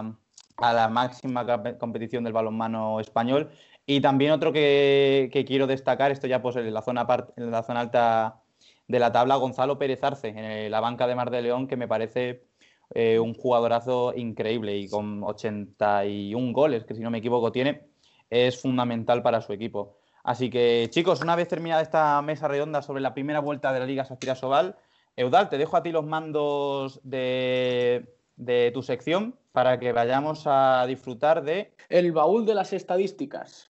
a 0.57 0.73
la 0.73 0.89
máxima 0.89 1.45
competición 1.77 2.23
del 2.23 2.33
balonmano 2.33 2.99
español. 2.99 3.51
Y 3.85 4.01
también 4.01 4.31
otro 4.31 4.51
que, 4.51 5.29
quiero 5.47 5.67
destacar, 5.67 6.11
esto 6.11 6.27
ya 6.27 6.41
pues 6.41 6.55
en 6.55 6.73
la 6.73 6.81
zona, 6.81 7.05
en 7.37 7.51
la 7.51 7.63
zona 7.63 7.81
alta 7.81 8.41
de 8.87 8.99
la 8.99 9.11
tabla, 9.11 9.35
Gonzalo 9.35 9.77
Pérez 9.77 10.03
Arce, 10.03 10.29
en 10.29 10.71
la 10.71 10.79
banca 10.79 11.07
de 11.07 11.15
Mar 11.15 11.29
de 11.31 11.41
León, 11.41 11.67
que 11.67 11.77
me 11.77 11.87
parece 11.87 12.47
eh, 12.95 13.19
un 13.19 13.33
jugadorazo 13.35 14.13
increíble 14.15 14.77
y 14.77 14.89
con 14.89 15.23
81 15.23 16.53
goles, 16.53 16.85
que 16.85 16.95
si 16.95 17.01
no 17.01 17.11
me 17.11 17.19
equivoco 17.19 17.51
tiene 17.51 17.94
es 18.35 18.61
fundamental 18.61 19.21
para 19.21 19.41
su 19.41 19.53
equipo. 19.53 19.97
Así 20.23 20.49
que, 20.49 20.87
chicos, 20.89 21.21
una 21.21 21.35
vez 21.35 21.47
terminada 21.47 21.81
esta 21.81 22.21
mesa 22.21 22.47
redonda 22.47 22.81
sobre 22.81 23.01
la 23.01 23.13
primera 23.13 23.39
vuelta 23.39 23.71
de 23.71 23.79
la 23.79 23.85
Liga 23.85 24.05
Safira 24.05 24.35
Sobal, 24.35 24.75
Eudal, 25.15 25.49
te 25.49 25.57
dejo 25.57 25.77
a 25.77 25.83
ti 25.83 25.91
los 25.91 26.05
mandos 26.05 26.99
de, 27.03 28.17
de 28.35 28.71
tu 28.73 28.81
sección 28.81 29.37
para 29.51 29.79
que 29.79 29.93
vayamos 29.93 30.43
a 30.45 30.85
disfrutar 30.87 31.43
de 31.43 31.73
El 31.89 32.11
baúl 32.11 32.45
de 32.45 32.55
las 32.55 32.73
estadísticas. 32.73 33.71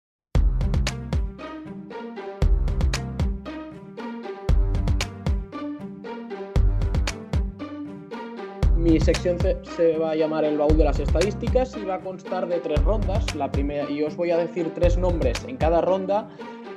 Mi 8.83 8.99
sección 8.99 9.37
se, 9.77 9.97
va 9.97 10.11
a 10.11 10.15
llamar 10.15 10.43
el 10.43 10.57
baúl 10.57 10.75
de 10.75 10.83
las 10.83 10.99
estadísticas 10.99 11.73
y 11.77 11.85
va 11.85 11.95
a 11.95 11.99
constar 12.01 12.49
de 12.49 12.59
tres 12.59 12.83
rondas. 12.83 13.33
La 13.33 13.49
primera, 13.49 13.89
y 13.89 14.03
os 14.03 14.17
voy 14.17 14.31
a 14.31 14.37
decir 14.37 14.73
tres 14.75 14.97
nombres 14.97 15.41
en 15.47 15.55
cada 15.55 15.79
ronda 15.79 16.27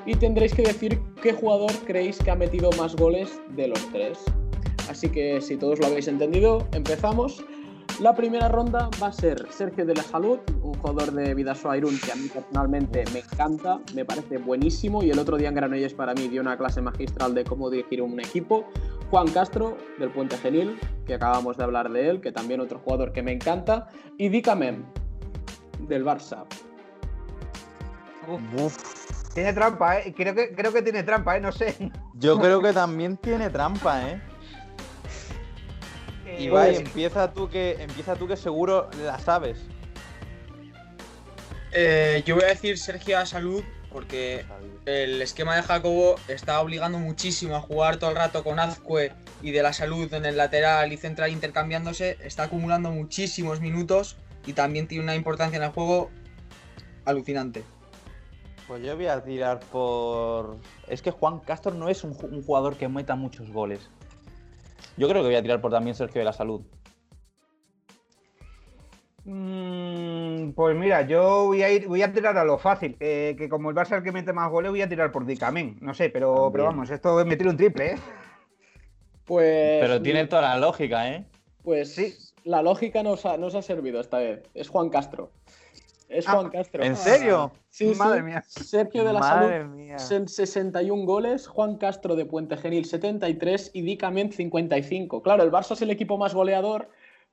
y 0.07 0.15
tendréis 0.15 0.55
que 0.55 0.63
decir 0.63 1.01
qué 1.21 1.33
jugador 1.33 1.73
creéis 1.85 2.19
que 2.19 2.31
ha 2.31 2.37
metido 2.37 2.71
más 2.79 2.95
goles 2.95 3.41
de 3.57 3.67
los 3.67 3.91
tres. 3.91 4.21
Así 4.89 5.09
que 5.09 5.41
si 5.41 5.57
todos 5.57 5.81
lo 5.81 5.87
habéis 5.89 6.07
entendido, 6.07 6.69
empezamos. 6.75 7.45
La 7.99 8.15
primera 8.15 8.49
ronda 8.49 8.91
va 9.03 9.07
a 9.07 9.13
ser 9.13 9.51
Sergio 9.51 9.87
de 9.87 9.95
la 9.95 10.03
Salud, 10.03 10.39
un 10.61 10.75
jugador 10.75 11.13
de 11.13 11.33
Vidasoa 11.33 11.79
Irún 11.79 11.99
que 11.99 12.13
a 12.13 12.15
mí 12.15 12.29
personalmente 12.29 13.05
me 13.15 13.21
encanta, 13.21 13.81
me 13.95 14.05
parece 14.05 14.37
buenísimo 14.37 15.03
y 15.03 15.11
el 15.11 15.19
otro 15.19 15.39
día 15.39 15.49
en 15.49 15.55
Granollers 15.55 15.95
para 15.95 16.13
mí 16.13 16.29
dio 16.29 16.43
una 16.43 16.59
clase 16.59 16.83
magistral 16.83 17.35
de 17.35 17.45
cómo 17.45 17.71
dirigir 17.71 18.03
un 18.03 18.21
equipo. 18.21 18.67
Juan 19.11 19.29
Castro, 19.29 19.79
del 19.99 20.11
Puente 20.11 20.37
Genil, 20.37 20.79
que 21.07 21.15
acabamos 21.15 21.57
de 21.57 21.65
hablar 21.65 21.91
de 21.91 22.11
él, 22.11 22.21
que 22.21 22.33
también 22.33 22.61
otro 22.61 22.81
jugador 22.81 23.13
que 23.13 23.23
me 23.23 23.33
encanta. 23.33 23.89
Y 24.19 24.29
Dicamem, 24.29 24.85
del 25.89 26.05
Barça. 26.05 26.45
Tiene 29.33 29.55
trampa, 29.55 30.01
¿eh? 30.01 30.13
Creo 30.15 30.35
que, 30.35 30.55
creo 30.55 30.71
que 30.71 30.83
tiene 30.83 31.03
trampa, 31.03 31.39
¿eh? 31.39 31.41
No 31.41 31.51
sé. 31.51 31.91
Yo 32.15 32.39
creo 32.39 32.61
que 32.61 32.73
también 32.75 33.17
tiene 33.17 33.49
trampa, 33.49 34.11
¿eh? 34.11 34.21
Ibai, 36.39 36.75
pues- 36.75 36.87
empieza 36.87 37.33
tú 37.33 37.49
que 37.49 37.77
empieza 37.81 38.15
tú 38.17 38.27
que 38.29 38.37
seguro 38.37 38.89
la 39.05 39.19
sabes. 39.19 39.59
Eh, 41.73 42.23
yo 42.25 42.37
voy 42.37 42.45
a 42.45 42.49
decir 42.49 42.79
Sergio 42.79 43.19
a 43.19 43.27
salud 43.27 43.63
porque 43.93 44.45
el 44.85 45.21
esquema 45.23 45.57
de 45.57 45.63
Jacobo 45.63 46.17
está 46.29 46.61
obligando 46.61 46.99
muchísimo 46.99 47.57
a 47.57 47.61
jugar 47.61 47.99
todo 47.99 48.11
el 48.11 48.17
rato 48.17 48.45
con 48.45 48.59
Azcue 48.59 49.13
y 49.43 49.51
de 49.51 49.63
la 49.63 49.73
salud 49.73 50.13
en 50.13 50.25
el 50.27 50.37
lateral 50.37 50.93
y 50.93 50.97
central 50.97 51.31
intercambiándose. 51.31 52.19
Está 52.23 52.45
acumulando 52.45 52.91
muchísimos 52.91 53.61
minutos 53.61 54.17
y 54.47 54.53
también 54.53 54.87
tiene 54.87 55.05
una 55.05 55.15
importancia 55.15 55.57
en 55.57 55.63
el 55.65 55.71
juego 55.71 56.11
alucinante. 57.05 57.65
Pues 58.69 58.83
yo 58.83 58.97
voy 58.97 59.07
a 59.07 59.23
tirar 59.23 59.61
por. 59.61 60.59
Es 60.89 61.01
que 61.01 61.11
Juan 61.11 61.39
Castro 61.41 61.73
no 61.73 61.89
es 61.89 62.05
un 62.05 62.15
jugador 62.15 62.77
que 62.77 62.89
meta 62.89 63.15
muchos 63.15 63.51
goles. 63.51 63.91
Yo 64.97 65.09
creo 65.09 65.23
que 65.23 65.29
voy 65.29 65.37
a 65.37 65.43
tirar 65.43 65.61
por 65.61 65.71
también 65.71 65.95
Sergio 65.95 66.21
de 66.21 66.25
la 66.25 66.33
Salud. 66.33 66.63
Mm, 69.25 70.53
pues 70.53 70.77
mira, 70.77 71.03
yo 71.03 71.47
voy 71.47 71.63
a 71.63 71.71
ir, 71.71 71.89
voy 71.89 72.03
a 72.03 72.13
tirar 72.13 72.37
a 72.39 72.45
lo 72.45 72.59
fácil. 72.59 72.97
eh, 73.01 73.35
que 73.37 73.49
como 73.49 73.71
el 73.71 73.77
Barça 73.77 73.87
es 73.87 73.93
el 73.99 74.03
que 74.05 74.13
mete 74.13 74.33
más 74.33 74.51
goles, 74.51 74.71
voy 74.71 74.83
a 74.83 74.89
tirar 74.89 75.11
por 75.13 75.27
Dicamen. 75.27 75.79
No 75.81 75.95
sé, 75.95 76.11
pero, 76.11 76.33
También. 76.35 76.53
pero 76.53 76.65
vamos, 76.65 76.91
esto 76.91 77.21
es 77.21 77.27
meter 77.27 77.49
un 77.49 77.57
triple, 77.57 77.93
¿eh? 77.93 77.97
Pues, 79.25 79.81
Pero 79.81 80.01
tiene 80.01 80.27
toda 80.27 80.43
la 80.43 80.57
lógica, 80.59 81.09
¿eh? 81.11 81.27
pues 81.65 81.95
Sí. 81.97 82.15
la 82.45 82.63
lógica 82.63 83.03
nos 83.03 83.27
ha, 83.27 83.37
nos 83.37 83.57
ha 83.57 83.63
servido 83.63 84.01
esta 84.01 84.19
vez. 84.19 84.45
Es 84.55 84.69
Juan 84.69 84.89
Castro. 84.89 85.33
Es 86.09 86.29
Ah, 86.29 86.33
Juan 86.35 86.51
Castro. 86.51 86.85
¿En 86.85 86.97
serio? 86.97 87.53
Sí, 87.69 87.93
sí. 87.93 87.99
Madre 87.99 88.23
mía. 88.23 88.43
Sergio 88.47 89.05
de 89.05 89.13
la 89.13 89.21
Madre 89.21 89.59
Salud, 89.61 89.75
mía. 89.75 89.97
sen- 89.97 90.29
61 90.29 91.05
goles, 91.05 91.47
Juan 91.49 91.77
Castro 91.79 92.15
de 92.15 92.25
Puente 92.27 92.57
Genil 92.57 92.85
73 92.85 93.73
y 93.75 93.83
Dicament 93.83 94.33
55. 94.33 95.23
Claro, 95.23 95.43
el 95.43 95.51
Barça 95.51 95.73
es 95.73 95.83
el 95.83 95.91
equipo 95.91 96.17
más 96.17 96.33
goleador, 96.35 96.89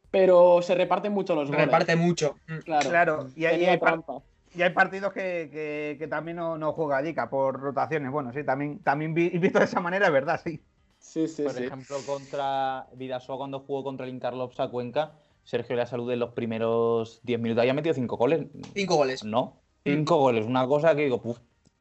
pero 0.09 0.61
se 0.61 0.74
reparten 0.76 1.13
mucho 1.13 1.36
los 1.36 1.49
goles. 1.49 1.65
Reparte 1.65 1.95
mucho. 1.95 2.36
Mm. 2.47 2.57
Claro, 2.59 2.89
Claro, 2.89 3.28
y 3.36 3.45
hay, 3.45 3.61
y 3.61 3.65
hay 3.65 4.69
y 4.69 4.69
partidos 4.74 5.13
que, 5.13 5.49
que- 5.51 5.95
que 5.99 6.07
también 6.07 6.38
no, 6.38 6.57
no 6.57 6.74
juega 6.74 7.01
Dica 7.01 7.30
por 7.30 7.59
rotaciones. 7.59 8.11
Bueno, 8.11 8.32
sí, 8.34 8.43
también, 8.43 8.80
también 8.80 9.13
vi- 9.13 9.30
visto 9.30 9.59
de 9.59 9.65
esa 9.65 9.80
manera, 9.82 10.07
es 10.07 10.13
verdad, 10.13 10.39
sí. 10.43 10.61
Sí, 10.99 11.28
sí, 11.28 11.43
Por 11.43 11.53
sí. 11.53 11.65
ejemplo, 11.65 11.97
contra 12.05 12.88
Vidasoa 12.93 13.38
cuando 13.38 13.59
jugó 13.59 13.84
contra 13.84 14.05
el 14.05 14.11
Interlopsa 14.13 14.69
Cuenca, 14.69 15.11
Sergio 15.43 15.75
de 15.75 15.81
la 15.81 15.85
Salud 15.87 16.09
en 16.11 16.19
los 16.19 16.31
primeros 16.31 17.19
10 17.23 17.39
minutos 17.39 17.61
había 17.61 17.73
metido 17.73 17.93
5 17.93 18.17
goles. 18.17 18.47
Cinco 18.73 18.95
goles. 18.95 19.23
No, 19.23 19.61
5 19.85 20.17
goles. 20.17 20.45
Una 20.45 20.65
cosa 20.67 20.95
que 20.95 21.03
digo, 21.03 21.21
puf, 21.21 21.39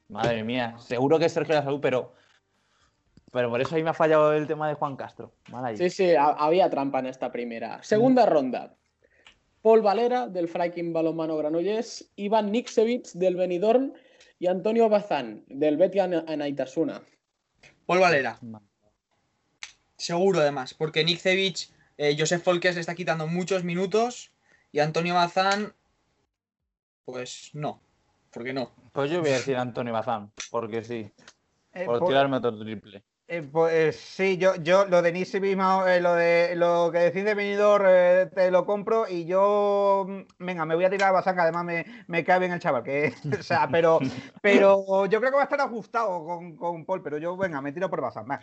madre 0.09 0.43
mía. 0.45 0.77
Seguro 0.79 1.19
que 1.19 1.27
es 1.27 1.33
Sergio 1.33 1.55
de 1.55 1.61
la 1.61 1.65
Salud, 1.65 1.81
pero. 1.81 2.13
Pero 3.31 3.49
por 3.49 3.61
eso 3.63 3.75
ahí 3.75 3.83
me 3.83 3.91
ha 3.91 3.95
fallado 3.95 4.33
el 4.35 4.47
tema 4.47 4.69
de 4.69 4.75
Juan 4.75 4.95
Castro. 4.97 5.33
Mal 5.51 5.65
ahí. 5.65 5.77
Sí, 5.79 5.89
sí, 5.89 6.15
ha- 6.15 6.33
había 6.33 6.69
trampa 6.69 6.99
en 6.99 7.07
esta 7.07 7.33
primera. 7.33 7.83
Segunda 7.83 8.27
ronda. 8.27 8.75
Paul 9.63 9.81
Valera, 9.81 10.27
del 10.29 10.49
Freiking 10.49 10.93
Balonmano 10.93 11.37
Granollers, 11.37 12.11
Iván 12.17 12.51
Niksevich, 12.53 13.13
del 13.13 13.37
Benidorm, 13.37 13.93
y 14.39 14.49
Antonio 14.49 14.89
Bazán, 14.89 15.45
del 15.47 15.77
Betia 15.77 16.05
Anaitasuna. 16.05 17.01
Paul 17.87 18.01
Valera. 18.01 18.39
Seguro 19.97 20.41
además, 20.41 20.75
porque 20.75 21.05
Nick 21.05 21.21
Cevic, 21.21 21.71
eh, 21.97 22.17
Josef 22.19 22.43
Folkes 22.43 22.75
le 22.75 22.81
está 22.81 22.95
quitando 22.95 23.27
muchos 23.27 23.65
minutos 23.65 24.33
y 24.73 24.81
Antonio 24.81 25.15
Bazán, 25.15 25.75
pues 27.05 27.51
no, 27.55 27.81
porque 28.33 28.53
no. 28.53 28.71
Pues 28.93 29.11
yo 29.11 29.21
voy 29.21 29.31
a 29.31 29.35
decir 29.35 29.57
Antonio 29.57 29.93
Bazán, 29.93 30.33
porque 30.51 30.83
sí. 30.85 31.11
Eh, 31.75 31.85
Por 31.87 31.99
por- 32.01 32.09
tirarme 32.09 32.37
otro 32.37 32.59
triple. 32.59 33.03
eh, 33.29 33.43
pues 33.51 33.97
sí, 33.97 34.37
yo, 34.37 34.57
yo 34.57 34.85
lo 34.87 35.01
de 35.01 35.13
Nisi 35.13 35.41
mismo, 35.41 35.87
eh, 35.87 36.01
lo 36.01 36.15
de 36.15 36.55
lo 36.55 36.91
que 36.93 36.99
decís 36.99 37.25
de 37.25 37.35
venidor, 37.35 37.85
eh, 37.89 38.31
te 38.35 38.51
lo 38.51 38.67
compro 38.67 39.09
y 39.09 39.25
yo, 39.25 40.05
mm, 40.07 40.45
venga, 40.45 40.67
me 40.67 40.75
voy 40.75 40.85
a 40.85 40.91
tirar 40.91 41.09
a 41.11 41.13
Basán, 41.13 41.35
que 41.35 41.41
además 41.41 41.65
me, 41.65 41.87
me 42.09 42.25
cae 42.25 42.39
bien 42.41 42.53
el 42.53 42.61
chaval, 42.61 42.83
que, 42.83 43.15
o 43.41 43.43
sea, 43.43 43.69
pero, 43.71 44.01
pero 44.43 45.07
yo 45.07 45.19
creo 45.21 45.31
que 45.31 45.37
va 45.37 45.43
a 45.43 45.45
estar 45.45 45.61
ajustado 45.63 46.25
con, 46.25 46.57
con 46.57 46.85
Paul, 46.85 47.03
pero 47.03 47.17
yo, 47.19 47.37
venga, 47.37 47.61
me 47.63 47.73
tiro 47.73 47.89
por 47.89 48.03
Basán, 48.03 48.27
va. 48.31 48.41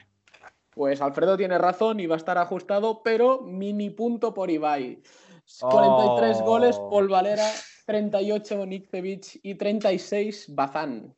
Pues 0.79 1.01
Alfredo 1.01 1.35
tiene 1.35 1.57
razón 1.57 1.99
y 1.99 2.05
va 2.07 2.15
a 2.15 2.17
estar 2.17 2.37
ajustado, 2.37 3.03
pero 3.03 3.41
mini 3.41 3.89
punto 3.89 4.33
por 4.33 4.49
Ibai. 4.49 5.03
43 5.59 6.37
Oh. 6.39 6.45
goles, 6.45 6.79
Paul 6.89 7.09
Valera, 7.09 7.51
38 7.85 8.65
Niksevich 8.65 9.41
y 9.43 9.55
36 9.55 10.55
Bazán. 10.55 11.13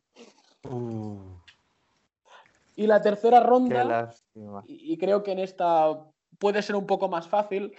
Y 2.76 2.88
la 2.88 3.04
tercera 3.04 3.40
ronda, 3.40 4.12
y 4.66 4.98
creo 4.98 5.22
que 5.22 5.34
en 5.34 5.38
esta 5.38 6.08
puede 6.40 6.64
ser 6.64 6.76
un 6.76 6.88
poco 6.88 7.08
más 7.08 7.28
fácil, 7.28 7.72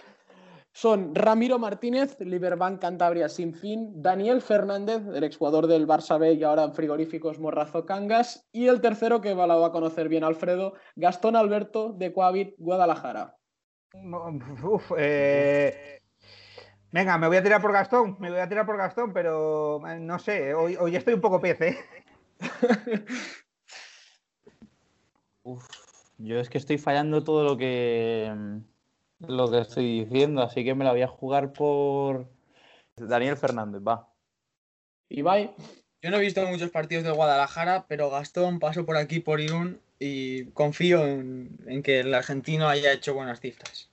son 0.73 1.13
Ramiro 1.13 1.59
Martínez, 1.59 2.17
Liberbank 2.19 2.81
Cantabria 2.81 3.29
sin 3.29 3.53
fin, 3.53 4.01
Daniel 4.01 4.41
Fernández, 4.41 5.03
el 5.13 5.23
exjugador 5.23 5.67
del 5.67 5.87
Barça 5.87 6.19
B 6.19 6.33
y 6.33 6.43
ahora 6.43 6.63
en 6.63 6.73
frigoríficos 6.73 7.39
Morrazo 7.39 7.85
Cangas, 7.85 8.47
y 8.51 8.67
el 8.67 8.81
tercero 8.81 9.21
que 9.21 9.35
va- 9.35 9.45
lo 9.47 9.61
va 9.61 9.67
a 9.67 9.71
conocer 9.71 10.09
bien 10.09 10.23
Alfredo, 10.23 10.73
Gastón 10.95 11.35
Alberto 11.35 11.93
de 11.93 12.11
Coavit 12.11 12.55
Guadalajara. 12.57 13.37
Uf, 14.63 14.91
eh, 14.97 16.01
venga, 16.91 17.19
me 17.19 17.27
voy 17.27 17.37
a 17.37 17.43
tirar 17.43 17.61
por 17.61 17.71
Gastón, 17.71 18.17
me 18.19 18.31
voy 18.31 18.39
a 18.39 18.49
tirar 18.49 18.65
por 18.65 18.77
Gastón, 18.77 19.13
pero 19.13 19.87
eh, 19.87 19.99
no 19.99 20.17
sé, 20.17 20.55
hoy, 20.55 20.75
hoy 20.75 20.95
estoy 20.95 21.13
un 21.13 21.21
poco 21.21 21.39
pez, 21.39 21.61
¿eh? 21.61 21.77
Uf, 25.43 25.67
yo 26.17 26.39
es 26.39 26.49
que 26.49 26.57
estoy 26.57 26.79
fallando 26.79 27.23
todo 27.23 27.43
lo 27.43 27.57
que 27.57 28.33
lo 29.27 29.49
que 29.49 29.59
estoy 29.59 30.05
diciendo, 30.05 30.41
así 30.41 30.63
que 30.63 30.75
me 30.75 30.83
la 30.85 30.91
voy 30.91 31.01
a 31.01 31.07
jugar 31.07 31.53
por 31.53 32.27
Daniel 32.95 33.37
Fernández, 33.37 33.81
va. 33.85 34.09
Ibai, 35.09 35.51
Yo 36.01 36.09
no 36.09 36.17
he 36.17 36.21
visto 36.21 36.45
muchos 36.45 36.69
partidos 36.69 37.03
del 37.03 37.13
Guadalajara, 37.13 37.85
pero 37.87 38.09
Gastón 38.09 38.59
pasó 38.59 38.85
por 38.85 38.97
aquí 38.97 39.19
por 39.19 39.39
Irún 39.39 39.79
y 39.99 40.45
confío 40.51 41.05
en, 41.05 41.57
en 41.67 41.81
que 41.83 42.01
el 42.01 42.13
argentino 42.13 42.67
haya 42.67 42.91
hecho 42.91 43.13
buenas 43.13 43.39
cifras. 43.39 43.89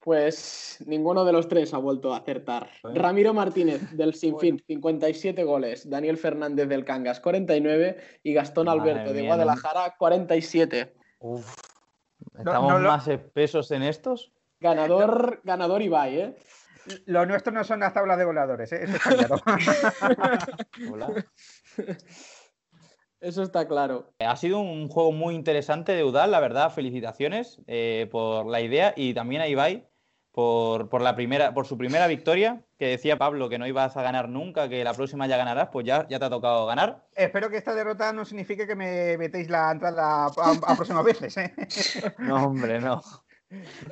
pues 0.00 0.78
ninguno 0.86 1.24
de 1.24 1.32
los 1.32 1.48
tres 1.48 1.74
ha 1.74 1.78
vuelto 1.78 2.14
a 2.14 2.18
acertar. 2.18 2.70
Ramiro 2.84 3.34
Martínez 3.34 3.90
del 3.90 4.14
Sinfín, 4.14 4.62
57 4.64 5.42
goles, 5.42 5.90
Daniel 5.90 6.16
Fernández 6.16 6.68
del 6.68 6.84
Cangas, 6.84 7.18
49 7.18 7.96
y 8.22 8.32
Gastón 8.32 8.66
Madre 8.66 8.92
Alberto 8.92 9.12
de 9.12 9.22
mía, 9.22 9.30
Guadalajara, 9.30 9.96
47. 9.98 10.94
Uf, 11.18 11.44
¿estamos 12.38 12.72
no 12.72 12.78
lo- 12.78 12.88
más 12.88 13.06
espesos 13.08 13.70
en 13.70 13.82
estos? 13.82 14.32
Ganador, 14.60 15.40
ganador 15.44 15.82
Ibai, 15.82 16.18
¿eh? 16.20 16.36
Lo 17.06 17.26
nuestro 17.26 17.52
no 17.52 17.64
son 17.64 17.80
las 17.80 17.92
tablas 17.92 18.16
de 18.18 18.24
goleadores, 18.24 18.72
¿eh? 18.72 18.84
Eso 18.84 18.94
está 18.96 19.10
claro. 19.16 19.42
Hola. 20.92 21.26
Eso 23.20 23.42
está 23.42 23.66
claro. 23.66 24.12
Ha 24.20 24.36
sido 24.36 24.60
un 24.60 24.88
juego 24.88 25.10
muy 25.10 25.34
interesante 25.34 25.92
de 25.92 26.04
Udal, 26.04 26.30
la 26.30 26.40
verdad, 26.40 26.70
felicitaciones 26.70 27.60
eh, 27.66 28.08
por 28.10 28.46
la 28.46 28.60
idea 28.60 28.92
y 28.96 29.14
también 29.14 29.40
a 29.42 29.48
Ibai 29.48 29.88
por, 30.36 30.90
por, 30.90 31.00
la 31.00 31.16
primera, 31.16 31.54
por 31.54 31.66
su 31.66 31.78
primera 31.78 32.06
victoria, 32.06 32.62
que 32.78 32.88
decía 32.88 33.16
Pablo 33.16 33.48
que 33.48 33.58
no 33.58 33.66
ibas 33.66 33.96
a 33.96 34.02
ganar 34.02 34.28
nunca, 34.28 34.68
que 34.68 34.84
la 34.84 34.92
próxima 34.92 35.26
ya 35.26 35.38
ganarás, 35.38 35.70
pues 35.72 35.86
ya, 35.86 36.06
ya 36.10 36.18
te 36.18 36.26
ha 36.26 36.28
tocado 36.28 36.66
ganar. 36.66 37.06
Espero 37.14 37.48
que 37.48 37.56
esta 37.56 37.74
derrota 37.74 38.12
no 38.12 38.26
signifique 38.26 38.66
que 38.66 38.74
me 38.74 39.16
metéis 39.16 39.48
la 39.48 39.72
entrada 39.72 40.26
a, 40.26 40.26
a, 40.26 40.72
a 40.72 40.76
próximas 40.76 41.04
veces. 41.06 41.38
¿eh? 41.38 41.54
No, 42.18 42.48
hombre, 42.48 42.80
no. 42.80 43.00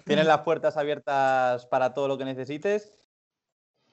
Tienes 0.05 0.26
las 0.26 0.40
puertas 0.40 0.76
abiertas 0.76 1.64
para 1.64 1.95
todo 1.95 2.09
lo 2.09 2.18
que 2.18 2.26
necesites. 2.26 2.92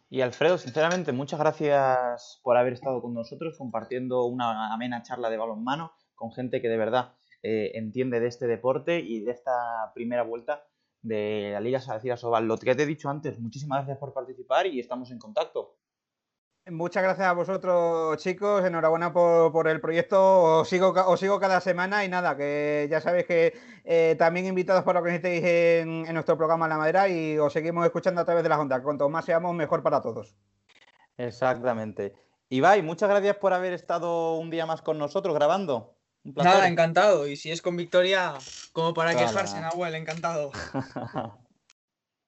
Y 0.10 0.20
Alfredo, 0.20 0.58
sinceramente, 0.58 1.14
muchas 1.14 1.40
gracias 1.40 2.42
por 2.44 2.58
haber 2.58 2.74
estado 2.74 3.02
con 3.02 3.14
nosotros 3.14 3.58
compartiendo 3.58 4.26
una 4.26 4.74
amena 4.74 5.04
charla 5.04 5.30
de 5.30 5.38
balonmano 5.38 5.94
con 6.16 6.34
gente 6.34 6.62
que 6.62 6.68
de 6.68 6.78
verdad 6.78 7.14
eh, 7.44 7.72
entiende 7.76 8.20
de 8.20 8.28
este 8.28 8.46
deporte 8.46 9.00
y 9.00 9.22
de 9.22 9.32
esta 9.32 9.54
primera 9.96 10.24
vuelta 10.24 10.66
de 11.02 11.52
la 11.54 11.60
Liga 11.60 11.80
Salacira 11.80 12.18
Sobal. 12.18 12.48
Lo 12.48 12.58
que 12.58 12.76
te 12.76 12.84
he 12.84 12.86
dicho 12.86 13.10
antes, 13.10 13.40
muchísimas 13.40 13.80
gracias 13.80 13.98
por 13.98 14.14
participar 14.14 14.68
y 14.68 14.80
estamos 14.80 15.12
en 15.12 15.20
contacto. 15.20 15.78
Muchas 16.68 17.02
gracias 17.02 17.28
a 17.28 17.34
vosotros, 17.34 18.18
chicos. 18.20 18.64
Enhorabuena 18.64 19.12
por, 19.12 19.52
por, 19.52 19.68
el 19.68 19.82
proyecto. 19.82 20.60
Os 20.60 20.70
sigo, 20.70 20.90
os 20.92 21.20
sigo 21.20 21.40
cada 21.40 21.60
semana 21.60 22.06
y 22.06 22.10
nada, 22.10 22.38
que 22.38 22.88
ya 22.90 23.02
sabéis 23.02 23.26
que 23.26 23.54
eh, 23.84 24.16
también 24.20 24.46
invitados 24.46 24.84
para 24.84 25.00
lo 25.00 25.06
que 25.06 25.16
estéis 25.16 25.44
en, 25.44 26.06
en, 26.06 26.14
nuestro 26.14 26.38
programa 26.38 26.68
La 26.68 26.78
Madera 26.78 27.10
y 27.10 27.38
os 27.40 27.52
seguimos 27.52 27.84
escuchando 27.84 28.22
a 28.22 28.26
través 28.26 28.44
de 28.44 28.50
la 28.50 28.60
Honda. 28.60 28.82
Cuanto 28.84 29.10
más 29.10 29.26
seamos, 29.26 29.56
mejor 29.56 29.82
para 29.82 30.02
todos. 30.02 30.36
Exactamente. 31.18 32.14
Ibai, 32.50 32.84
muchas 32.84 33.10
gracias 33.10 33.38
por 33.38 33.54
haber 33.54 33.74
estado 33.74 34.36
un 34.38 34.52
día 34.52 34.66
más 34.68 34.82
con 34.84 35.00
nosotros 35.00 35.34
grabando. 35.34 35.96
Un 36.24 36.34
placer. 36.34 36.54
Nada, 36.54 36.68
encantado. 36.68 37.28
Y 37.28 37.36
si 37.36 37.52
es 37.52 37.62
con 37.62 37.76
victoria, 37.76 38.34
como 38.74 38.94
para 38.94 39.12
claro. 39.12 39.28
quejarse, 39.28 39.60
Nahuel, 39.60 39.96
encantado. 39.96 40.52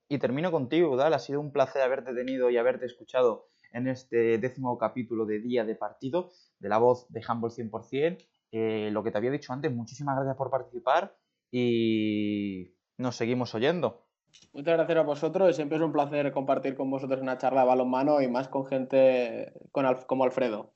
y 0.10 0.18
termino 0.18 0.52
contigo, 0.52 0.92
Udal. 0.92 1.14
Ha 1.14 1.20
sido 1.20 1.40
un 1.40 1.52
placer 1.52 1.82
haberte 1.82 2.14
tenido 2.14 2.50
y 2.50 2.58
haberte 2.58 2.86
escuchado 2.86 3.48
en 3.72 3.88
este 3.88 4.38
décimo 4.38 4.78
capítulo 4.78 5.26
de 5.26 5.40
Día 5.40 5.66
de 5.66 5.76
Partido 5.76 6.32
de 6.60 6.70
la 6.70 6.78
voz 6.78 7.08
de 7.10 7.22
Humble 7.28 7.50
100%. 7.50 8.18
Eh, 8.52 8.90
lo 8.92 9.04
que 9.04 9.12
te 9.12 9.18
había 9.18 9.32
dicho 9.32 9.52
antes, 9.52 9.72
muchísimas 9.74 10.16
gracias 10.16 10.38
por 10.38 10.52
participar 10.52 11.16
y 11.52 12.76
nos 12.98 13.16
seguimos 13.16 13.54
oyendo. 13.56 14.06
Muchas 14.54 14.76
gracias 14.76 14.98
a 14.98 15.02
vosotros. 15.02 15.56
Siempre 15.56 15.78
es 15.78 15.84
un 15.84 15.92
placer 15.92 16.32
compartir 16.32 16.76
con 16.76 16.90
vosotros 16.90 17.22
una 17.22 17.38
charla 17.38 17.62
de 17.62 17.68
balonmano 17.68 18.22
y 18.22 18.28
más 18.28 18.48
con 18.48 18.66
gente 18.66 19.54
con 19.72 19.86
Alf 19.86 20.06
como 20.06 20.24
Alfredo. 20.24 20.72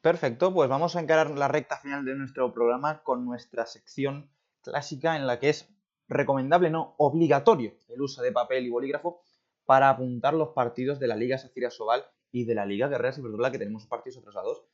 Perfecto, 0.00 0.54
pues 0.54 0.70
vamos 0.70 0.96
a 0.96 1.00
encarar 1.00 1.30
la 1.30 1.48
recta 1.48 1.76
final 1.76 2.06
de 2.06 2.14
nuestro 2.14 2.54
programa 2.54 3.02
con 3.02 3.26
nuestra 3.26 3.66
sección 3.66 4.30
clásica 4.62 5.14
en 5.14 5.26
la 5.26 5.38
que 5.38 5.50
es 5.50 5.68
recomendable, 6.08 6.70
no 6.70 6.94
obligatorio, 6.96 7.74
el 7.90 8.00
uso 8.00 8.22
de 8.22 8.32
papel 8.32 8.64
y 8.64 8.70
bolígrafo 8.70 9.20
para 9.66 9.90
apuntar 9.90 10.32
los 10.32 10.48
partidos 10.48 11.00
de 11.00 11.06
la 11.06 11.16
Liga 11.16 11.36
Sacira 11.36 11.70
Sobal 11.70 12.06
y 12.32 12.46
de 12.46 12.54
la 12.54 12.64
Liga 12.64 12.88
Guerrera 12.88 13.12
Ciberdola, 13.12 13.52
que 13.52 13.58
tenemos 13.58 13.86
partidos 13.86 14.18
atrasados 14.18 14.64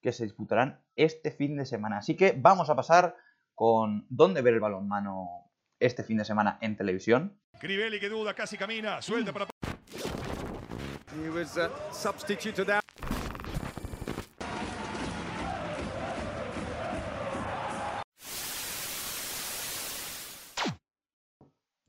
que 0.00 0.12
se 0.12 0.24
disputarán 0.24 0.82
este 0.96 1.30
fin 1.30 1.56
de 1.56 1.64
semana. 1.64 1.98
Así 1.98 2.16
que 2.16 2.34
vamos 2.36 2.68
a 2.68 2.74
pasar 2.74 3.16
con 3.54 4.04
dónde 4.08 4.42
ver 4.42 4.54
el 4.54 4.60
balonmano 4.60 5.52
este 5.78 6.02
fin 6.02 6.18
de 6.18 6.24
semana 6.24 6.58
en 6.60 6.76
televisión. 6.76 7.38
Crivelli 7.60 8.00
que 8.00 8.08
duda, 8.08 8.34
casi 8.34 8.56
camina, 8.58 9.00
suelta 9.00 9.32
para... 9.32 9.46
He 11.24 11.30
was 11.30 11.56
uh, 11.56 11.68
substituted 11.92 12.68
out. 12.68 12.81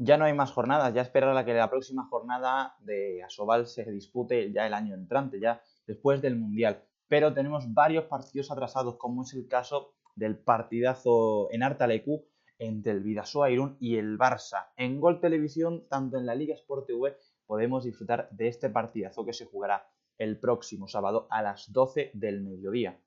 Ya 0.04 0.18
no 0.18 0.26
hay 0.26 0.34
más 0.34 0.52
jornadas, 0.52 0.94
ya 0.94 1.02
esperar 1.02 1.36
a 1.38 1.46
que 1.46 1.54
la 1.54 1.70
próxima 1.70 2.06
jornada 2.10 2.76
de 2.80 3.24
Asobal 3.24 3.68
se 3.68 3.90
dispute 3.90 4.52
ya 4.52 4.68
el 4.68 4.74
año 4.74 4.96
entrante, 4.96 5.40
ya 5.40 5.62
después 5.88 6.22
del 6.22 6.36
Mundial. 6.36 6.84
Pero 7.08 7.34
tenemos 7.34 7.74
varios 7.74 8.06
partidos 8.06 8.52
atrasados, 8.52 8.98
como 8.98 9.24
es 9.24 9.34
el 9.34 9.48
caso 9.48 9.94
del 10.16 10.38
partidazo 10.38 11.48
en 11.52 11.64
Artalecu 11.64 12.26
entre 12.60 12.92
el 12.92 13.00
Vidasoa 13.00 13.50
Irún 13.50 13.78
y 13.80 13.96
el 13.96 14.18
Barça. 14.18 14.68
En 14.76 15.00
Gol 15.00 15.22
Televisión, 15.22 15.88
tanto 15.90 16.18
en 16.18 16.26
la 16.26 16.36
Liga 16.36 16.54
Sport 16.56 16.88
TV, 16.88 17.16
podemos 17.46 17.86
disfrutar 17.86 18.30
de 18.32 18.50
este 18.50 18.70
partidazo 18.70 19.26
que 19.26 19.34
se 19.34 19.46
jugará 19.46 19.88
el 20.18 20.38
próximo 20.40 20.88
sábado 20.88 21.28
a 21.30 21.42
las 21.42 21.72
12 21.72 22.12
del 22.14 22.42
mediodía. 22.42 23.00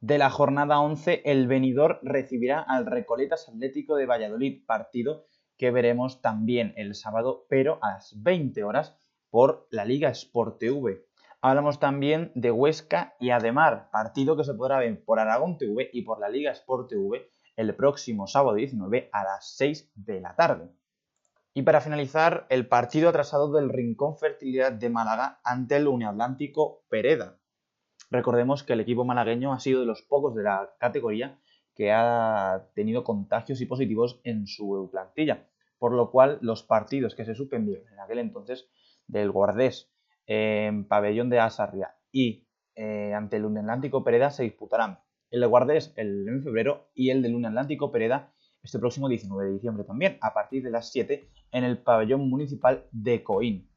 De 0.00 0.18
la 0.18 0.28
jornada 0.28 0.80
11, 0.80 1.22
el 1.24 1.46
venidor 1.46 1.98
recibirá 2.02 2.60
al 2.60 2.84
Recoletas 2.84 3.48
Atlético 3.48 3.96
de 3.96 4.04
Valladolid, 4.04 4.66
partido 4.66 5.24
que 5.56 5.70
veremos 5.70 6.20
también 6.20 6.74
el 6.76 6.94
sábado, 6.94 7.46
pero 7.48 7.78
a 7.82 7.92
las 7.92 8.22
20 8.22 8.64
horas 8.64 8.96
por 9.30 9.66
la 9.70 9.84
Liga 9.84 10.10
Sport 10.10 10.58
TV. 10.58 11.04
Hablamos 11.40 11.78
también 11.78 12.32
de 12.34 12.50
Huesca 12.50 13.16
y 13.20 13.30
Ademar, 13.30 13.90
partido 13.90 14.36
que 14.36 14.44
se 14.44 14.54
podrá 14.54 14.78
ver 14.78 15.04
por 15.04 15.18
Aragón 15.18 15.58
TV 15.58 15.90
y 15.92 16.02
por 16.02 16.18
la 16.18 16.28
Liga 16.28 16.52
Sport 16.52 16.88
TV 16.88 17.28
el 17.56 17.74
próximo 17.74 18.26
sábado 18.26 18.56
19 18.56 19.10
a 19.12 19.24
las 19.24 19.54
6 19.56 19.92
de 19.94 20.20
la 20.20 20.34
tarde. 20.34 20.70
Y 21.52 21.62
para 21.62 21.80
finalizar, 21.80 22.46
el 22.48 22.66
partido 22.66 23.08
atrasado 23.08 23.52
del 23.52 23.68
Rincón 23.68 24.16
Fertilidad 24.16 24.72
de 24.72 24.90
Málaga 24.90 25.40
ante 25.44 25.76
el 25.76 25.86
Uniatlántico 25.86 26.84
Pereda. 26.88 27.38
Recordemos 28.10 28.64
que 28.64 28.72
el 28.72 28.80
equipo 28.80 29.04
malagueño 29.04 29.52
ha 29.52 29.60
sido 29.60 29.80
de 29.80 29.86
los 29.86 30.02
pocos 30.02 30.34
de 30.34 30.42
la 30.42 30.74
categoría 30.78 31.38
que 31.74 31.92
ha 31.92 32.68
tenido 32.74 33.04
contagios 33.04 33.60
y 33.60 33.66
positivos 33.66 34.20
en 34.24 34.46
su 34.46 34.88
plantilla, 34.90 35.46
por 35.78 35.92
lo 35.92 36.10
cual 36.10 36.38
los 36.40 36.62
partidos 36.62 37.14
que 37.14 37.24
se 37.24 37.34
suspendieron 37.34 37.86
en 37.92 38.00
aquel 38.00 38.18
entonces 38.18 38.68
del 39.06 39.30
Guardés 39.30 39.90
en 40.26 40.86
pabellón 40.86 41.28
de 41.30 41.40
Asarria 41.40 41.96
y 42.10 42.46
eh, 42.76 43.12
ante 43.14 43.36
el 43.36 43.44
Atlántico 43.44 44.02
Pereda 44.02 44.30
se 44.30 44.44
disputarán 44.44 45.00
el 45.30 45.40
de 45.40 45.46
Guardés 45.46 45.92
el 45.96 46.26
en 46.28 46.42
febrero 46.42 46.90
y 46.94 47.10
el 47.10 47.22
del 47.22 47.44
Atlántico 47.44 47.90
Pereda 47.90 48.32
este 48.64 48.78
próximo 48.78 49.08
19 49.08 49.44
de 49.44 49.52
diciembre 49.52 49.84
también, 49.84 50.16
a 50.22 50.32
partir 50.32 50.62
de 50.62 50.70
las 50.70 50.90
7 50.90 51.28
en 51.52 51.64
el 51.64 51.78
pabellón 51.78 52.28
municipal 52.28 52.86
de 52.90 53.22
Coín. 53.22 53.70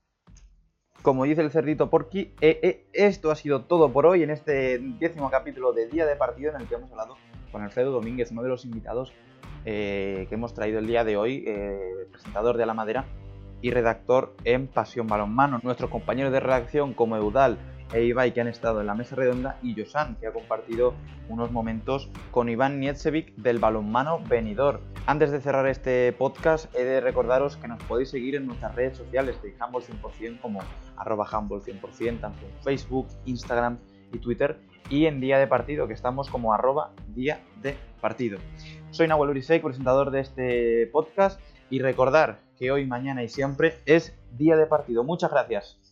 Como 1.01 1.25
dice 1.25 1.41
el 1.41 1.51
cerdito 1.51 1.89
Porky, 1.89 2.33
eh, 2.41 2.59
eh, 2.63 2.89
esto 2.93 3.29
ha 3.29 3.35
sido 3.35 3.65
todo 3.65 3.91
por 3.91 4.05
hoy 4.05 4.23
en 4.23 4.29
este 4.29 4.79
décimo 4.79 5.29
capítulo 5.29 5.73
de 5.73 5.87
Día 5.87 6.05
de 6.05 6.15
Partido 6.15 6.55
en 6.55 6.61
el 6.61 6.67
que 6.67 6.75
hemos 6.75 6.89
hablado 6.91 7.17
con 7.51 7.61
Alfredo 7.61 7.91
Domínguez, 7.91 8.31
uno 8.31 8.43
de 8.43 8.49
los 8.49 8.65
invitados 8.65 9.13
eh, 9.65 10.27
que 10.29 10.35
hemos 10.35 10.53
traído 10.53 10.79
el 10.79 10.87
día 10.87 11.03
de 11.03 11.17
hoy, 11.17 11.43
eh, 11.47 12.07
presentador 12.11 12.57
de 12.57 12.65
La 12.65 12.73
Madera 12.73 13.05
y 13.61 13.71
redactor 13.71 14.35
en 14.43 14.67
Pasión 14.67 15.07
Balonmano. 15.07 15.59
Nuestros 15.63 15.89
compañeros 15.89 16.31
de 16.31 16.39
redacción 16.39 16.93
como 16.93 17.17
Eudal 17.17 17.57
e 17.93 18.03
Ibai 18.03 18.33
que 18.33 18.41
han 18.41 18.47
estado 18.47 18.81
en 18.81 18.87
la 18.87 18.95
mesa 18.95 19.15
redonda 19.15 19.57
y 19.63 19.75
Josan 19.75 20.15
que 20.15 20.27
ha 20.27 20.33
compartido 20.33 20.93
unos 21.29 21.51
momentos 21.51 22.09
con 22.31 22.49
Iván 22.49 22.79
Nietsevic 22.79 23.35
del 23.35 23.59
balonmano 23.59 24.19
venidor. 24.27 24.81
Antes 25.05 25.31
de 25.31 25.39
cerrar 25.39 25.67
este 25.67 26.11
podcast 26.13 26.73
he 26.75 26.83
de 26.83 26.99
recordaros 26.99 27.57
que 27.57 27.67
nos 27.67 27.81
podéis 27.83 28.09
seguir 28.09 28.35
en 28.35 28.47
nuestras 28.47 28.75
redes 28.75 28.97
sociales 28.97 29.41
de 29.41 29.55
Humble 29.63 29.81
100% 29.81 30.41
como 30.41 30.59
arroba 30.97 31.27
Humble 31.31 31.59
100% 31.59 32.19
tanto 32.19 32.45
en 32.45 32.63
Facebook, 32.63 33.07
Instagram 33.25 33.79
y 34.11 34.19
Twitter 34.19 34.59
y 34.89 35.05
en 35.05 35.19
día 35.19 35.39
de 35.39 35.47
partido 35.47 35.88
que 35.88 35.93
estamos 35.93 36.29
como 36.29 36.53
arroba 36.53 36.91
día 37.15 37.41
de 37.61 37.75
partido. 38.01 38.39
Soy 38.91 39.07
Nahuel 39.07 39.31
Urisek, 39.31 39.61
presentador 39.61 40.11
de 40.11 40.21
este 40.21 40.88
podcast 40.88 41.39
y 41.69 41.79
recordar 41.79 42.39
que 42.57 42.71
hoy, 42.71 42.85
mañana 42.85 43.23
y 43.23 43.29
siempre 43.29 43.79
es 43.85 44.17
día 44.38 44.55
de 44.55 44.65
partido. 44.65 45.03
Muchas 45.03 45.31
gracias. 45.31 45.86